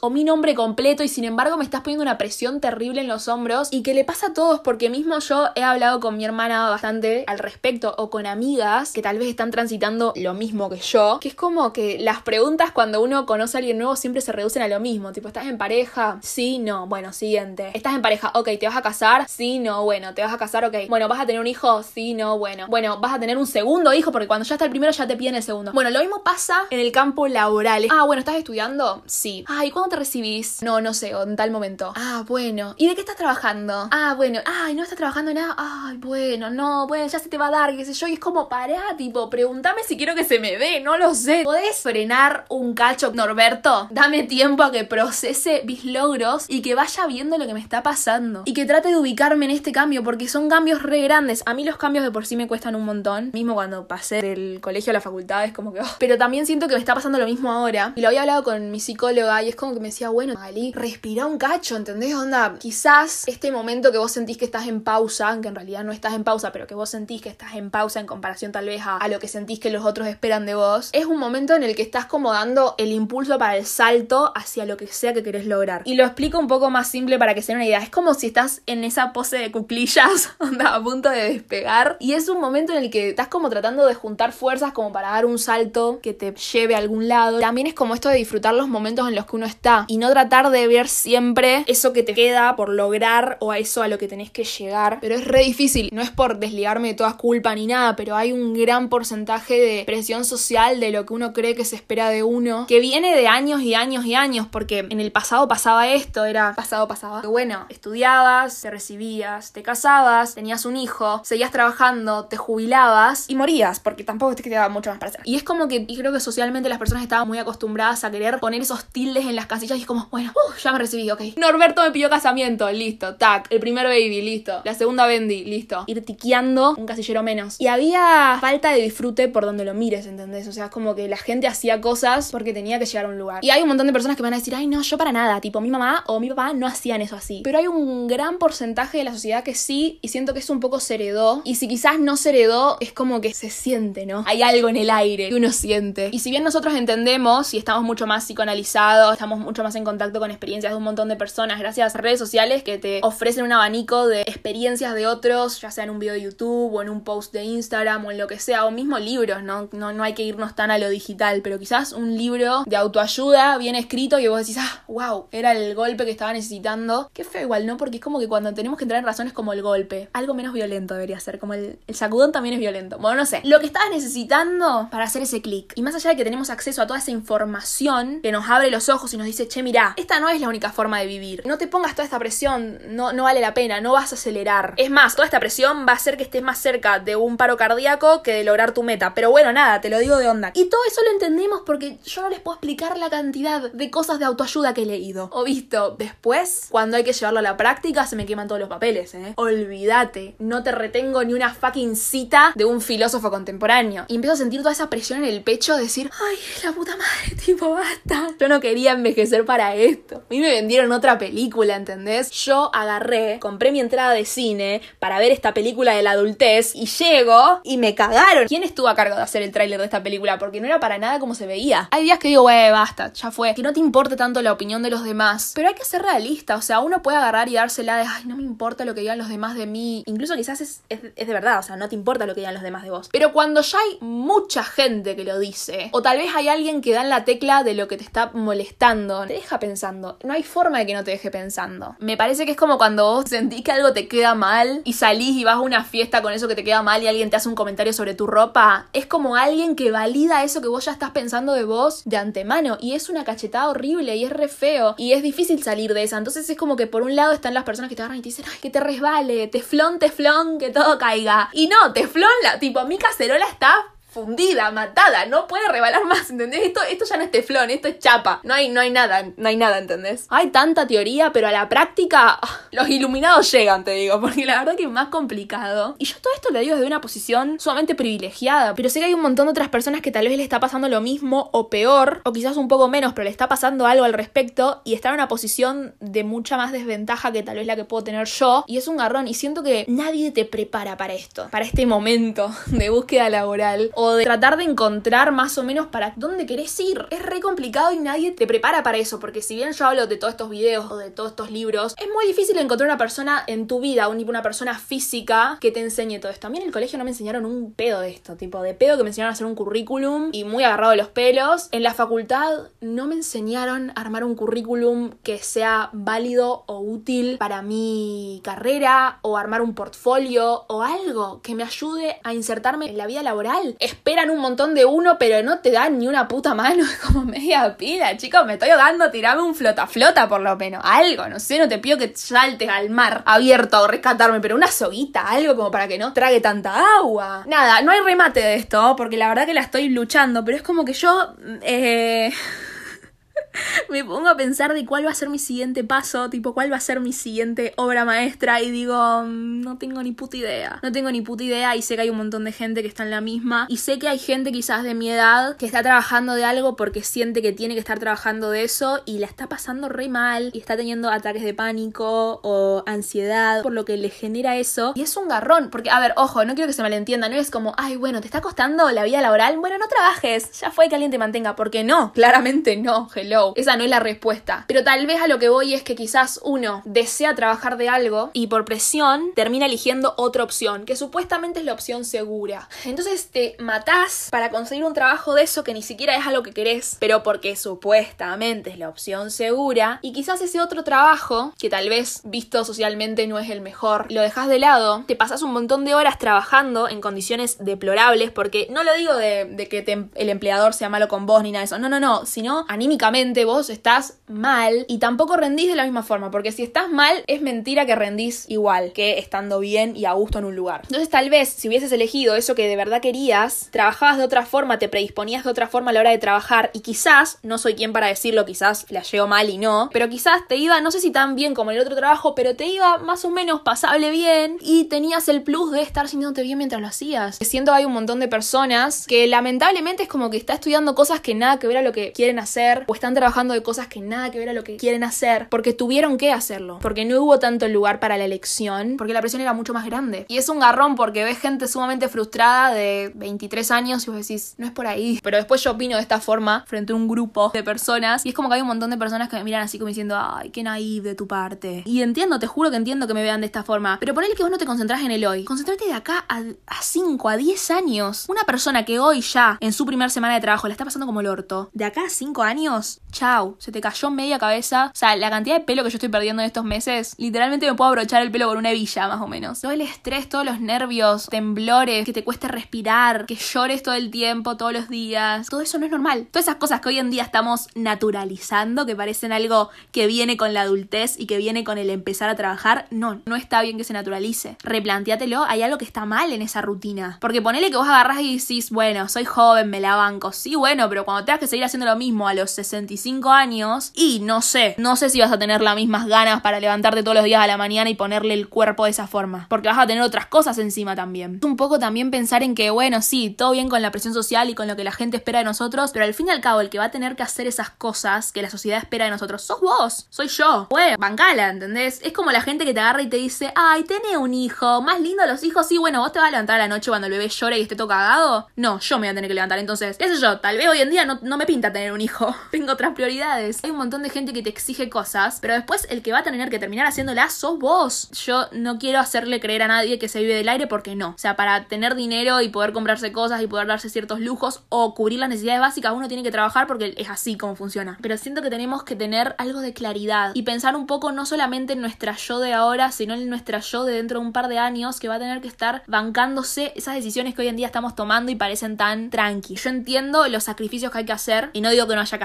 o 0.00 0.10
mi 0.10 0.24
nombre 0.24 0.54
completo 0.54 1.02
y 1.02 1.08
sin 1.08 1.24
embargo 1.24 1.58
me 1.58 1.64
estás 1.64 1.82
poniendo 1.82 2.02
una 2.02 2.16
presión 2.16 2.60
terrible 2.60 3.02
en 3.02 3.08
los 3.08 3.28
hombros 3.28 3.68
y 3.70 3.82
que 3.82 3.92
le 3.92 4.04
pasa 4.04 4.28
a 4.28 4.32
todos, 4.32 4.60
porque 4.60 4.88
mismo 4.88 5.18
yo 5.18 5.48
he 5.54 5.62
hablado 5.62 6.00
con 6.00 6.16
mi 6.16 6.24
hermana 6.24 6.70
bastante 6.70 7.24
al 7.26 7.38
respecto 7.38 7.94
o 7.98 8.08
con 8.08 8.24
amigas 8.24 8.92
que 8.92 9.02
tal 9.02 9.18
vez 9.18 9.28
están 9.28 9.50
transitando 9.50 10.14
lo 10.16 10.32
mismo 10.32 10.70
que 10.70 10.78
yo, 10.78 11.18
que 11.20 11.28
es 11.28 11.34
como 11.34 11.74
que 11.74 11.98
las 11.98 12.22
preguntas 12.22 12.70
cuando 12.72 13.02
uno 13.02 13.26
conoce 13.26 13.56
a 13.56 13.58
alguien 13.58 13.76
nuevo 13.76 13.96
siempre 13.96 14.22
se 14.22 14.32
reducen 14.32 14.62
a 14.62 14.68
lo 14.68 14.80
mismo, 14.80 15.12
tipo, 15.12 15.28
¿estás 15.28 15.46
en 15.46 15.58
pareja? 15.58 16.18
Sí, 16.22 16.58
no, 16.58 16.86
bueno, 16.86 17.12
siguiente. 17.12 17.70
¿Estás 17.74 17.94
en 17.94 18.00
pareja? 18.00 18.32
Ok, 18.34 18.48
¿te 18.58 18.66
vas 18.66 18.76
a 18.76 18.82
casar? 18.82 19.28
Sí, 19.28 19.58
no, 19.58 19.84
bueno, 19.84 20.14
¿te 20.14 20.22
vas 20.22 20.32
a 20.32 20.38
casar? 20.38 20.64
Ok. 20.64 20.88
Bueno, 20.88 21.06
¿vas 21.06 21.20
a 21.20 21.26
tener 21.26 21.40
un 21.40 21.46
hijo? 21.46 21.82
Sí, 21.82 22.14
no, 22.14 22.38
bueno. 22.38 22.66
Bueno, 22.68 22.98
¿vas 22.98 23.12
a 23.12 23.20
tener 23.20 23.36
un 23.36 23.46
segundo 23.46 23.92
hijo? 23.92 24.10
Porque 24.10 24.26
cuando 24.26 24.46
ya 24.46 24.54
está 24.54 24.64
el 24.64 24.70
primero 24.70 24.92
ya 24.92 25.06
te 25.06 25.16
piden 25.16 25.34
el 25.34 25.42
segundo. 25.42 25.72
Bueno, 25.72 25.90
lo 25.90 26.00
mismo 26.00 26.22
pasa 26.22 26.62
en 26.70 26.80
el 26.80 26.92
campo 26.92 27.28
laboral. 27.28 27.86
Ah, 27.90 28.04
bueno, 28.04 28.20
¿estás 28.20 28.36
estudiando? 28.36 29.02
Sí. 29.18 29.44
Ay, 29.48 29.72
¿cuándo 29.72 29.88
te 29.90 29.96
recibís? 29.96 30.62
No, 30.62 30.80
no 30.80 30.94
sé, 30.94 31.12
o 31.16 31.24
en 31.24 31.34
tal 31.34 31.50
momento. 31.50 31.92
Ah, 31.96 32.22
bueno. 32.24 32.76
¿Y 32.78 32.86
de 32.86 32.94
qué 32.94 33.00
estás 33.00 33.16
trabajando? 33.16 33.88
Ah, 33.90 34.14
bueno. 34.16 34.40
Ay, 34.46 34.76
no 34.76 34.84
estás 34.84 34.96
trabajando 34.96 35.34
nada. 35.34 35.56
Ay, 35.58 35.96
bueno, 35.96 36.50
no, 36.50 36.86
bueno, 36.86 37.08
ya 37.08 37.18
se 37.18 37.28
te 37.28 37.36
va 37.36 37.48
a 37.48 37.50
dar, 37.50 37.76
qué 37.76 37.84
sé 37.84 37.94
yo. 37.94 38.06
Y 38.06 38.12
es 38.12 38.20
como, 38.20 38.48
pará, 38.48 38.80
tipo, 38.96 39.28
pregúntame 39.28 39.82
si 39.82 39.96
quiero 39.96 40.14
que 40.14 40.22
se 40.22 40.38
me 40.38 40.56
dé, 40.56 40.80
no 40.80 40.96
lo 40.98 41.16
sé. 41.16 41.40
¿Podés 41.42 41.78
frenar 41.78 42.44
un 42.48 42.74
cacho, 42.74 43.10
Norberto? 43.12 43.88
Dame 43.90 44.22
tiempo 44.22 44.62
a 44.62 44.70
que 44.70 44.84
procese 44.84 45.62
mis 45.64 45.84
logros 45.84 46.44
y 46.46 46.62
que 46.62 46.76
vaya 46.76 47.06
viendo 47.08 47.38
lo 47.38 47.46
que 47.48 47.54
me 47.54 47.60
está 47.60 47.82
pasando. 47.82 48.42
Y 48.44 48.54
que 48.54 48.66
trate 48.66 48.90
de 48.90 48.98
ubicarme 48.98 49.46
en 49.46 49.50
este 49.50 49.72
cambio, 49.72 50.04
porque 50.04 50.28
son 50.28 50.48
cambios 50.48 50.80
re 50.80 51.02
grandes. 51.02 51.42
A 51.44 51.54
mí 51.54 51.64
los 51.64 51.76
cambios 51.76 52.04
de 52.04 52.12
por 52.12 52.24
sí 52.24 52.36
me 52.36 52.46
cuestan 52.46 52.76
un 52.76 52.84
montón. 52.84 53.30
Mismo 53.32 53.54
cuando 53.54 53.88
pasé 53.88 54.22
del 54.22 54.60
colegio 54.60 54.92
a 54.92 54.94
la 54.94 55.00
facultad, 55.00 55.44
es 55.44 55.52
como 55.52 55.72
que. 55.72 55.80
oh. 55.80 55.96
Pero 55.98 56.16
también 56.18 56.46
siento 56.46 56.68
que 56.68 56.74
me 56.74 56.80
está 56.80 56.94
pasando 56.94 57.18
lo 57.18 57.26
mismo 57.26 57.50
ahora. 57.50 57.92
Y 57.96 58.00
lo 58.00 58.06
había 58.06 58.20
hablado 58.20 58.44
con 58.44 58.70
mi 58.70 58.78
psicóloga 59.08 59.42
y 59.42 59.48
es 59.48 59.56
como 59.56 59.74
que 59.74 59.80
me 59.80 59.88
decía, 59.88 60.10
bueno, 60.10 60.34
Ali, 60.40 60.72
respira 60.72 61.26
un 61.26 61.38
cacho, 61.38 61.76
¿entendés? 61.76 62.14
Onda, 62.14 62.56
quizás 62.58 63.26
este 63.26 63.50
momento 63.50 63.92
que 63.92 63.98
vos 63.98 64.12
sentís 64.12 64.36
que 64.36 64.44
estás 64.44 64.66
en 64.66 64.82
pausa, 64.82 65.38
que 65.40 65.48
en 65.48 65.54
realidad 65.54 65.84
no 65.84 65.92
estás 65.92 66.14
en 66.14 66.24
pausa, 66.24 66.52
pero 66.52 66.66
que 66.66 66.74
vos 66.74 66.90
sentís 66.90 67.22
que 67.22 67.28
estás 67.28 67.54
en 67.54 67.70
pausa 67.70 68.00
en 68.00 68.06
comparación 68.06 68.52
tal 68.52 68.66
vez 68.66 68.82
a, 68.82 68.96
a 68.96 69.08
lo 69.08 69.18
que 69.18 69.28
sentís 69.28 69.60
que 69.60 69.70
los 69.70 69.84
otros 69.84 70.08
esperan 70.08 70.46
de 70.46 70.54
vos, 70.54 70.90
es 70.92 71.06
un 71.06 71.18
momento 71.18 71.54
en 71.54 71.62
el 71.62 71.74
que 71.74 71.82
estás 71.82 72.06
como 72.06 72.32
dando 72.32 72.74
el 72.78 72.92
impulso 72.92 73.38
para 73.38 73.56
el 73.56 73.66
salto 73.66 74.32
hacia 74.34 74.64
lo 74.64 74.76
que 74.76 74.86
sea 74.86 75.14
que 75.14 75.22
querés 75.22 75.46
lograr. 75.46 75.82
Y 75.84 75.94
lo 75.94 76.04
explico 76.04 76.38
un 76.38 76.48
poco 76.48 76.70
más 76.70 76.88
simple 76.88 77.18
para 77.18 77.34
que 77.34 77.42
se 77.42 77.52
den 77.52 77.58
una 77.58 77.66
idea. 77.66 77.78
Es 77.78 77.90
como 77.90 78.14
si 78.14 78.26
estás 78.26 78.62
en 78.66 78.84
esa 78.84 79.12
pose 79.12 79.38
de 79.38 79.50
cuclillas, 79.50 80.30
onda, 80.38 80.74
a 80.74 80.82
punto 80.82 81.08
de 81.10 81.32
despegar. 81.32 81.96
Y 82.00 82.12
es 82.12 82.28
un 82.28 82.40
momento 82.40 82.72
en 82.72 82.84
el 82.84 82.90
que 82.90 83.10
estás 83.10 83.28
como 83.28 83.50
tratando 83.50 83.86
de 83.86 83.94
juntar 83.94 84.32
fuerzas 84.32 84.72
como 84.72 84.92
para 84.92 85.10
dar 85.10 85.26
un 85.26 85.38
salto 85.38 86.00
que 86.02 86.14
te 86.14 86.34
lleve 86.34 86.74
a 86.74 86.78
algún 86.78 87.08
lado. 87.08 87.40
También 87.40 87.66
es 87.66 87.74
como 87.74 87.94
esto 87.94 88.08
de 88.08 88.16
disfrutar 88.16 88.54
los 88.54 88.68
momentos 88.68 88.97
en 89.06 89.14
los 89.14 89.26
que 89.26 89.36
uno 89.36 89.46
está 89.46 89.84
y 89.86 89.98
no 89.98 90.10
tratar 90.10 90.50
de 90.50 90.66
ver 90.66 90.88
siempre 90.88 91.64
eso 91.66 91.92
que 91.92 92.02
te 92.02 92.14
queda 92.14 92.56
por 92.56 92.70
lograr 92.70 93.36
o 93.40 93.52
a 93.52 93.58
eso 93.58 93.82
a 93.82 93.88
lo 93.88 93.98
que 93.98 94.08
tenés 94.08 94.30
que 94.30 94.44
llegar. 94.44 94.98
Pero 95.00 95.14
es 95.14 95.24
re 95.24 95.44
difícil. 95.44 95.90
No 95.92 96.02
es 96.02 96.10
por 96.10 96.38
desligarme 96.38 96.88
de 96.88 96.94
toda 96.94 97.16
culpa 97.16 97.54
ni 97.54 97.66
nada, 97.66 97.94
pero 97.94 98.16
hay 98.16 98.32
un 98.32 98.54
gran 98.54 98.88
porcentaje 98.88 99.60
de 99.60 99.84
presión 99.84 100.24
social 100.24 100.80
de 100.80 100.90
lo 100.90 101.06
que 101.06 101.14
uno 101.14 101.32
cree 101.32 101.54
que 101.54 101.64
se 101.64 101.76
espera 101.76 102.08
de 102.08 102.22
uno, 102.22 102.66
que 102.66 102.80
viene 102.80 103.14
de 103.14 103.28
años 103.28 103.60
y 103.60 103.74
años 103.74 104.04
y 104.04 104.14
años, 104.14 104.46
porque 104.50 104.86
en 104.90 105.00
el 105.00 105.12
pasado 105.12 105.46
pasaba 105.48 105.88
esto, 105.88 106.24
era 106.24 106.54
pasado 106.54 106.88
pasaba. 106.88 107.20
Que 107.20 107.26
bueno, 107.26 107.66
estudiabas, 107.68 108.60
te 108.60 108.70
recibías, 108.70 109.52
te 109.52 109.62
casabas, 109.62 110.34
tenías 110.34 110.64
un 110.64 110.76
hijo, 110.76 111.20
seguías 111.24 111.50
trabajando, 111.50 112.24
te 112.24 112.36
jubilabas 112.36 113.28
y 113.28 113.34
morías, 113.34 113.80
porque 113.80 114.04
tampoco 114.04 114.34
te 114.34 114.42
quedaba 114.42 114.68
mucho 114.68 114.90
más 114.90 114.98
para 114.98 115.10
hacer. 115.10 115.20
Y 115.24 115.36
es 115.36 115.42
como 115.42 115.68
que, 115.68 115.84
y 115.86 115.96
creo 115.98 116.12
que 116.12 116.20
socialmente 116.20 116.68
las 116.68 116.78
personas 116.78 117.02
estaban 117.02 117.28
muy 117.28 117.38
acostumbradas 117.38 118.04
a 118.04 118.10
querer 118.10 118.38
poner 118.40 118.62
esos 118.62 118.84
tildes 118.92 119.26
en 119.26 119.36
las 119.36 119.46
casillas 119.46 119.78
y 119.78 119.82
es 119.82 119.86
como, 119.86 120.08
bueno, 120.10 120.32
uh, 120.32 120.58
ya 120.62 120.72
me 120.72 120.78
recibí, 120.78 121.10
ok. 121.10 121.20
Norberto 121.36 121.82
me 121.82 121.90
pidió 121.90 122.10
casamiento, 122.10 122.70
listo, 122.70 123.14
tac. 123.16 123.46
El 123.50 123.60
primer 123.60 123.86
baby, 123.86 124.22
listo. 124.22 124.60
La 124.64 124.74
segunda 124.74 125.06
Bendy, 125.06 125.44
listo. 125.44 125.84
Ir 125.86 126.04
tiqueando 126.04 126.74
un 126.76 126.86
casillero 126.86 127.22
menos. 127.22 127.60
Y 127.60 127.66
había 127.66 128.38
falta 128.40 128.72
de 128.72 128.82
disfrute 128.82 129.28
por 129.28 129.44
donde 129.44 129.64
lo 129.64 129.74
mires, 129.74 130.06
¿entendés? 130.06 130.48
O 130.48 130.52
sea, 130.52 130.66
es 130.66 130.70
como 130.70 130.94
que 130.94 131.08
la 131.08 131.16
gente 131.16 131.46
hacía 131.46 131.80
cosas 131.80 132.30
porque 132.30 132.52
tenía 132.52 132.78
que 132.78 132.86
llegar 132.86 133.06
a 133.06 133.08
un 133.08 133.18
lugar. 133.18 133.44
Y 133.44 133.50
hay 133.50 133.62
un 133.62 133.68
montón 133.68 133.86
de 133.86 133.92
personas 133.92 134.16
que 134.16 134.22
van 134.22 134.34
a 134.34 134.38
decir, 134.38 134.54
ay, 134.54 134.66
no, 134.66 134.82
yo 134.82 134.98
para 134.98 135.12
nada. 135.12 135.40
Tipo, 135.40 135.60
mi 135.60 135.70
mamá 135.70 136.04
o 136.06 136.20
mi 136.20 136.28
papá 136.28 136.52
no 136.52 136.66
hacían 136.66 137.02
eso 137.02 137.16
así. 137.16 137.42
Pero 137.44 137.58
hay 137.58 137.66
un 137.66 138.06
gran 138.06 138.38
porcentaje 138.38 138.98
de 138.98 139.04
la 139.04 139.12
sociedad 139.12 139.44
que 139.44 139.54
sí, 139.54 139.98
y 140.02 140.08
siento 140.08 140.32
que 140.32 140.40
es 140.40 140.50
un 140.50 140.60
poco 140.60 140.80
se 140.80 140.94
heredó. 140.94 141.42
Y 141.44 141.56
si 141.56 141.68
quizás 141.68 141.98
no 141.98 142.16
se 142.16 142.30
heredó, 142.30 142.76
es 142.80 142.92
como 142.92 143.20
que 143.20 143.34
se 143.34 143.50
siente, 143.50 144.06
¿no? 144.06 144.24
Hay 144.26 144.42
algo 144.42 144.68
en 144.68 144.76
el 144.76 144.90
aire 144.90 145.28
que 145.28 145.34
uno 145.34 145.52
siente. 145.52 146.10
Y 146.12 146.20
si 146.20 146.30
bien 146.30 146.44
nosotros 146.44 146.74
entendemos 146.74 147.54
y 147.54 147.58
estamos 147.58 147.82
mucho 147.82 148.06
más 148.06 148.24
psicoanalizados, 148.24 148.77
estamos 149.12 149.40
mucho 149.40 149.64
más 149.64 149.74
en 149.74 149.84
contacto 149.84 150.20
con 150.20 150.30
experiencias 150.30 150.72
de 150.72 150.76
un 150.76 150.84
montón 150.84 151.08
de 151.08 151.16
personas, 151.16 151.58
gracias 151.58 151.94
a 151.94 151.98
redes 151.98 152.18
sociales 152.18 152.62
que 152.62 152.78
te 152.78 153.00
ofrecen 153.02 153.44
un 153.44 153.52
abanico 153.52 154.06
de 154.06 154.20
experiencias 154.20 154.94
de 154.94 155.06
otros, 155.06 155.60
ya 155.60 155.72
sea 155.72 155.82
en 155.82 155.90
un 155.90 155.98
video 155.98 156.14
de 156.14 156.22
YouTube 156.22 156.72
o 156.72 156.80
en 156.80 156.88
un 156.88 157.02
post 157.02 157.32
de 157.32 157.42
Instagram 157.42 158.06
o 158.06 158.12
en 158.12 158.18
lo 158.18 158.28
que 158.28 158.38
sea, 158.38 158.66
o 158.66 158.70
mismo 158.70 158.98
libros, 159.00 159.42
¿no? 159.42 159.68
No, 159.72 159.92
no 159.92 160.04
hay 160.04 160.14
que 160.14 160.22
irnos 160.22 160.54
tan 160.54 160.70
a 160.70 160.78
lo 160.78 160.88
digital, 160.90 161.40
pero 161.42 161.58
quizás 161.58 161.92
un 161.92 162.16
libro 162.16 162.62
de 162.66 162.76
autoayuda 162.76 163.58
bien 163.58 163.74
escrito 163.74 164.20
y 164.20 164.28
vos 164.28 164.38
decís, 164.38 164.58
ah, 164.60 164.84
wow, 164.86 165.26
era 165.32 165.52
el 165.52 165.74
golpe 165.74 166.04
que 166.04 166.12
estaba 166.12 166.32
necesitando. 166.32 167.10
Qué 167.12 167.24
feo 167.24 167.42
igual, 167.42 167.66
¿no? 167.66 167.78
Porque 167.78 167.96
es 167.96 168.02
como 168.02 168.20
que 168.20 168.28
cuando 168.28 168.54
tenemos 168.54 168.78
que 168.78 168.84
entrar 168.84 169.00
en 169.00 169.06
razones 169.06 169.32
como 169.32 169.52
el 169.52 169.62
golpe, 169.62 170.08
algo 170.12 170.34
menos 170.34 170.52
violento 170.52 170.94
debería 170.94 171.18
ser, 171.18 171.40
como 171.40 171.54
el, 171.54 171.80
el 171.88 171.94
sacudón 171.96 172.30
también 172.30 172.54
es 172.54 172.60
violento. 172.60 172.98
Bueno, 172.98 173.16
no 173.16 173.26
sé, 173.26 173.40
lo 173.42 173.58
que 173.58 173.66
estabas 173.66 173.90
necesitando 173.90 174.88
para 174.92 175.04
hacer 175.04 175.22
ese 175.22 175.42
clic. 175.42 175.72
Y 175.74 175.82
más 175.82 175.96
allá 175.96 176.10
de 176.10 176.16
que 176.16 176.24
tenemos 176.24 176.48
acceso 176.50 176.80
a 176.80 176.86
toda 176.86 177.00
esa 177.00 177.10
información 177.10 178.20
que 178.22 178.30
nos 178.30 178.48
abre 178.48 178.67
los 178.70 178.88
ojos 178.88 179.12
y 179.14 179.16
nos 179.16 179.26
dice, 179.26 179.48
che, 179.48 179.62
mirá, 179.62 179.94
esta 179.96 180.20
no 180.20 180.28
es 180.28 180.40
la 180.40 180.48
única 180.48 180.72
forma 180.72 181.00
de 181.00 181.06
vivir. 181.06 181.42
No 181.46 181.58
te 181.58 181.66
pongas 181.66 181.92
toda 181.94 182.04
esta 182.04 182.18
presión, 182.18 182.78
no, 182.88 183.12
no 183.12 183.24
vale 183.24 183.40
la 183.40 183.54
pena, 183.54 183.80
no 183.80 183.92
vas 183.92 184.12
a 184.12 184.14
acelerar. 184.16 184.74
Es 184.76 184.90
más, 184.90 185.14
toda 185.14 185.26
esta 185.26 185.40
presión 185.40 185.86
va 185.86 185.92
a 185.92 185.96
hacer 185.96 186.16
que 186.16 186.22
estés 186.22 186.42
más 186.42 186.58
cerca 186.58 186.98
de 186.98 187.16
un 187.16 187.36
paro 187.36 187.56
cardíaco 187.56 188.22
que 188.22 188.32
de 188.32 188.44
lograr 188.44 188.72
tu 188.72 188.82
meta. 188.82 189.14
Pero 189.14 189.30
bueno, 189.30 189.52
nada, 189.52 189.80
te 189.80 189.90
lo 189.90 189.98
digo 189.98 190.16
de 190.16 190.28
onda. 190.28 190.52
Y 190.54 190.66
todo 190.66 190.80
eso 190.86 191.02
lo 191.02 191.10
entendemos 191.10 191.62
porque 191.64 191.98
yo 192.04 192.22
no 192.22 192.28
les 192.28 192.40
puedo 192.40 192.56
explicar 192.56 192.96
la 192.98 193.10
cantidad 193.10 193.70
de 193.72 193.90
cosas 193.90 194.18
de 194.18 194.24
autoayuda 194.24 194.74
que 194.74 194.82
he 194.82 194.86
leído 194.86 195.28
o 195.32 195.44
visto. 195.44 195.96
Después, 195.98 196.68
cuando 196.70 196.96
hay 196.96 197.04
que 197.04 197.12
llevarlo 197.12 197.38
a 197.38 197.42
la 197.42 197.56
práctica, 197.56 198.06
se 198.06 198.16
me 198.16 198.26
queman 198.26 198.48
todos 198.48 198.60
los 198.60 198.68
papeles, 198.68 199.14
¿eh? 199.14 199.32
Olvídate, 199.36 200.34
no 200.38 200.62
te 200.62 200.72
retengo 200.72 201.24
ni 201.24 201.34
una 201.34 201.54
fucking 201.54 201.96
cita 201.96 202.52
de 202.54 202.64
un 202.64 202.80
filósofo 202.80 203.30
contemporáneo. 203.30 204.04
Y 204.08 204.16
empiezo 204.16 204.34
a 204.34 204.36
sentir 204.36 204.60
toda 204.60 204.72
esa 204.72 204.90
presión 204.90 205.24
en 205.24 205.30
el 205.30 205.42
pecho 205.42 205.76
de 205.76 205.82
decir, 205.82 206.10
ay, 206.20 206.36
la 206.64 206.72
puta 206.72 206.96
madre, 206.96 207.36
tipo, 207.44 207.70
basta. 207.70 208.28
No 208.48 208.60
quería 208.60 208.92
envejecer 208.92 209.44
para 209.44 209.74
esto. 209.74 210.16
A 210.16 210.30
mí 210.30 210.40
me 210.40 210.50
vendieron 210.50 210.90
otra 210.92 211.18
película, 211.18 211.76
¿entendés? 211.76 212.30
Yo 212.30 212.70
agarré, 212.74 213.38
compré 213.40 213.70
mi 213.72 213.80
entrada 213.80 214.12
de 214.14 214.24
cine 214.24 214.80
para 214.98 215.18
ver 215.18 215.32
esta 215.32 215.52
película 215.52 215.94
de 215.94 216.02
la 216.02 216.12
adultez 216.12 216.74
y 216.74 216.86
llego 216.86 217.60
y 217.62 217.76
me 217.76 217.94
cagaron. 217.94 218.48
¿Quién 218.48 218.62
estuvo 218.62 218.88
a 218.88 218.94
cargo 218.94 219.16
de 219.16 219.22
hacer 219.22 219.42
el 219.42 219.52
tráiler 219.52 219.78
de 219.78 219.84
esta 219.84 220.02
película? 220.02 220.38
Porque 220.38 220.60
no 220.60 220.66
era 220.66 220.80
para 220.80 220.96
nada 220.96 221.18
como 221.18 221.34
se 221.34 221.46
veía. 221.46 221.88
Hay 221.90 222.04
días 222.04 222.18
que 222.18 222.28
digo, 222.28 222.44
wey, 222.44 222.70
basta, 222.70 223.12
ya 223.12 223.30
fue. 223.30 223.54
Que 223.54 223.62
no 223.62 223.72
te 223.72 223.80
importe 223.80 224.16
tanto 224.16 224.40
la 224.40 224.52
opinión 224.52 224.82
de 224.82 224.90
los 224.90 225.04
demás. 225.04 225.52
Pero 225.54 225.68
hay 225.68 225.74
que 225.74 225.84
ser 225.84 226.02
realista. 226.02 226.56
O 226.56 226.62
sea, 226.62 226.80
uno 226.80 227.02
puede 227.02 227.18
agarrar 227.18 227.48
y 227.48 227.54
dársela 227.54 227.98
de, 227.98 228.04
ay, 228.08 228.24
no 228.24 228.36
me 228.36 228.42
importa 228.42 228.84
lo 228.84 228.94
que 228.94 229.02
digan 229.02 229.18
los 229.18 229.28
demás 229.28 229.56
de 229.56 229.66
mí. 229.66 230.02
Incluso 230.06 230.34
quizás 230.36 230.60
es, 230.62 230.80
es, 230.88 231.00
es 231.14 231.26
de 231.26 231.32
verdad. 231.32 231.58
O 231.58 231.62
sea, 231.62 231.76
no 231.76 231.88
te 231.88 231.94
importa 231.94 232.26
lo 232.26 232.34
que 232.34 232.40
digan 232.40 232.54
los 232.54 232.62
demás 232.62 232.82
de 232.82 232.90
vos. 232.90 233.08
Pero 233.12 233.32
cuando 233.32 233.60
ya 233.60 233.78
hay 233.78 233.98
mucha 234.00 234.64
gente 234.64 235.16
que 235.16 235.24
lo 235.24 235.38
dice, 235.38 235.90
o 235.92 236.02
tal 236.02 236.18
vez 236.18 236.34
hay 236.34 236.48
alguien 236.48 236.80
que 236.80 236.92
da 236.92 237.02
en 237.02 237.10
la 237.10 237.24
tecla 237.24 237.62
de 237.62 237.74
lo 237.74 237.88
que 237.88 237.96
te 237.96 238.04
está 238.04 238.30
molestando, 238.38 239.26
te 239.26 239.34
deja 239.34 239.58
pensando. 239.58 240.18
No 240.24 240.32
hay 240.32 240.42
forma 240.42 240.78
de 240.78 240.86
que 240.86 240.94
no 240.94 241.04
te 241.04 241.10
deje 241.10 241.30
pensando. 241.30 241.96
Me 241.98 242.16
parece 242.16 242.44
que 242.44 242.52
es 242.52 242.56
como 242.56 242.78
cuando 242.78 243.04
vos 243.04 243.24
sentís 243.28 243.62
que 243.62 243.72
algo 243.72 243.92
te 243.92 244.08
queda 244.08 244.34
mal 244.34 244.82
y 244.84 244.94
salís 244.94 245.36
y 245.36 245.44
vas 245.44 245.56
a 245.56 245.60
una 245.60 245.84
fiesta 245.84 246.22
con 246.22 246.32
eso 246.32 246.48
que 246.48 246.54
te 246.54 246.64
queda 246.64 246.82
mal 246.82 247.02
y 247.02 247.08
alguien 247.08 247.30
te 247.30 247.36
hace 247.36 247.48
un 247.48 247.54
comentario 247.54 247.92
sobre 247.92 248.14
tu 248.14 248.26
ropa. 248.26 248.86
Es 248.92 249.06
como 249.06 249.36
alguien 249.36 249.76
que 249.76 249.90
valida 249.90 250.44
eso 250.44 250.60
que 250.60 250.68
vos 250.68 250.84
ya 250.84 250.92
estás 250.92 251.10
pensando 251.10 251.52
de 251.52 251.64
vos 251.64 252.02
de 252.04 252.16
antemano. 252.16 252.78
Y 252.80 252.94
es 252.94 253.08
una 253.08 253.24
cachetada 253.24 253.68
horrible 253.68 254.16
y 254.16 254.24
es 254.24 254.30
re 254.30 254.48
feo. 254.48 254.94
Y 254.98 255.12
es 255.12 255.22
difícil 255.22 255.62
salir 255.62 255.94
de 255.94 256.02
esa. 256.02 256.18
Entonces 256.18 256.48
es 256.48 256.56
como 256.56 256.76
que 256.76 256.86
por 256.86 257.02
un 257.02 257.16
lado 257.16 257.32
están 257.32 257.54
las 257.54 257.64
personas 257.64 257.88
que 257.88 257.96
te 257.96 258.02
agarran 258.02 258.18
y 258.18 258.22
te 258.22 258.28
dicen, 258.28 258.44
ay, 258.50 258.58
que 258.60 258.70
te 258.70 258.80
resbale, 258.80 259.48
teflón, 259.48 259.98
teflón, 259.98 260.58
que 260.58 260.70
todo 260.70 260.98
caiga. 260.98 261.50
Y 261.52 261.68
no, 261.68 261.92
teflón, 261.92 262.28
la, 262.42 262.58
tipo, 262.58 262.84
mi 262.84 262.98
cacerola 262.98 263.46
está 263.46 263.74
fundida, 264.08 264.70
matada, 264.70 265.26
no 265.26 265.46
puede 265.46 265.68
rebalar 265.68 266.04
más, 266.06 266.30
¿entendés? 266.30 266.62
Esto, 266.62 266.80
esto 266.82 267.04
ya 267.04 267.16
no 267.18 267.24
es 267.24 267.30
teflón, 267.30 267.70
esto 267.70 267.88
es 267.88 267.98
chapa. 267.98 268.40
No 268.42 268.54
hay, 268.54 268.68
no 268.70 268.80
hay 268.80 268.90
nada, 268.90 269.24
no 269.36 269.48
hay 269.48 269.56
nada, 269.56 269.78
¿entendés? 269.78 270.26
Hay 270.30 270.48
tanta 270.50 270.86
teoría, 270.86 271.30
pero 271.32 271.48
a 271.48 271.52
la 271.52 271.68
práctica 271.68 272.38
ah, 272.40 272.60
los 272.72 272.88
iluminados 272.88 273.50
llegan, 273.52 273.84
te 273.84 273.92
digo, 273.92 274.20
porque 274.20 274.46
la 274.46 274.58
verdad 274.58 274.76
que 274.76 274.84
es 274.84 274.90
más 274.90 275.08
complicado. 275.08 275.94
Y 275.98 276.06
yo 276.06 276.16
todo 276.22 276.32
esto 276.34 276.50
lo 276.50 276.58
digo 276.58 276.74
desde 276.74 276.86
una 276.86 277.00
posición 277.00 277.60
sumamente 277.60 277.94
privilegiada, 277.94 278.74
pero 278.74 278.88
sé 278.88 279.00
que 279.00 279.06
hay 279.06 279.14
un 279.14 279.20
montón 279.20 279.46
de 279.46 279.50
otras 279.50 279.68
personas 279.68 280.00
que 280.00 280.10
tal 280.10 280.26
vez 280.26 280.36
le 280.36 280.42
está 280.42 280.58
pasando 280.58 280.88
lo 280.88 281.00
mismo 281.00 281.50
o 281.52 281.68
peor, 281.68 282.22
o 282.24 282.32
quizás 282.32 282.56
un 282.56 282.68
poco 282.68 282.88
menos, 282.88 283.12
pero 283.12 283.24
le 283.24 283.30
está 283.30 283.48
pasando 283.48 283.86
algo 283.86 284.04
al 284.04 284.14
respecto 284.14 284.80
y 284.84 284.94
está 284.94 285.10
en 285.10 285.14
una 285.14 285.28
posición 285.28 285.94
de 286.00 286.24
mucha 286.24 286.56
más 286.56 286.72
desventaja 286.72 287.30
que 287.30 287.42
tal 287.42 287.56
vez 287.56 287.66
la 287.66 287.76
que 287.76 287.84
puedo 287.84 288.04
tener 288.04 288.26
yo. 288.26 288.64
Y 288.66 288.78
es 288.78 288.88
un 288.88 288.96
garrón 288.96 289.28
y 289.28 289.34
siento 289.34 289.62
que 289.62 289.84
nadie 289.86 290.30
te 290.30 290.46
prepara 290.46 290.96
para 290.96 291.12
esto, 291.12 291.48
para 291.50 291.64
este 291.64 291.84
momento 291.84 292.50
de 292.66 292.88
búsqueda 292.88 293.28
laboral 293.28 293.90
o 294.00 294.14
de 294.14 294.22
tratar 294.22 294.56
de 294.56 294.62
encontrar 294.62 295.32
más 295.32 295.58
o 295.58 295.64
menos 295.64 295.88
para 295.88 296.12
dónde 296.14 296.46
querés 296.46 296.78
ir. 296.78 297.06
Es 297.10 297.20
re 297.20 297.40
complicado 297.40 297.90
y 297.92 297.98
nadie 297.98 298.30
te 298.30 298.46
prepara 298.46 298.84
para 298.84 298.96
eso, 298.96 299.18
porque 299.18 299.42
si 299.42 299.56
bien 299.56 299.72
yo 299.72 299.86
hablo 299.86 300.06
de 300.06 300.16
todos 300.16 300.34
estos 300.34 300.50
videos 300.50 300.88
o 300.92 300.96
de 300.96 301.10
todos 301.10 301.30
estos 301.30 301.50
libros, 301.50 301.96
es 301.98 302.06
muy 302.08 302.24
difícil 302.28 302.56
encontrar 302.58 302.88
una 302.88 302.96
persona 302.96 303.42
en 303.48 303.66
tu 303.66 303.80
vida, 303.80 304.06
una 304.06 304.40
persona 304.40 304.78
física 304.78 305.58
que 305.60 305.72
te 305.72 305.80
enseñe 305.80 306.20
todo 306.20 306.30
esto. 306.30 306.46
A 306.46 306.50
mí 306.50 306.58
en 306.58 306.66
el 306.66 306.72
colegio 306.72 306.96
no 306.96 307.04
me 307.04 307.10
enseñaron 307.10 307.44
un 307.44 307.72
pedo 307.72 307.98
de 307.98 308.10
esto, 308.10 308.36
tipo 308.36 308.62
de 308.62 308.72
pedo 308.72 308.96
que 308.96 309.02
me 309.02 309.10
enseñaron 309.10 309.30
a 309.30 309.32
hacer 309.32 309.46
un 309.46 309.56
currículum 309.56 310.30
y 310.30 310.44
muy 310.44 310.62
agarrado 310.62 310.92
de 310.92 310.98
los 310.98 311.08
pelos. 311.08 311.66
En 311.72 311.82
la 311.82 311.92
facultad 311.92 312.68
no 312.80 313.06
me 313.06 313.16
enseñaron 313.16 313.90
a 313.90 314.00
armar 314.00 314.22
un 314.22 314.36
currículum 314.36 315.10
que 315.24 315.38
sea 315.38 315.90
válido 315.92 316.62
o 316.66 316.78
útil 316.78 317.36
para 317.38 317.62
mi 317.62 318.40
carrera 318.44 319.18
o 319.22 319.36
armar 319.36 319.60
un 319.60 319.74
portfolio 319.74 320.66
o 320.68 320.82
algo 320.82 321.42
que 321.42 321.56
me 321.56 321.64
ayude 321.64 322.20
a 322.22 322.32
insertarme 322.32 322.90
en 322.90 322.96
la 322.96 323.08
vida 323.08 323.24
laboral. 323.24 323.76
Esperan 323.88 324.30
un 324.30 324.38
montón 324.38 324.74
de 324.74 324.84
uno, 324.84 325.18
pero 325.18 325.42
no 325.42 325.60
te 325.60 325.70
dan 325.70 325.98
ni 325.98 326.06
una 326.06 326.28
puta 326.28 326.54
mano, 326.54 326.84
es 326.92 326.98
como 326.98 327.24
media 327.24 327.76
pila, 327.76 328.16
chicos, 328.16 328.44
me 328.46 328.54
estoy 328.54 328.70
ahogando, 328.70 329.10
tirame 329.10 329.42
un 329.42 329.54
flota 329.54 329.86
flota 329.86 330.28
por 330.28 330.40
lo 330.40 330.56
menos, 330.56 330.82
algo, 330.84 331.26
no 331.28 331.40
sé, 331.40 331.58
no 331.58 331.68
te 331.68 331.78
pido 331.78 331.96
que 331.96 332.12
saltes 332.14 332.68
al 332.68 332.90
mar 332.90 333.22
abierto 333.24 333.84
a 333.84 333.88
rescatarme, 333.88 334.40
pero 334.40 334.56
una 334.56 334.68
soguita, 334.68 335.22
algo 335.28 335.56
como 335.56 335.70
para 335.70 335.88
que 335.88 335.98
no 335.98 336.12
trague 336.12 336.40
tanta 336.40 336.98
agua. 336.98 337.44
Nada, 337.46 337.80
no 337.82 337.92
hay 337.92 338.00
remate 338.00 338.40
de 338.40 338.54
esto, 338.56 338.94
porque 338.96 339.16
la 339.16 339.28
verdad 339.28 339.46
que 339.46 339.54
la 339.54 339.62
estoy 339.62 339.88
luchando, 339.88 340.44
pero 340.44 340.56
es 340.56 340.62
como 340.62 340.84
que 340.84 340.92
yo... 340.92 341.34
Eh... 341.62 342.32
me 343.88 344.04
pongo 344.04 344.28
a 344.28 344.36
pensar 344.36 344.74
de 344.74 344.84
cuál 344.84 345.06
va 345.06 345.10
a 345.10 345.14
ser 345.14 345.28
mi 345.28 345.38
siguiente 345.38 345.84
paso, 345.84 346.30
tipo 346.30 346.54
cuál 346.54 346.72
va 346.72 346.76
a 346.76 346.80
ser 346.80 347.00
mi 347.00 347.12
siguiente 347.12 347.72
obra 347.76 348.04
maestra 348.04 348.60
y 348.62 348.70
digo, 348.70 349.22
mm, 349.24 349.60
no 349.60 349.78
tengo 349.78 350.02
ni 350.02 350.12
puta 350.12 350.36
idea. 350.36 350.80
No 350.82 350.92
tengo 350.92 351.10
ni 351.10 351.22
puta 351.22 351.44
idea 351.44 351.76
y 351.76 351.82
sé 351.82 351.96
que 351.96 352.02
hay 352.02 352.10
un 352.10 352.16
montón 352.18 352.44
de 352.44 352.52
gente 352.52 352.82
que 352.82 352.88
está 352.88 353.02
en 353.02 353.10
la 353.10 353.20
misma 353.20 353.66
y 353.68 353.78
sé 353.78 353.98
que 353.98 354.08
hay 354.08 354.18
gente 354.18 354.52
quizás 354.52 354.82
de 354.82 354.94
mi 354.94 355.10
edad 355.10 355.56
que 355.56 355.66
está 355.66 355.82
trabajando 355.82 356.34
de 356.34 356.44
algo 356.44 356.76
porque 356.76 357.02
siente 357.02 357.42
que 357.42 357.52
tiene 357.52 357.74
que 357.74 357.80
estar 357.80 357.98
trabajando 357.98 358.50
de 358.50 358.64
eso 358.64 359.02
y 359.06 359.18
la 359.18 359.26
está 359.26 359.48
pasando 359.48 359.88
re 359.88 360.08
mal 360.08 360.50
y 360.52 360.58
está 360.58 360.76
teniendo 360.76 361.10
ataques 361.10 361.42
de 361.42 361.54
pánico 361.54 362.40
o 362.42 362.82
ansiedad 362.86 363.62
por 363.62 363.72
lo 363.72 363.84
que 363.84 363.96
le 363.96 364.10
genera 364.10 364.56
eso 364.56 364.92
y 364.94 365.02
es 365.02 365.16
un 365.16 365.28
garrón 365.28 365.70
porque 365.70 365.90
a 365.90 366.00
ver, 366.00 366.12
ojo, 366.16 366.44
no 366.44 366.54
quiero 366.54 366.68
que 366.68 366.72
se 366.72 366.82
malentienda, 366.82 367.28
no 367.28 367.36
es 367.36 367.50
como, 367.50 367.74
ay, 367.76 367.96
bueno, 367.96 368.20
te 368.20 368.26
está 368.26 368.40
costando 368.40 368.90
la 368.90 369.04
vida 369.04 369.20
laboral, 369.20 369.58
bueno, 369.58 369.78
no 369.78 369.88
trabajes, 369.88 370.52
ya 370.60 370.70
fue 370.70 370.88
que 370.88 370.94
alguien 370.94 371.10
te 371.10 371.18
mantenga, 371.18 371.56
porque 371.56 371.84
no, 371.84 372.12
claramente 372.12 372.76
no, 372.76 373.08
hello. 373.14 373.47
Esa 373.56 373.76
no 373.76 373.84
es 373.84 373.90
la 373.90 374.00
respuesta. 374.00 374.64
Pero 374.68 374.84
tal 374.84 375.06
vez 375.06 375.20
a 375.20 375.28
lo 375.28 375.38
que 375.38 375.48
voy 375.48 375.74
es 375.74 375.82
que 375.82 375.94
quizás 375.94 376.40
uno 376.42 376.82
desea 376.84 377.34
trabajar 377.34 377.76
de 377.76 377.88
algo 377.88 378.30
y 378.32 378.46
por 378.46 378.64
presión 378.64 379.32
termina 379.34 379.66
eligiendo 379.66 380.14
otra 380.16 380.44
opción, 380.44 380.84
que 380.84 380.96
supuestamente 380.96 381.60
es 381.60 381.64
la 381.64 381.72
opción 381.72 382.04
segura. 382.04 382.68
Entonces 382.84 383.28
te 383.30 383.56
matás 383.58 384.28
para 384.30 384.50
conseguir 384.50 384.84
un 384.84 384.94
trabajo 384.94 385.34
de 385.34 385.42
eso 385.42 385.64
que 385.64 385.74
ni 385.74 385.82
siquiera 385.82 386.16
es 386.16 386.26
algo 386.26 386.42
que 386.42 386.52
querés, 386.52 386.96
pero 387.00 387.22
porque 387.22 387.56
supuestamente 387.56 388.70
es 388.70 388.78
la 388.78 388.88
opción 388.88 389.30
segura. 389.30 389.98
Y 390.02 390.12
quizás 390.12 390.40
ese 390.40 390.60
otro 390.60 390.84
trabajo, 390.84 391.52
que 391.58 391.70
tal 391.70 391.88
vez 391.88 392.20
visto 392.24 392.64
socialmente 392.64 393.26
no 393.26 393.38
es 393.38 393.50
el 393.50 393.60
mejor, 393.60 394.10
lo 394.10 394.20
dejas 394.20 394.48
de 394.48 394.58
lado, 394.58 395.04
te 395.06 395.16
pasas 395.16 395.42
un 395.42 395.52
montón 395.52 395.84
de 395.84 395.94
horas 395.94 396.18
trabajando 396.18 396.88
en 396.88 397.00
condiciones 397.00 397.58
deplorables, 397.58 398.30
porque 398.30 398.68
no 398.70 398.84
lo 398.84 398.94
digo 398.94 399.14
de, 399.14 399.68
que 399.68 400.08
el 400.14 400.28
empleador 400.28 400.74
sea 400.74 400.88
malo 400.88 401.08
con 401.08 401.26
vos 401.26 401.42
ni 401.42 401.52
nada 401.52 401.60
de 401.60 401.66
eso, 401.66 401.78
no, 401.78 401.88
no, 401.88 402.00
no, 402.00 402.26
sino 402.26 402.64
anímicamente 402.68 403.37
vos 403.44 403.70
estás 403.70 404.18
mal 404.26 404.84
y 404.88 404.98
tampoco 404.98 405.36
rendís 405.36 405.68
de 405.68 405.76
la 405.76 405.84
misma 405.84 406.02
forma, 406.02 406.30
porque 406.30 406.52
si 406.52 406.62
estás 406.62 406.90
mal 406.90 407.24
es 407.26 407.42
mentira 407.42 407.86
que 407.86 407.96
rendís 407.96 408.44
igual 408.48 408.92
que 408.92 409.18
estando 409.18 409.60
bien 409.60 409.96
y 409.96 410.04
a 410.04 410.12
gusto 410.12 410.38
en 410.38 410.44
un 410.44 410.56
lugar. 410.56 410.82
Entonces 410.84 411.08
tal 411.08 411.30
vez 411.30 411.48
si 411.48 411.68
hubieses 411.68 411.92
elegido 411.92 412.36
eso 412.36 412.54
que 412.54 412.68
de 412.68 412.76
verdad 412.76 413.00
querías, 413.00 413.68
trabajabas 413.70 414.18
de 414.18 414.24
otra 414.24 414.44
forma, 414.44 414.78
te 414.78 414.88
predisponías 414.88 415.44
de 415.44 415.50
otra 415.50 415.68
forma 415.68 415.90
a 415.90 415.94
la 415.94 416.00
hora 416.00 416.10
de 416.10 416.18
trabajar 416.18 416.70
y 416.72 416.80
quizás, 416.80 417.38
no 417.42 417.58
soy 417.58 417.74
quien 417.74 417.92
para 417.92 418.06
decirlo, 418.06 418.44
quizás 418.44 418.86
la 418.90 419.02
llevo 419.02 419.26
mal 419.26 419.50
y 419.50 419.58
no, 419.58 419.90
pero 419.92 420.08
quizás 420.08 420.46
te 420.48 420.56
iba, 420.56 420.80
no 420.80 420.90
sé 420.90 421.00
si 421.00 421.10
tan 421.10 421.34
bien 421.34 421.54
como 421.54 421.70
en 421.70 421.76
el 421.76 421.82
otro 421.82 421.96
trabajo, 421.96 422.34
pero 422.34 422.56
te 422.56 422.66
iba 422.66 422.98
más 422.98 423.24
o 423.24 423.30
menos 423.30 423.60
pasable 423.62 424.10
bien 424.10 424.56
y 424.60 424.84
tenías 424.84 425.28
el 425.28 425.42
plus 425.42 425.72
de 425.72 425.82
estar 425.82 426.08
sintiéndote 426.08 426.42
bien 426.42 426.58
mientras 426.58 426.80
lo 426.80 426.86
hacías. 426.86 427.38
Siento 427.40 427.72
que 427.72 427.78
hay 427.78 427.84
un 427.84 427.92
montón 427.92 428.20
de 428.20 428.28
personas 428.28 429.06
que 429.06 429.26
lamentablemente 429.26 430.02
es 430.02 430.08
como 430.08 430.30
que 430.30 430.36
está 430.36 430.54
estudiando 430.54 430.94
cosas 430.94 431.20
que 431.20 431.34
nada 431.34 431.58
que 431.58 431.66
ver 431.66 431.78
a 431.78 431.82
lo 431.82 431.92
que 431.92 432.12
quieren 432.12 432.38
hacer 432.38 432.84
o 432.86 432.94
están 432.94 433.14
trabajando 433.18 433.54
de 433.54 433.62
cosas 433.62 433.88
que 433.88 434.00
nada 434.00 434.30
que 434.30 434.38
ver 434.38 434.48
a 434.48 434.52
lo 434.52 434.64
que 434.64 434.76
quieren 434.76 435.04
hacer, 435.04 435.48
porque 435.48 435.72
tuvieron 435.72 436.16
que 436.16 436.32
hacerlo, 436.32 436.78
porque 436.80 437.04
no 437.04 437.20
hubo 437.22 437.38
tanto 437.38 437.68
lugar 437.68 438.00
para 438.00 438.16
la 438.16 438.24
elección, 438.24 438.96
porque 438.96 439.12
la 439.12 439.20
presión 439.20 439.42
era 439.42 439.52
mucho 439.52 439.74
más 439.74 439.84
grande. 439.84 440.26
Y 440.28 440.38
es 440.38 440.48
un 440.48 440.60
garrón 440.60 440.94
porque 440.94 441.24
ves 441.24 441.38
gente 441.38 441.68
sumamente 441.68 442.08
frustrada 442.08 442.72
de 442.72 443.12
23 443.14 443.70
años 443.70 444.06
y 444.06 444.10
vos 444.10 444.20
decís, 444.20 444.54
no 444.58 444.66
es 444.66 444.72
por 444.72 444.86
ahí. 444.86 445.20
Pero 445.22 445.36
después 445.36 445.62
yo 445.62 445.72
opino 445.72 445.96
de 445.96 446.02
esta 446.02 446.20
forma 446.20 446.64
frente 446.66 446.92
a 446.92 446.96
un 446.96 447.08
grupo 447.08 447.50
de 447.52 447.62
personas 447.62 448.24
y 448.24 448.30
es 448.30 448.34
como 448.34 448.48
que 448.48 448.56
hay 448.56 448.60
un 448.60 448.68
montón 448.68 448.90
de 448.90 448.96
personas 448.96 449.28
que 449.28 449.36
me 449.36 449.44
miran 449.44 449.62
así 449.62 449.78
como 449.78 449.88
diciendo, 449.88 450.16
ay, 450.18 450.50
qué 450.50 450.62
naive 450.62 451.10
de 451.10 451.14
tu 451.14 451.26
parte. 451.26 451.82
Y 451.84 452.02
entiendo, 452.02 452.38
te 452.38 452.46
juro 452.46 452.70
que 452.70 452.76
entiendo 452.76 453.06
que 453.06 453.14
me 453.14 453.22
vean 453.22 453.40
de 453.40 453.46
esta 453.46 453.62
forma, 453.62 453.98
pero 454.00 454.14
por 454.14 454.24
el 454.24 454.34
que 454.34 454.42
vos 454.42 454.50
no 454.50 454.58
te 454.58 454.66
concentras 454.66 455.02
en 455.02 455.10
el 455.10 455.24
hoy. 455.26 455.44
Concentrate 455.44 455.84
de 455.84 455.92
acá 455.92 456.24
a 456.28 456.42
5, 456.82 457.28
a 457.28 457.36
10 457.36 457.70
años. 457.70 458.26
Una 458.28 458.44
persona 458.44 458.84
que 458.84 458.98
hoy 458.98 459.20
ya, 459.20 459.58
en 459.60 459.72
su 459.72 459.86
primera 459.86 460.08
semana 460.08 460.34
de 460.34 460.40
trabajo, 460.40 460.68
la 460.68 460.72
está 460.72 460.84
pasando 460.84 461.06
como 461.06 461.20
el 461.20 461.26
orto, 461.26 461.70
de 461.72 461.84
acá 461.84 462.02
a 462.06 462.10
5 462.10 462.42
años 462.42 463.00
chau, 463.10 463.56
se 463.58 463.72
te 463.72 463.80
cayó 463.80 464.10
media 464.10 464.38
cabeza. 464.38 464.90
O 464.94 464.96
sea, 464.96 465.16
la 465.16 465.30
cantidad 465.30 465.56
de 465.56 465.64
pelo 465.64 465.82
que 465.84 465.90
yo 465.90 465.96
estoy 465.96 466.08
perdiendo 466.08 466.42
en 466.42 466.46
estos 466.46 466.64
meses, 466.64 467.14
literalmente 467.18 467.66
me 467.66 467.74
puedo 467.74 467.88
abrochar 467.88 468.22
el 468.22 468.30
pelo 468.30 468.48
con 468.48 468.58
una 468.58 468.70
hebilla, 468.70 469.08
más 469.08 469.20
o 469.20 469.26
menos. 469.26 469.60
Todo 469.60 469.72
el 469.72 469.80
estrés, 469.80 470.28
todos 470.28 470.44
los 470.44 470.60
nervios, 470.60 471.26
temblores, 471.28 472.04
que 472.04 472.12
te 472.12 472.24
cueste 472.24 472.48
respirar, 472.48 473.26
que 473.26 473.34
llores 473.34 473.82
todo 473.82 473.94
el 473.94 474.10
tiempo, 474.10 474.56
todos 474.56 474.72
los 474.72 474.88
días. 474.88 475.48
Todo 475.48 475.60
eso 475.60 475.78
no 475.78 475.86
es 475.86 475.92
normal. 475.92 476.26
Todas 476.30 476.46
esas 476.46 476.56
cosas 476.56 476.80
que 476.80 476.88
hoy 476.90 476.98
en 476.98 477.10
día 477.10 477.22
estamos 477.22 477.68
naturalizando, 477.74 478.86
que 478.86 478.96
parecen 478.96 479.32
algo 479.32 479.70
que 479.92 480.06
viene 480.06 480.36
con 480.36 480.54
la 480.54 480.62
adultez 480.62 481.18
y 481.18 481.26
que 481.26 481.38
viene 481.38 481.64
con 481.64 481.78
el 481.78 481.90
empezar 481.90 482.28
a 482.28 482.36
trabajar, 482.36 482.86
no, 482.90 483.20
no 483.26 483.36
está 483.36 483.62
bien 483.62 483.78
que 483.78 483.84
se 483.84 483.92
naturalice. 483.92 484.56
Replantéatelo, 484.62 485.44
hay 485.44 485.62
algo 485.62 485.78
que 485.78 485.84
está 485.84 486.04
mal 486.04 486.32
en 486.32 486.42
esa 486.42 486.62
rutina. 486.62 487.18
Porque 487.20 487.42
ponele 487.42 487.70
que 487.70 487.76
vos 487.76 487.88
agarrás 487.88 488.20
y 488.20 488.38
decís, 488.38 488.70
bueno, 488.70 489.08
soy 489.08 489.24
joven, 489.24 489.70
me 489.70 489.80
la 489.80 489.96
banco. 489.96 490.32
Sí, 490.32 490.54
bueno, 490.54 490.88
pero 490.88 491.04
cuando 491.04 491.24
tengas 491.24 491.40
que 491.40 491.46
seguir 491.46 491.64
haciendo 491.64 491.86
lo 491.86 491.96
mismo 491.96 492.28
a 492.28 492.34
los 492.34 492.50
65 492.50 492.97
años, 493.30 493.92
y 493.94 494.20
no 494.20 494.42
sé, 494.42 494.74
no 494.78 494.96
sé 494.96 495.10
si 495.10 495.20
vas 495.20 495.32
a 495.32 495.38
tener 495.38 495.60
las 495.60 495.76
mismas 495.76 496.06
ganas 496.06 496.40
para 496.40 496.60
levantarte 496.60 497.02
todos 497.02 497.16
los 497.16 497.24
días 497.24 497.42
a 497.42 497.46
la 497.46 497.56
mañana 497.56 497.90
y 497.90 497.94
ponerle 497.94 498.34
el 498.34 498.48
cuerpo 498.48 498.84
de 498.84 498.90
esa 498.90 499.06
forma. 499.06 499.46
Porque 499.48 499.68
vas 499.68 499.78
a 499.78 499.86
tener 499.86 500.02
otras 500.02 500.26
cosas 500.26 500.58
encima 500.58 500.94
también. 500.96 501.40
Un 501.42 501.56
poco 501.56 501.78
también 501.78 502.10
pensar 502.10 502.42
en 502.42 502.54
que, 502.54 502.70
bueno, 502.70 503.02
sí, 503.02 503.30
todo 503.30 503.52
bien 503.52 503.68
con 503.68 503.82
la 503.82 503.90
presión 503.90 504.14
social 504.14 504.50
y 504.50 504.54
con 504.54 504.68
lo 504.68 504.76
que 504.76 504.84
la 504.84 504.92
gente 504.92 505.16
espera 505.16 505.40
de 505.40 505.44
nosotros, 505.44 505.90
pero 505.92 506.04
al 506.04 506.14
fin 506.14 506.28
y 506.28 506.30
al 506.30 506.40
cabo 506.40 506.60
el 506.60 506.70
que 506.70 506.78
va 506.78 506.86
a 506.86 506.90
tener 506.90 507.16
que 507.16 507.22
hacer 507.22 507.46
esas 507.46 507.70
cosas 507.70 508.32
que 508.32 508.42
la 508.42 508.50
sociedad 508.50 508.78
espera 508.78 509.06
de 509.06 509.10
nosotros 509.10 509.42
sos 509.42 509.60
vos, 509.60 510.06
soy 510.10 510.28
yo. 510.28 510.66
Bueno, 510.70 510.96
bancala, 510.98 511.48
¿entendés? 511.48 512.00
Es 512.02 512.12
como 512.12 512.32
la 512.32 512.40
gente 512.40 512.64
que 512.64 512.74
te 512.74 512.80
agarra 512.80 513.02
y 513.02 513.08
te 513.08 513.16
dice, 513.16 513.52
ay, 513.54 513.84
tenés 513.84 514.16
un 514.16 514.34
hijo, 514.34 514.82
más 514.82 515.00
lindo 515.00 515.24
los 515.26 515.42
hijos, 515.44 515.66
sí, 515.66 515.78
bueno, 515.78 516.00
vos 516.00 516.12
te 516.12 516.18
vas 516.18 516.28
a 516.28 516.30
levantar 516.30 516.56
a 516.56 516.64
la 516.64 516.68
noche 516.68 516.90
cuando 516.90 517.06
el 517.06 517.12
bebé 517.12 517.28
llora 517.28 517.56
y 517.56 517.62
esté 517.62 517.76
todo 517.76 517.88
cagado. 517.88 518.48
No, 518.56 518.80
yo 518.80 518.96
me 518.96 519.06
voy 519.06 519.08
a 519.08 519.14
tener 519.14 519.28
que 519.28 519.34
levantar. 519.34 519.58
Entonces, 519.58 519.96
qué 519.96 520.08
sé 520.08 520.20
yo, 520.20 520.40
tal 520.40 520.56
vez 520.56 520.68
hoy 520.68 520.80
en 520.80 520.90
día 520.90 521.04
no, 521.04 521.18
no 521.22 521.36
me 521.36 521.46
pinta 521.46 521.72
tener 521.72 521.92
un 521.92 522.00
hijo. 522.00 522.34
Tengo 522.50 522.72
otras 522.72 522.87
prioridades. 522.94 523.62
Hay 523.62 523.70
un 523.70 523.76
montón 523.76 524.02
de 524.02 524.10
gente 524.10 524.32
que 524.32 524.42
te 524.42 524.50
exige 524.50 524.88
cosas, 524.88 525.38
pero 525.40 525.54
después 525.54 525.86
el 525.90 526.02
que 526.02 526.12
va 526.12 526.18
a 526.18 526.22
tener 526.22 526.50
que 526.50 526.58
terminar 526.58 526.86
haciéndolas 526.86 527.32
sos 527.32 527.58
vos. 527.58 528.10
Yo 528.12 528.46
no 528.52 528.78
quiero 528.78 528.98
hacerle 528.98 529.40
creer 529.40 529.62
a 529.62 529.68
nadie 529.68 529.98
que 529.98 530.08
se 530.08 530.20
vive 530.20 530.34
del 530.34 530.48
aire 530.48 530.66
porque 530.66 530.94
no. 530.94 531.10
O 531.10 531.18
sea, 531.18 531.36
para 531.36 531.64
tener 531.64 531.94
dinero 531.94 532.40
y 532.40 532.48
poder 532.48 532.72
comprarse 532.72 533.12
cosas 533.12 533.42
y 533.42 533.46
poder 533.46 533.66
darse 533.66 533.88
ciertos 533.88 534.20
lujos 534.20 534.62
o 534.68 534.94
cubrir 534.94 535.18
las 535.18 535.28
necesidades 535.28 535.60
básicas, 535.60 535.92
uno 535.92 536.08
tiene 536.08 536.22
que 536.22 536.30
trabajar 536.30 536.66
porque 536.66 536.94
es 536.96 537.10
así 537.10 537.36
como 537.36 537.56
funciona. 537.56 537.98
Pero 538.00 538.16
siento 538.16 538.42
que 538.42 538.50
tenemos 538.50 538.82
que 538.84 538.96
tener 538.96 539.34
algo 539.38 539.60
de 539.60 539.72
claridad 539.72 540.32
y 540.34 540.42
pensar 540.42 540.76
un 540.76 540.86
poco 540.86 541.12
no 541.12 541.26
solamente 541.26 541.74
en 541.74 541.80
nuestra 541.80 542.16
yo 542.16 542.38
de 542.38 542.54
ahora, 542.54 542.92
sino 542.92 543.14
en 543.14 543.28
nuestra 543.28 543.60
yo 543.60 543.84
de 543.84 543.94
dentro 543.94 544.20
de 544.20 544.26
un 544.26 544.32
par 544.32 544.48
de 544.48 544.58
años 544.58 545.00
que 545.00 545.08
va 545.08 545.16
a 545.16 545.18
tener 545.18 545.40
que 545.40 545.48
estar 545.48 545.82
bancándose 545.86 546.72
esas 546.76 546.94
decisiones 546.94 547.34
que 547.34 547.42
hoy 547.42 547.48
en 547.48 547.56
día 547.56 547.66
estamos 547.66 547.94
tomando 547.94 548.32
y 548.32 548.36
parecen 548.36 548.76
tan 548.76 549.10
tranqui. 549.10 549.56
Yo 549.56 549.70
entiendo 549.70 550.26
los 550.28 550.44
sacrificios 550.44 550.92
que 550.92 550.98
hay 550.98 551.04
que 551.04 551.12
hacer 551.12 551.50
y 551.52 551.60
no 551.60 551.70
digo 551.70 551.86
que 551.86 551.94
no 551.94 552.00
haya 552.00 552.18
que 552.18 552.24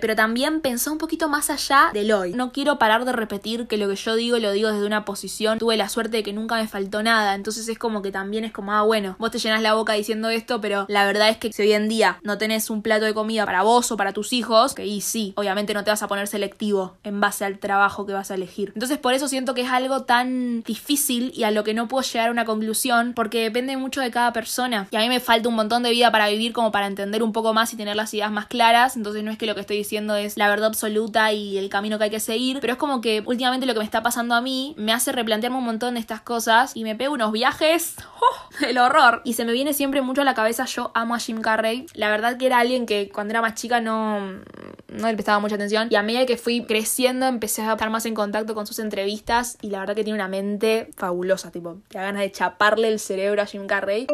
pero 0.00 0.16
también 0.16 0.60
pensá 0.60 0.90
un 0.90 0.98
poquito 0.98 1.28
más 1.28 1.50
allá 1.50 1.90
del 1.92 2.12
hoy. 2.12 2.32
No 2.32 2.52
quiero 2.52 2.78
parar 2.78 3.04
de 3.04 3.12
repetir 3.12 3.66
que 3.66 3.76
lo 3.76 3.88
que 3.88 3.96
yo 3.96 4.14
digo 4.14 4.38
lo 4.38 4.52
digo 4.52 4.72
desde 4.72 4.86
una 4.86 5.04
posición. 5.04 5.58
Tuve 5.58 5.76
la 5.76 5.88
suerte 5.88 6.18
de 6.18 6.22
que 6.22 6.32
nunca 6.32 6.56
me 6.56 6.68
faltó 6.68 7.02
nada, 7.02 7.34
entonces 7.34 7.68
es 7.68 7.78
como 7.78 8.02
que 8.02 8.12
también 8.12 8.44
es 8.44 8.52
como, 8.52 8.72
ah, 8.72 8.82
bueno, 8.82 9.16
vos 9.18 9.30
te 9.30 9.38
llenas 9.38 9.62
la 9.62 9.74
boca 9.74 9.92
diciendo 9.94 10.30
esto, 10.30 10.60
pero 10.60 10.86
la 10.88 11.04
verdad 11.04 11.28
es 11.28 11.36
que 11.36 11.52
si 11.52 11.62
hoy 11.62 11.72
en 11.72 11.88
día 11.88 12.18
no 12.22 12.38
tenés 12.38 12.70
un 12.70 12.82
plato 12.82 13.04
de 13.04 13.14
comida 13.14 13.44
para 13.46 13.62
vos 13.62 13.90
o 13.92 13.96
para 13.96 14.12
tus 14.12 14.32
hijos, 14.32 14.74
que 14.74 14.86
y 14.86 15.00
sí, 15.00 15.32
obviamente 15.36 15.74
no 15.74 15.84
te 15.84 15.90
vas 15.90 16.02
a 16.02 16.08
poner 16.08 16.26
selectivo 16.26 16.96
en 17.04 17.20
base 17.20 17.44
al 17.44 17.58
trabajo 17.58 18.06
que 18.06 18.12
vas 18.12 18.30
a 18.30 18.34
elegir. 18.34 18.72
Entonces 18.74 18.98
por 18.98 19.14
eso 19.14 19.28
siento 19.28 19.54
que 19.54 19.62
es 19.62 19.70
algo 19.70 20.02
tan 20.02 20.62
difícil 20.62 21.32
y 21.34 21.44
a 21.44 21.50
lo 21.50 21.64
que 21.64 21.74
no 21.74 21.88
puedo 21.88 22.02
llegar 22.02 22.28
a 22.28 22.32
una 22.32 22.44
conclusión, 22.44 23.12
porque 23.14 23.42
depende 23.42 23.76
mucho 23.76 24.00
de 24.00 24.10
cada 24.10 24.32
persona. 24.32 24.88
Y 24.90 24.96
a 24.96 25.00
mí 25.00 25.08
me 25.08 25.20
falta 25.20 25.48
un 25.48 25.54
montón 25.54 25.82
de 25.82 25.90
vida 25.90 26.10
para 26.10 26.28
vivir 26.28 26.52
como 26.52 26.72
para 26.72 26.86
entender 26.86 27.22
un 27.22 27.32
poco 27.32 27.54
más 27.54 27.72
y 27.72 27.76
tener 27.76 27.96
las 27.96 28.12
ideas 28.14 28.30
más 28.30 28.46
claras, 28.46 28.96
entonces 28.96 29.22
no 29.22 29.30
es 29.30 29.38
que 29.38 29.46
lo 29.46 29.54
que 29.54 29.60
estoy 29.70 29.78
diciendo 29.78 30.16
es 30.16 30.36
la 30.36 30.48
verdad 30.48 30.66
absoluta 30.66 31.32
y 31.32 31.56
el 31.56 31.68
camino 31.68 31.96
que 31.96 32.04
hay 32.04 32.10
que 32.10 32.18
seguir, 32.18 32.58
pero 32.60 32.72
es 32.72 32.78
como 32.78 33.00
que 33.00 33.22
últimamente 33.24 33.66
lo 33.66 33.72
que 33.72 33.78
me 33.78 33.84
está 33.84 34.02
pasando 34.02 34.34
a 34.34 34.40
mí 34.40 34.74
me 34.76 34.92
hace 34.92 35.12
replantearme 35.12 35.58
un 35.58 35.64
montón 35.64 35.94
de 35.94 36.00
estas 36.00 36.20
cosas 36.20 36.72
y 36.74 36.82
me 36.82 36.96
pego 36.96 37.14
unos 37.14 37.30
viajes, 37.30 37.94
¡oh! 38.20 38.64
el 38.66 38.78
horror. 38.78 39.22
Y 39.24 39.34
se 39.34 39.44
me 39.44 39.52
viene 39.52 39.72
siempre 39.72 40.02
mucho 40.02 40.22
a 40.22 40.24
la 40.24 40.34
cabeza, 40.34 40.64
yo 40.64 40.90
amo 40.94 41.14
a 41.14 41.20
Jim 41.20 41.40
Carrey. 41.40 41.86
La 41.94 42.10
verdad 42.10 42.36
que 42.36 42.46
era 42.46 42.58
alguien 42.58 42.84
que 42.84 43.10
cuando 43.10 43.30
era 43.30 43.42
más 43.42 43.54
chica 43.54 43.80
no, 43.80 44.20
no 44.20 45.06
le 45.06 45.14
prestaba 45.14 45.38
mucha 45.38 45.54
atención 45.54 45.86
y 45.88 45.94
a 45.94 46.02
medida 46.02 46.26
que 46.26 46.36
fui 46.36 46.64
creciendo 46.64 47.26
empecé 47.26 47.62
a 47.62 47.72
estar 47.72 47.90
más 47.90 48.06
en 48.06 48.14
contacto 48.14 48.56
con 48.56 48.66
sus 48.66 48.80
entrevistas 48.80 49.56
y 49.62 49.70
la 49.70 49.78
verdad 49.78 49.94
que 49.94 50.02
tiene 50.02 50.18
una 50.18 50.28
mente 50.28 50.90
fabulosa, 50.96 51.52
tipo, 51.52 51.78
te 51.88 51.98
da 51.98 52.04
ganas 52.04 52.22
de 52.22 52.32
chaparle 52.32 52.88
el 52.88 52.98
cerebro 52.98 53.42
a 53.42 53.46
Jim 53.46 53.68
Carrey. 53.68 54.08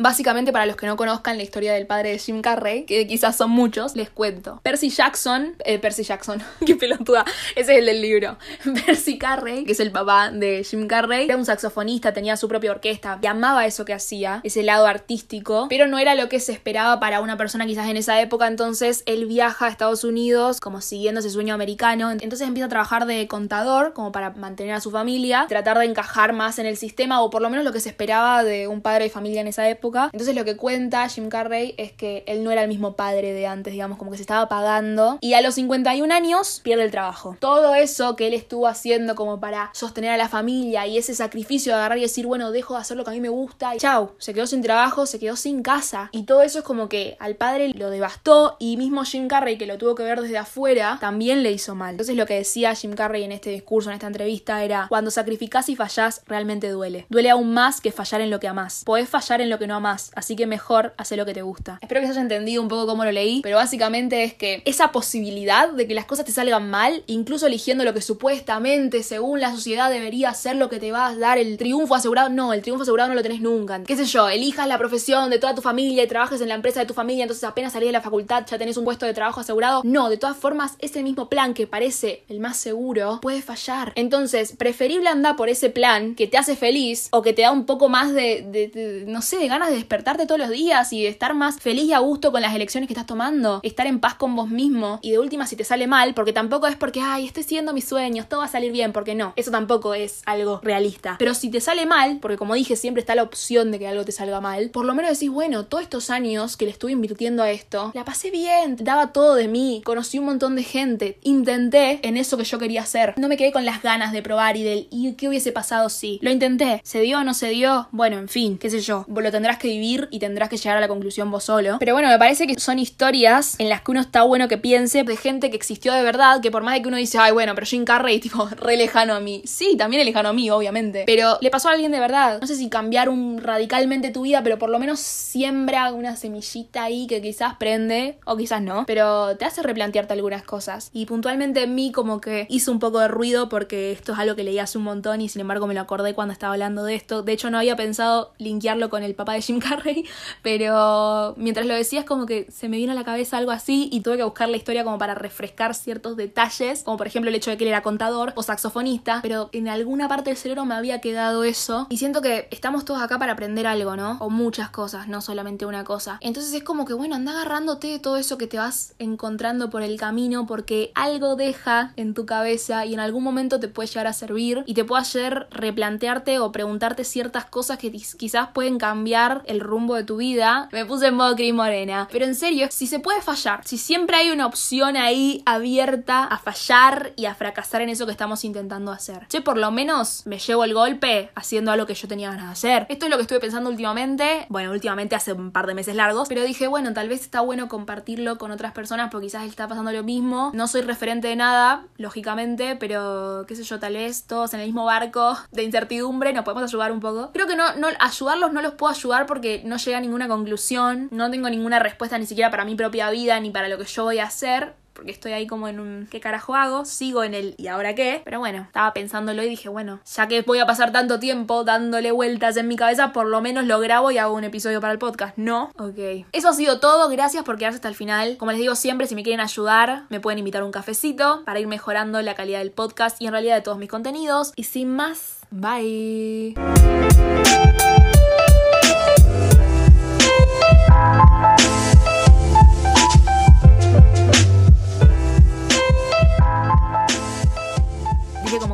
Básicamente, 0.00 0.50
para 0.50 0.64
los 0.64 0.76
que 0.76 0.86
no 0.86 0.96
conozcan 0.96 1.36
la 1.36 1.42
historia 1.42 1.74
del 1.74 1.86
padre 1.86 2.12
de 2.12 2.18
Jim 2.18 2.40
Carrey, 2.40 2.84
que 2.86 3.06
quizás 3.06 3.36
son 3.36 3.50
muchos, 3.50 3.96
les 3.96 4.08
cuento. 4.08 4.58
Percy 4.62 4.88
Jackson, 4.88 5.56
eh, 5.64 5.78
Percy 5.78 6.04
Jackson, 6.04 6.42
qué 6.66 6.74
pelotuda, 6.74 7.26
ese 7.54 7.72
es 7.72 7.78
el 7.80 7.86
del 7.86 8.00
libro. 8.00 8.38
Percy 8.86 9.18
Carrey, 9.18 9.64
que 9.64 9.72
es 9.72 9.80
el 9.80 9.92
papá 9.92 10.30
de 10.30 10.64
Jim 10.64 10.86
Carrey, 10.86 11.26
era 11.26 11.36
un 11.36 11.44
saxofonista, 11.44 12.14
tenía 12.14 12.38
su 12.38 12.48
propia 12.48 12.70
orquesta, 12.70 13.18
y 13.20 13.26
amaba 13.26 13.66
eso 13.66 13.84
que 13.84 13.92
hacía, 13.92 14.40
ese 14.42 14.62
lado 14.62 14.86
artístico, 14.86 15.66
pero 15.68 15.86
no 15.86 15.98
era 15.98 16.14
lo 16.14 16.30
que 16.30 16.40
se 16.40 16.52
esperaba 16.52 16.98
para 16.98 17.20
una 17.20 17.36
persona 17.36 17.66
quizás 17.66 17.86
en 17.88 17.98
esa 17.98 18.22
época, 18.22 18.46
entonces 18.46 19.02
él 19.04 19.26
viaja 19.26 19.66
a 19.66 19.68
Estados 19.68 20.02
Unidos 20.04 20.60
como 20.60 20.80
siguiendo 20.80 21.20
ese 21.20 21.28
sueño 21.28 21.52
americano, 21.52 22.10
entonces 22.10 22.48
empieza 22.48 22.66
a 22.66 22.70
trabajar 22.70 23.04
de 23.04 23.28
contador 23.28 23.92
como 23.92 24.12
para 24.12 24.30
mantener 24.30 24.72
a 24.72 24.80
su 24.80 24.90
familia, 24.90 25.44
tratar 25.46 25.78
de 25.78 25.84
encajar 25.84 26.32
más 26.32 26.58
en 26.58 26.64
el 26.64 26.78
sistema 26.78 27.20
o 27.20 27.28
por 27.28 27.42
lo 27.42 27.50
menos 27.50 27.66
lo 27.66 27.72
que 27.72 27.80
se 27.80 27.90
esperaba 27.90 28.42
de 28.44 28.66
un 28.66 28.80
padre 28.80 29.04
de 29.04 29.10
familia 29.10 29.42
en 29.42 29.48
esa 29.48 29.68
época 29.68 29.89
entonces 30.12 30.34
lo 30.34 30.44
que 30.44 30.56
cuenta 30.56 31.08
Jim 31.08 31.28
Carrey 31.28 31.74
es 31.78 31.92
que 31.92 32.24
él 32.26 32.44
no 32.44 32.50
era 32.50 32.62
el 32.62 32.68
mismo 32.68 32.94
padre 32.94 33.32
de 33.32 33.46
antes, 33.46 33.72
digamos, 33.72 33.98
como 33.98 34.10
que 34.10 34.16
se 34.16 34.22
estaba 34.22 34.48
pagando. 34.48 35.18
Y 35.20 35.34
a 35.34 35.40
los 35.40 35.54
51 35.54 36.12
años 36.12 36.60
pierde 36.62 36.84
el 36.84 36.90
trabajo. 36.90 37.36
Todo 37.40 37.74
eso 37.74 38.16
que 38.16 38.28
él 38.28 38.34
estuvo 38.34 38.66
haciendo 38.66 39.14
como 39.14 39.40
para 39.40 39.70
sostener 39.74 40.10
a 40.10 40.16
la 40.16 40.28
familia 40.28 40.86
y 40.86 40.98
ese 40.98 41.14
sacrificio 41.14 41.72
de 41.72 41.78
agarrar 41.78 41.98
y 41.98 42.02
decir, 42.02 42.26
bueno, 42.26 42.50
dejo 42.50 42.74
de 42.74 42.80
hacer 42.80 42.96
lo 42.96 43.04
que 43.04 43.10
a 43.10 43.14
mí 43.14 43.20
me 43.20 43.28
gusta. 43.28 43.74
Y 43.74 43.78
chau, 43.78 44.12
se 44.18 44.34
quedó 44.34 44.46
sin 44.46 44.62
trabajo, 44.62 45.06
se 45.06 45.18
quedó 45.18 45.36
sin 45.36 45.62
casa. 45.62 46.08
Y 46.12 46.24
todo 46.24 46.42
eso 46.42 46.60
es 46.60 46.64
como 46.64 46.88
que 46.88 47.16
al 47.20 47.36
padre 47.36 47.68
lo 47.70 47.90
devastó 47.90 48.56
y 48.58 48.76
mismo 48.76 49.04
Jim 49.04 49.28
Carrey, 49.28 49.58
que 49.58 49.66
lo 49.66 49.78
tuvo 49.78 49.94
que 49.94 50.02
ver 50.02 50.20
desde 50.20 50.38
afuera, 50.38 50.98
también 51.00 51.42
le 51.42 51.52
hizo 51.52 51.74
mal. 51.74 51.92
Entonces 51.92 52.16
lo 52.16 52.26
que 52.26 52.34
decía 52.34 52.74
Jim 52.74 52.94
Carrey 52.94 53.24
en 53.24 53.32
este 53.32 53.50
discurso, 53.50 53.90
en 53.90 53.94
esta 53.94 54.06
entrevista, 54.06 54.62
era, 54.64 54.86
cuando 54.88 55.10
sacrificás 55.10 55.68
y 55.68 55.76
fallás, 55.76 56.22
realmente 56.26 56.68
duele. 56.68 57.06
Duele 57.08 57.30
aún 57.30 57.52
más 57.52 57.80
que 57.80 57.92
fallar 57.92 58.20
en 58.20 58.30
lo 58.30 58.40
que 58.40 58.48
amás. 58.48 58.82
Podés 58.84 59.08
fallar 59.08 59.40
en 59.40 59.50
lo 59.50 59.58
que 59.58 59.66
no 59.66 59.74
más, 59.80 60.10
así 60.14 60.36
que 60.36 60.46
mejor 60.46 60.94
hace 60.96 61.16
lo 61.16 61.26
que 61.26 61.34
te 61.34 61.42
gusta. 61.42 61.78
Espero 61.82 62.00
que 62.00 62.06
se 62.06 62.12
haya 62.12 62.22
entendido 62.22 62.62
un 62.62 62.68
poco 62.68 62.86
cómo 62.86 63.04
lo 63.04 63.12
leí, 63.12 63.40
pero 63.42 63.56
básicamente 63.56 64.24
es 64.24 64.34
que 64.34 64.62
esa 64.64 64.92
posibilidad 64.92 65.70
de 65.70 65.86
que 65.86 65.94
las 65.94 66.04
cosas 66.04 66.24
te 66.24 66.32
salgan 66.32 66.70
mal, 66.70 67.02
incluso 67.06 67.46
eligiendo 67.46 67.84
lo 67.84 67.94
que 67.94 68.00
supuestamente, 68.00 69.02
según 69.02 69.40
la 69.40 69.50
sociedad, 69.50 69.90
debería 69.90 70.32
ser 70.34 70.56
lo 70.56 70.68
que 70.68 70.78
te 70.78 70.92
va 70.92 71.08
a 71.08 71.16
dar 71.16 71.38
el 71.38 71.56
triunfo 71.56 71.94
asegurado, 71.94 72.28
no, 72.28 72.52
el 72.52 72.62
triunfo 72.62 72.82
asegurado 72.82 73.08
no 73.08 73.14
lo 73.14 73.22
tenés 73.22 73.40
nunca. 73.40 73.82
Qué 73.84 73.96
sé 73.96 74.04
yo, 74.04 74.28
elijas 74.28 74.68
la 74.68 74.78
profesión 74.78 75.30
de 75.30 75.38
toda 75.38 75.54
tu 75.54 75.62
familia 75.62 76.04
y 76.04 76.06
trabajes 76.06 76.40
en 76.40 76.48
la 76.48 76.54
empresa 76.54 76.80
de 76.80 76.86
tu 76.86 76.94
familia, 76.94 77.24
entonces 77.24 77.44
apenas 77.44 77.72
salís 77.72 77.88
de 77.88 77.92
la 77.92 78.00
facultad 78.00 78.20
ya 78.46 78.58
tenés 78.58 78.76
un 78.76 78.84
puesto 78.84 79.06
de 79.06 79.14
trabajo 79.14 79.40
asegurado. 79.40 79.82
No, 79.84 80.08
de 80.08 80.16
todas 80.16 80.36
formas, 80.36 80.74
ese 80.78 81.02
mismo 81.02 81.28
plan 81.28 81.54
que 81.54 81.66
parece 81.66 82.24
el 82.28 82.40
más 82.40 82.56
seguro 82.56 83.18
puede 83.20 83.42
fallar. 83.42 83.92
Entonces, 83.96 84.54
preferible 84.56 85.08
andar 85.08 85.36
por 85.36 85.48
ese 85.48 85.70
plan 85.70 86.14
que 86.14 86.26
te 86.26 86.38
hace 86.38 86.56
feliz 86.56 87.08
o 87.10 87.22
que 87.22 87.32
te 87.32 87.42
da 87.42 87.52
un 87.52 87.66
poco 87.66 87.88
más 87.88 88.12
de, 88.12 89.04
no 89.06 89.22
sé, 89.22 89.38
de 89.38 89.48
ganas 89.48 89.69
de 89.70 89.76
despertarte 89.76 90.26
todos 90.26 90.40
los 90.40 90.50
días 90.50 90.92
y 90.92 91.06
estar 91.06 91.34
más 91.34 91.58
feliz 91.60 91.84
y 91.84 91.92
a 91.92 91.98
gusto 92.00 92.32
con 92.32 92.42
las 92.42 92.54
elecciones 92.54 92.88
que 92.88 92.92
estás 92.92 93.06
tomando, 93.06 93.60
estar 93.62 93.86
en 93.86 94.00
paz 94.00 94.14
con 94.14 94.36
vos 94.36 94.48
mismo 94.48 94.98
y 95.02 95.12
de 95.12 95.18
última 95.18 95.46
si 95.46 95.56
te 95.56 95.64
sale 95.64 95.86
mal, 95.86 96.14
porque 96.14 96.32
tampoco 96.32 96.66
es 96.66 96.76
porque, 96.76 97.00
ay, 97.00 97.26
estoy 97.26 97.44
siguiendo 97.44 97.72
mis 97.72 97.84
sueños, 97.84 98.28
todo 98.28 98.40
va 98.40 98.46
a 98.46 98.48
salir 98.48 98.72
bien, 98.72 98.92
porque 98.92 99.14
no, 99.14 99.32
eso 99.36 99.50
tampoco 99.50 99.94
es 99.94 100.22
algo 100.26 100.60
realista. 100.62 101.16
Pero 101.18 101.34
si 101.34 101.50
te 101.50 101.60
sale 101.60 101.86
mal, 101.86 102.18
porque 102.20 102.36
como 102.36 102.54
dije, 102.54 102.76
siempre 102.76 103.00
está 103.00 103.14
la 103.14 103.22
opción 103.22 103.70
de 103.70 103.78
que 103.78 103.88
algo 103.88 104.04
te 104.04 104.12
salga 104.12 104.40
mal, 104.40 104.70
por 104.70 104.84
lo 104.84 104.94
menos 104.94 105.12
decís, 105.12 105.30
bueno, 105.30 105.64
todos 105.64 105.84
estos 105.84 106.10
años 106.10 106.56
que 106.56 106.64
le 106.64 106.72
estuve 106.72 106.92
invirtiendo 106.92 107.42
a 107.42 107.50
esto, 107.50 107.92
la 107.94 108.04
pasé 108.04 108.30
bien, 108.30 108.76
daba 108.80 109.12
todo 109.12 109.34
de 109.34 109.48
mí, 109.48 109.82
conocí 109.84 110.18
un 110.18 110.26
montón 110.26 110.56
de 110.56 110.64
gente, 110.64 111.18
intenté 111.22 112.00
en 112.06 112.16
eso 112.16 112.36
que 112.36 112.44
yo 112.44 112.58
quería 112.58 112.82
hacer, 112.82 113.14
no 113.16 113.28
me 113.28 113.36
quedé 113.36 113.52
con 113.52 113.64
las 113.64 113.82
ganas 113.82 114.12
de 114.12 114.22
probar 114.22 114.56
y 114.56 114.62
del, 114.62 114.88
¿y 114.90 115.12
qué 115.12 115.28
hubiese 115.28 115.52
pasado 115.52 115.88
si? 115.88 116.18
Lo 116.22 116.30
intenté, 116.30 116.80
¿se 116.84 117.00
dio 117.00 117.20
no 117.24 117.34
se 117.34 117.48
dio? 117.48 117.88
Bueno, 117.92 118.18
en 118.18 118.28
fin, 118.28 118.58
qué 118.58 118.70
sé 118.70 118.80
yo, 118.80 119.04
lo 119.08 119.30
tendrás 119.30 119.58
que 119.60 119.68
vivir 119.68 120.08
y 120.10 120.18
tendrás 120.18 120.48
que 120.48 120.56
llegar 120.56 120.76
a 120.76 120.80
la 120.80 120.88
conclusión 120.88 121.30
vos 121.30 121.44
solo. 121.44 121.76
Pero 121.78 121.92
bueno, 121.94 122.08
me 122.08 122.18
parece 122.18 122.46
que 122.46 122.58
son 122.58 122.78
historias 122.78 123.54
en 123.58 123.68
las 123.68 123.82
que 123.82 123.92
uno 123.92 124.00
está 124.00 124.22
bueno 124.22 124.48
que 124.48 124.58
piense 124.58 125.04
de 125.04 125.16
gente 125.16 125.50
que 125.50 125.56
existió 125.56 125.92
de 125.92 126.02
verdad, 126.02 126.40
que 126.40 126.50
por 126.50 126.62
más 126.62 126.74
de 126.74 126.82
que 126.82 126.88
uno 126.88 126.96
dice, 126.96 127.18
ay, 127.18 127.32
bueno, 127.32 127.54
pero 127.54 127.66
Jim 127.66 127.84
Carrey, 127.84 128.18
tipo, 128.18 128.48
re 128.56 128.76
lejano 128.76 129.14
a 129.14 129.20
mí. 129.20 129.42
Sí, 129.44 129.76
también 129.76 130.04
lejano 130.04 130.30
a 130.30 130.32
mí, 130.32 130.50
obviamente. 130.50 131.04
Pero 131.06 131.38
le 131.40 131.50
pasó 131.50 131.68
a 131.68 131.72
alguien 131.72 131.92
de 131.92 132.00
verdad. 132.00 132.40
No 132.40 132.46
sé 132.46 132.56
si 132.56 132.68
cambiar 132.68 133.08
un 133.08 133.40
radicalmente 133.42 134.10
tu 134.10 134.22
vida, 134.22 134.42
pero 134.42 134.58
por 134.58 134.70
lo 134.70 134.78
menos 134.78 135.00
siembra 135.00 135.92
una 135.92 136.16
semillita 136.16 136.84
ahí 136.84 137.06
que 137.06 137.20
quizás 137.20 137.54
prende, 137.56 138.18
o 138.24 138.36
quizás 138.36 138.62
no, 138.62 138.84
pero 138.86 139.36
te 139.36 139.44
hace 139.44 139.62
replantearte 139.62 140.12
algunas 140.12 140.42
cosas. 140.42 140.90
Y 140.92 141.06
puntualmente 141.06 141.62
en 141.62 141.74
mí 141.74 141.92
como 141.92 142.20
que 142.20 142.46
hizo 142.48 142.72
un 142.72 142.78
poco 142.78 142.98
de 143.00 143.08
ruido 143.08 143.48
porque 143.48 143.92
esto 143.92 144.12
es 144.12 144.18
algo 144.18 144.36
que 144.36 144.44
leí 144.44 144.58
hace 144.58 144.78
un 144.78 144.84
montón 144.84 145.20
y 145.20 145.28
sin 145.28 145.40
embargo 145.40 145.66
me 145.66 145.74
lo 145.74 145.80
acordé 145.80 146.14
cuando 146.14 146.32
estaba 146.32 146.54
hablando 146.54 146.84
de 146.84 146.94
esto. 146.94 147.22
De 147.22 147.32
hecho, 147.32 147.50
no 147.50 147.58
había 147.58 147.76
pensado 147.76 148.32
linkearlo 148.38 148.90
con 148.90 149.02
el 149.02 149.14
papá 149.14 149.34
de 149.34 149.39
Jim 149.40 149.58
Carrey, 149.58 150.06
pero 150.42 151.34
mientras 151.36 151.66
lo 151.66 151.74
decía 151.74 152.00
es 152.00 152.06
como 152.06 152.26
que 152.26 152.46
se 152.50 152.68
me 152.68 152.76
vino 152.76 152.92
a 152.92 152.94
la 152.94 153.04
cabeza 153.04 153.38
algo 153.38 153.50
así 153.50 153.88
y 153.92 154.00
tuve 154.00 154.16
que 154.16 154.24
buscar 154.24 154.48
la 154.48 154.56
historia 154.56 154.84
como 154.84 154.98
para 154.98 155.14
refrescar 155.14 155.74
ciertos 155.74 156.16
detalles, 156.16 156.82
como 156.82 156.96
por 156.96 157.06
ejemplo 157.06 157.28
el 157.28 157.34
hecho 157.34 157.50
de 157.50 157.56
que 157.56 157.64
él 157.64 157.68
era 157.68 157.82
contador 157.82 158.32
o 158.36 158.42
saxofonista, 158.42 159.20
pero 159.22 159.48
en 159.52 159.68
alguna 159.68 160.08
parte 160.08 160.30
del 160.30 160.36
cerebro 160.36 160.64
me 160.64 160.74
había 160.74 161.00
quedado 161.00 161.44
eso 161.44 161.86
y 161.90 161.96
siento 161.98 162.22
que 162.22 162.48
estamos 162.50 162.84
todos 162.84 163.02
acá 163.02 163.18
para 163.18 163.32
aprender 163.32 163.66
algo, 163.66 163.96
¿no? 163.96 164.16
O 164.20 164.30
muchas 164.30 164.70
cosas, 164.70 165.08
no 165.08 165.20
solamente 165.20 165.66
una 165.66 165.84
cosa. 165.84 166.18
Entonces 166.20 166.52
es 166.52 166.62
como 166.62 166.84
que 166.84 166.94
bueno, 166.94 167.14
anda 167.14 167.32
agarrándote 167.32 167.88
de 167.88 167.98
todo 167.98 168.16
eso 168.16 168.38
que 168.38 168.46
te 168.46 168.58
vas 168.58 168.94
encontrando 168.98 169.70
por 169.70 169.82
el 169.82 169.98
camino 169.98 170.46
porque 170.46 170.92
algo 170.94 171.36
deja 171.36 171.92
en 171.96 172.14
tu 172.14 172.26
cabeza 172.26 172.84
y 172.86 172.94
en 172.94 173.00
algún 173.00 173.24
momento 173.24 173.60
te 173.60 173.68
puede 173.68 173.88
llegar 173.88 174.06
a 174.06 174.12
servir 174.12 174.62
y 174.66 174.74
te 174.74 174.84
puede 174.84 175.02
hacer 175.02 175.46
replantearte 175.50 176.38
o 176.38 176.52
preguntarte 176.52 177.04
ciertas 177.04 177.44
cosas 177.44 177.78
que 177.78 177.90
quizás 177.90 178.48
pueden 178.52 178.78
cambiar 178.78 179.29
el 179.46 179.60
rumbo 179.60 179.94
de 179.94 180.04
tu 180.04 180.16
vida. 180.16 180.68
Me 180.72 180.84
puse 180.84 181.08
en 181.08 181.14
modo 181.14 181.34
Cris 181.36 181.54
Morena. 181.54 182.08
Pero 182.10 182.24
en 182.24 182.34
serio, 182.34 182.68
si 182.70 182.86
se 182.86 182.98
puede 182.98 183.22
fallar, 183.22 183.60
si 183.64 183.78
siempre 183.78 184.16
hay 184.16 184.30
una 184.30 184.46
opción 184.46 184.96
ahí 184.96 185.42
abierta 185.46 186.24
a 186.24 186.38
fallar 186.38 187.12
y 187.16 187.26
a 187.26 187.34
fracasar 187.34 187.82
en 187.82 187.88
eso 187.88 188.06
que 188.06 188.12
estamos 188.12 188.44
intentando 188.44 188.92
hacer. 188.92 189.26
Che, 189.28 189.40
por 189.40 189.56
lo 189.56 189.70
menos 189.70 190.26
me 190.26 190.38
llevo 190.38 190.64
el 190.64 190.74
golpe 190.74 191.30
haciendo 191.34 191.72
algo 191.72 191.86
que 191.86 191.94
yo 191.94 192.08
tenía 192.08 192.30
ganas 192.30 192.46
de 192.46 192.52
hacer. 192.52 192.86
Esto 192.88 193.06
es 193.06 193.10
lo 193.10 193.16
que 193.16 193.22
estuve 193.22 193.40
pensando 193.40 193.70
últimamente. 193.70 194.46
Bueno, 194.48 194.70
últimamente 194.72 195.16
hace 195.16 195.32
un 195.32 195.52
par 195.52 195.66
de 195.66 195.74
meses 195.74 195.94
largos. 195.94 196.28
Pero 196.28 196.42
dije, 196.42 196.66
bueno, 196.66 196.92
tal 196.92 197.08
vez 197.08 197.20
está 197.22 197.40
bueno 197.40 197.68
compartirlo 197.68 198.38
con 198.38 198.50
otras 198.50 198.72
personas 198.72 199.10
porque 199.10 199.26
quizás 199.26 199.44
está 199.44 199.68
pasando 199.68 199.92
lo 199.92 200.02
mismo. 200.02 200.50
No 200.54 200.66
soy 200.66 200.82
referente 200.82 201.28
de 201.28 201.36
nada, 201.36 201.86
lógicamente, 201.96 202.76
pero 202.76 203.44
qué 203.46 203.54
sé 203.54 203.62
yo, 203.62 203.78
tal 203.78 203.94
vez 203.94 204.24
todos 204.24 204.54
en 204.54 204.60
el 204.60 204.66
mismo 204.66 204.84
barco 204.84 205.36
de 205.52 205.62
incertidumbre 205.62 206.32
nos 206.32 206.44
podemos 206.44 206.64
ayudar 206.64 206.92
un 206.92 207.00
poco. 207.00 207.30
Creo 207.32 207.46
que 207.46 207.56
no, 207.56 207.74
no 207.76 207.88
ayudarlos 207.98 208.52
no 208.52 208.62
los 208.62 208.74
puedo 208.74 208.92
ayudar 208.92 209.19
porque 209.26 209.62
no 209.64 209.76
llega 209.76 209.98
a 209.98 210.00
ninguna 210.00 210.28
conclusión. 210.28 211.08
No 211.10 211.30
tengo 211.30 211.48
ninguna 211.50 211.78
respuesta 211.78 212.18
ni 212.18 212.26
siquiera 212.26 212.50
para 212.50 212.64
mi 212.64 212.74
propia 212.74 213.10
vida 213.10 213.38
ni 213.40 213.50
para 213.50 213.68
lo 213.68 213.78
que 213.78 213.84
yo 213.84 214.04
voy 214.04 214.18
a 214.18 214.24
hacer 214.24 214.74
porque 215.00 215.12
estoy 215.12 215.32
ahí 215.32 215.46
como 215.46 215.66
en 215.66 215.80
un 215.80 216.06
¿qué 216.10 216.20
carajo 216.20 216.54
hago? 216.54 216.84
Sigo 216.84 217.24
en 217.24 217.32
el 217.32 217.54
¿y 217.56 217.68
ahora 217.68 217.94
qué? 217.94 218.20
Pero 218.22 218.38
bueno, 218.38 218.64
estaba 218.66 218.92
pensándolo 218.92 219.42
y 219.42 219.48
dije, 219.48 219.70
bueno, 219.70 220.00
ya 220.14 220.28
que 220.28 220.42
voy 220.42 220.58
a 220.58 220.66
pasar 220.66 220.92
tanto 220.92 221.18
tiempo 221.18 221.64
dándole 221.64 222.12
vueltas 222.12 222.58
en 222.58 222.68
mi 222.68 222.76
cabeza, 222.76 223.10
por 223.14 223.26
lo 223.26 223.40
menos 223.40 223.64
lo 223.64 223.80
grabo 223.80 224.10
y 224.10 224.18
hago 224.18 224.34
un 224.34 224.44
episodio 224.44 224.78
para 224.82 224.92
el 224.92 224.98
podcast, 224.98 225.38
¿no? 225.38 225.70
Ok. 225.78 226.26
Eso 226.32 226.50
ha 226.50 226.52
sido 226.52 226.80
todo, 226.80 227.08
gracias 227.08 227.44
por 227.44 227.56
quedarse 227.56 227.76
hasta 227.76 227.88
el 227.88 227.94
final. 227.94 228.36
Como 228.36 228.50
les 228.50 228.60
digo 228.60 228.74
siempre, 228.74 229.06
si 229.06 229.14
me 229.14 229.22
quieren 229.22 229.40
ayudar, 229.40 230.04
me 230.10 230.20
pueden 230.20 230.38
invitar 230.38 230.60
a 230.60 230.66
un 230.66 230.72
cafecito 230.72 231.44
para 231.46 231.60
ir 231.60 231.66
mejorando 231.66 232.20
la 232.20 232.34
calidad 232.34 232.58
del 232.58 232.70
podcast 232.70 233.22
y 233.22 233.26
en 233.26 233.32
realidad 233.32 233.56
de 233.56 233.62
todos 233.62 233.78
mis 233.78 233.88
contenidos. 233.88 234.52
Y 234.54 234.64
sin 234.64 234.94
más, 234.94 235.38
bye. 235.50 236.54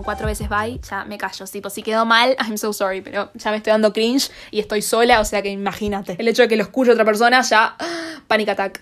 Cuatro 0.07 0.27
veces 0.27 0.49
bye, 0.49 0.81
ya 0.89 1.05
me 1.05 1.19
callo. 1.19 1.45
Tipo, 1.47 1.69
si 1.69 1.83
quedó 1.83 2.07
mal, 2.07 2.35
I'm 2.47 2.57
so 2.57 2.73
sorry, 2.73 3.03
pero 3.03 3.31
ya 3.35 3.51
me 3.51 3.59
estoy 3.59 3.73
dando 3.73 3.93
cringe 3.93 4.31
y 4.51 4.61
estoy 4.61 4.81
sola, 4.81 5.21
o 5.21 5.25
sea 5.27 5.43
que 5.43 5.51
imagínate. 5.51 6.17
El 6.19 6.29
hecho 6.29 6.43
de 6.43 6.49
que 6.49 6.57
lo 6.57 6.63
escuche 6.63 6.93
otra 6.93 7.05
persona, 7.05 7.43
ya, 7.43 7.77
panic 8.27 8.49
attack. 8.49 8.75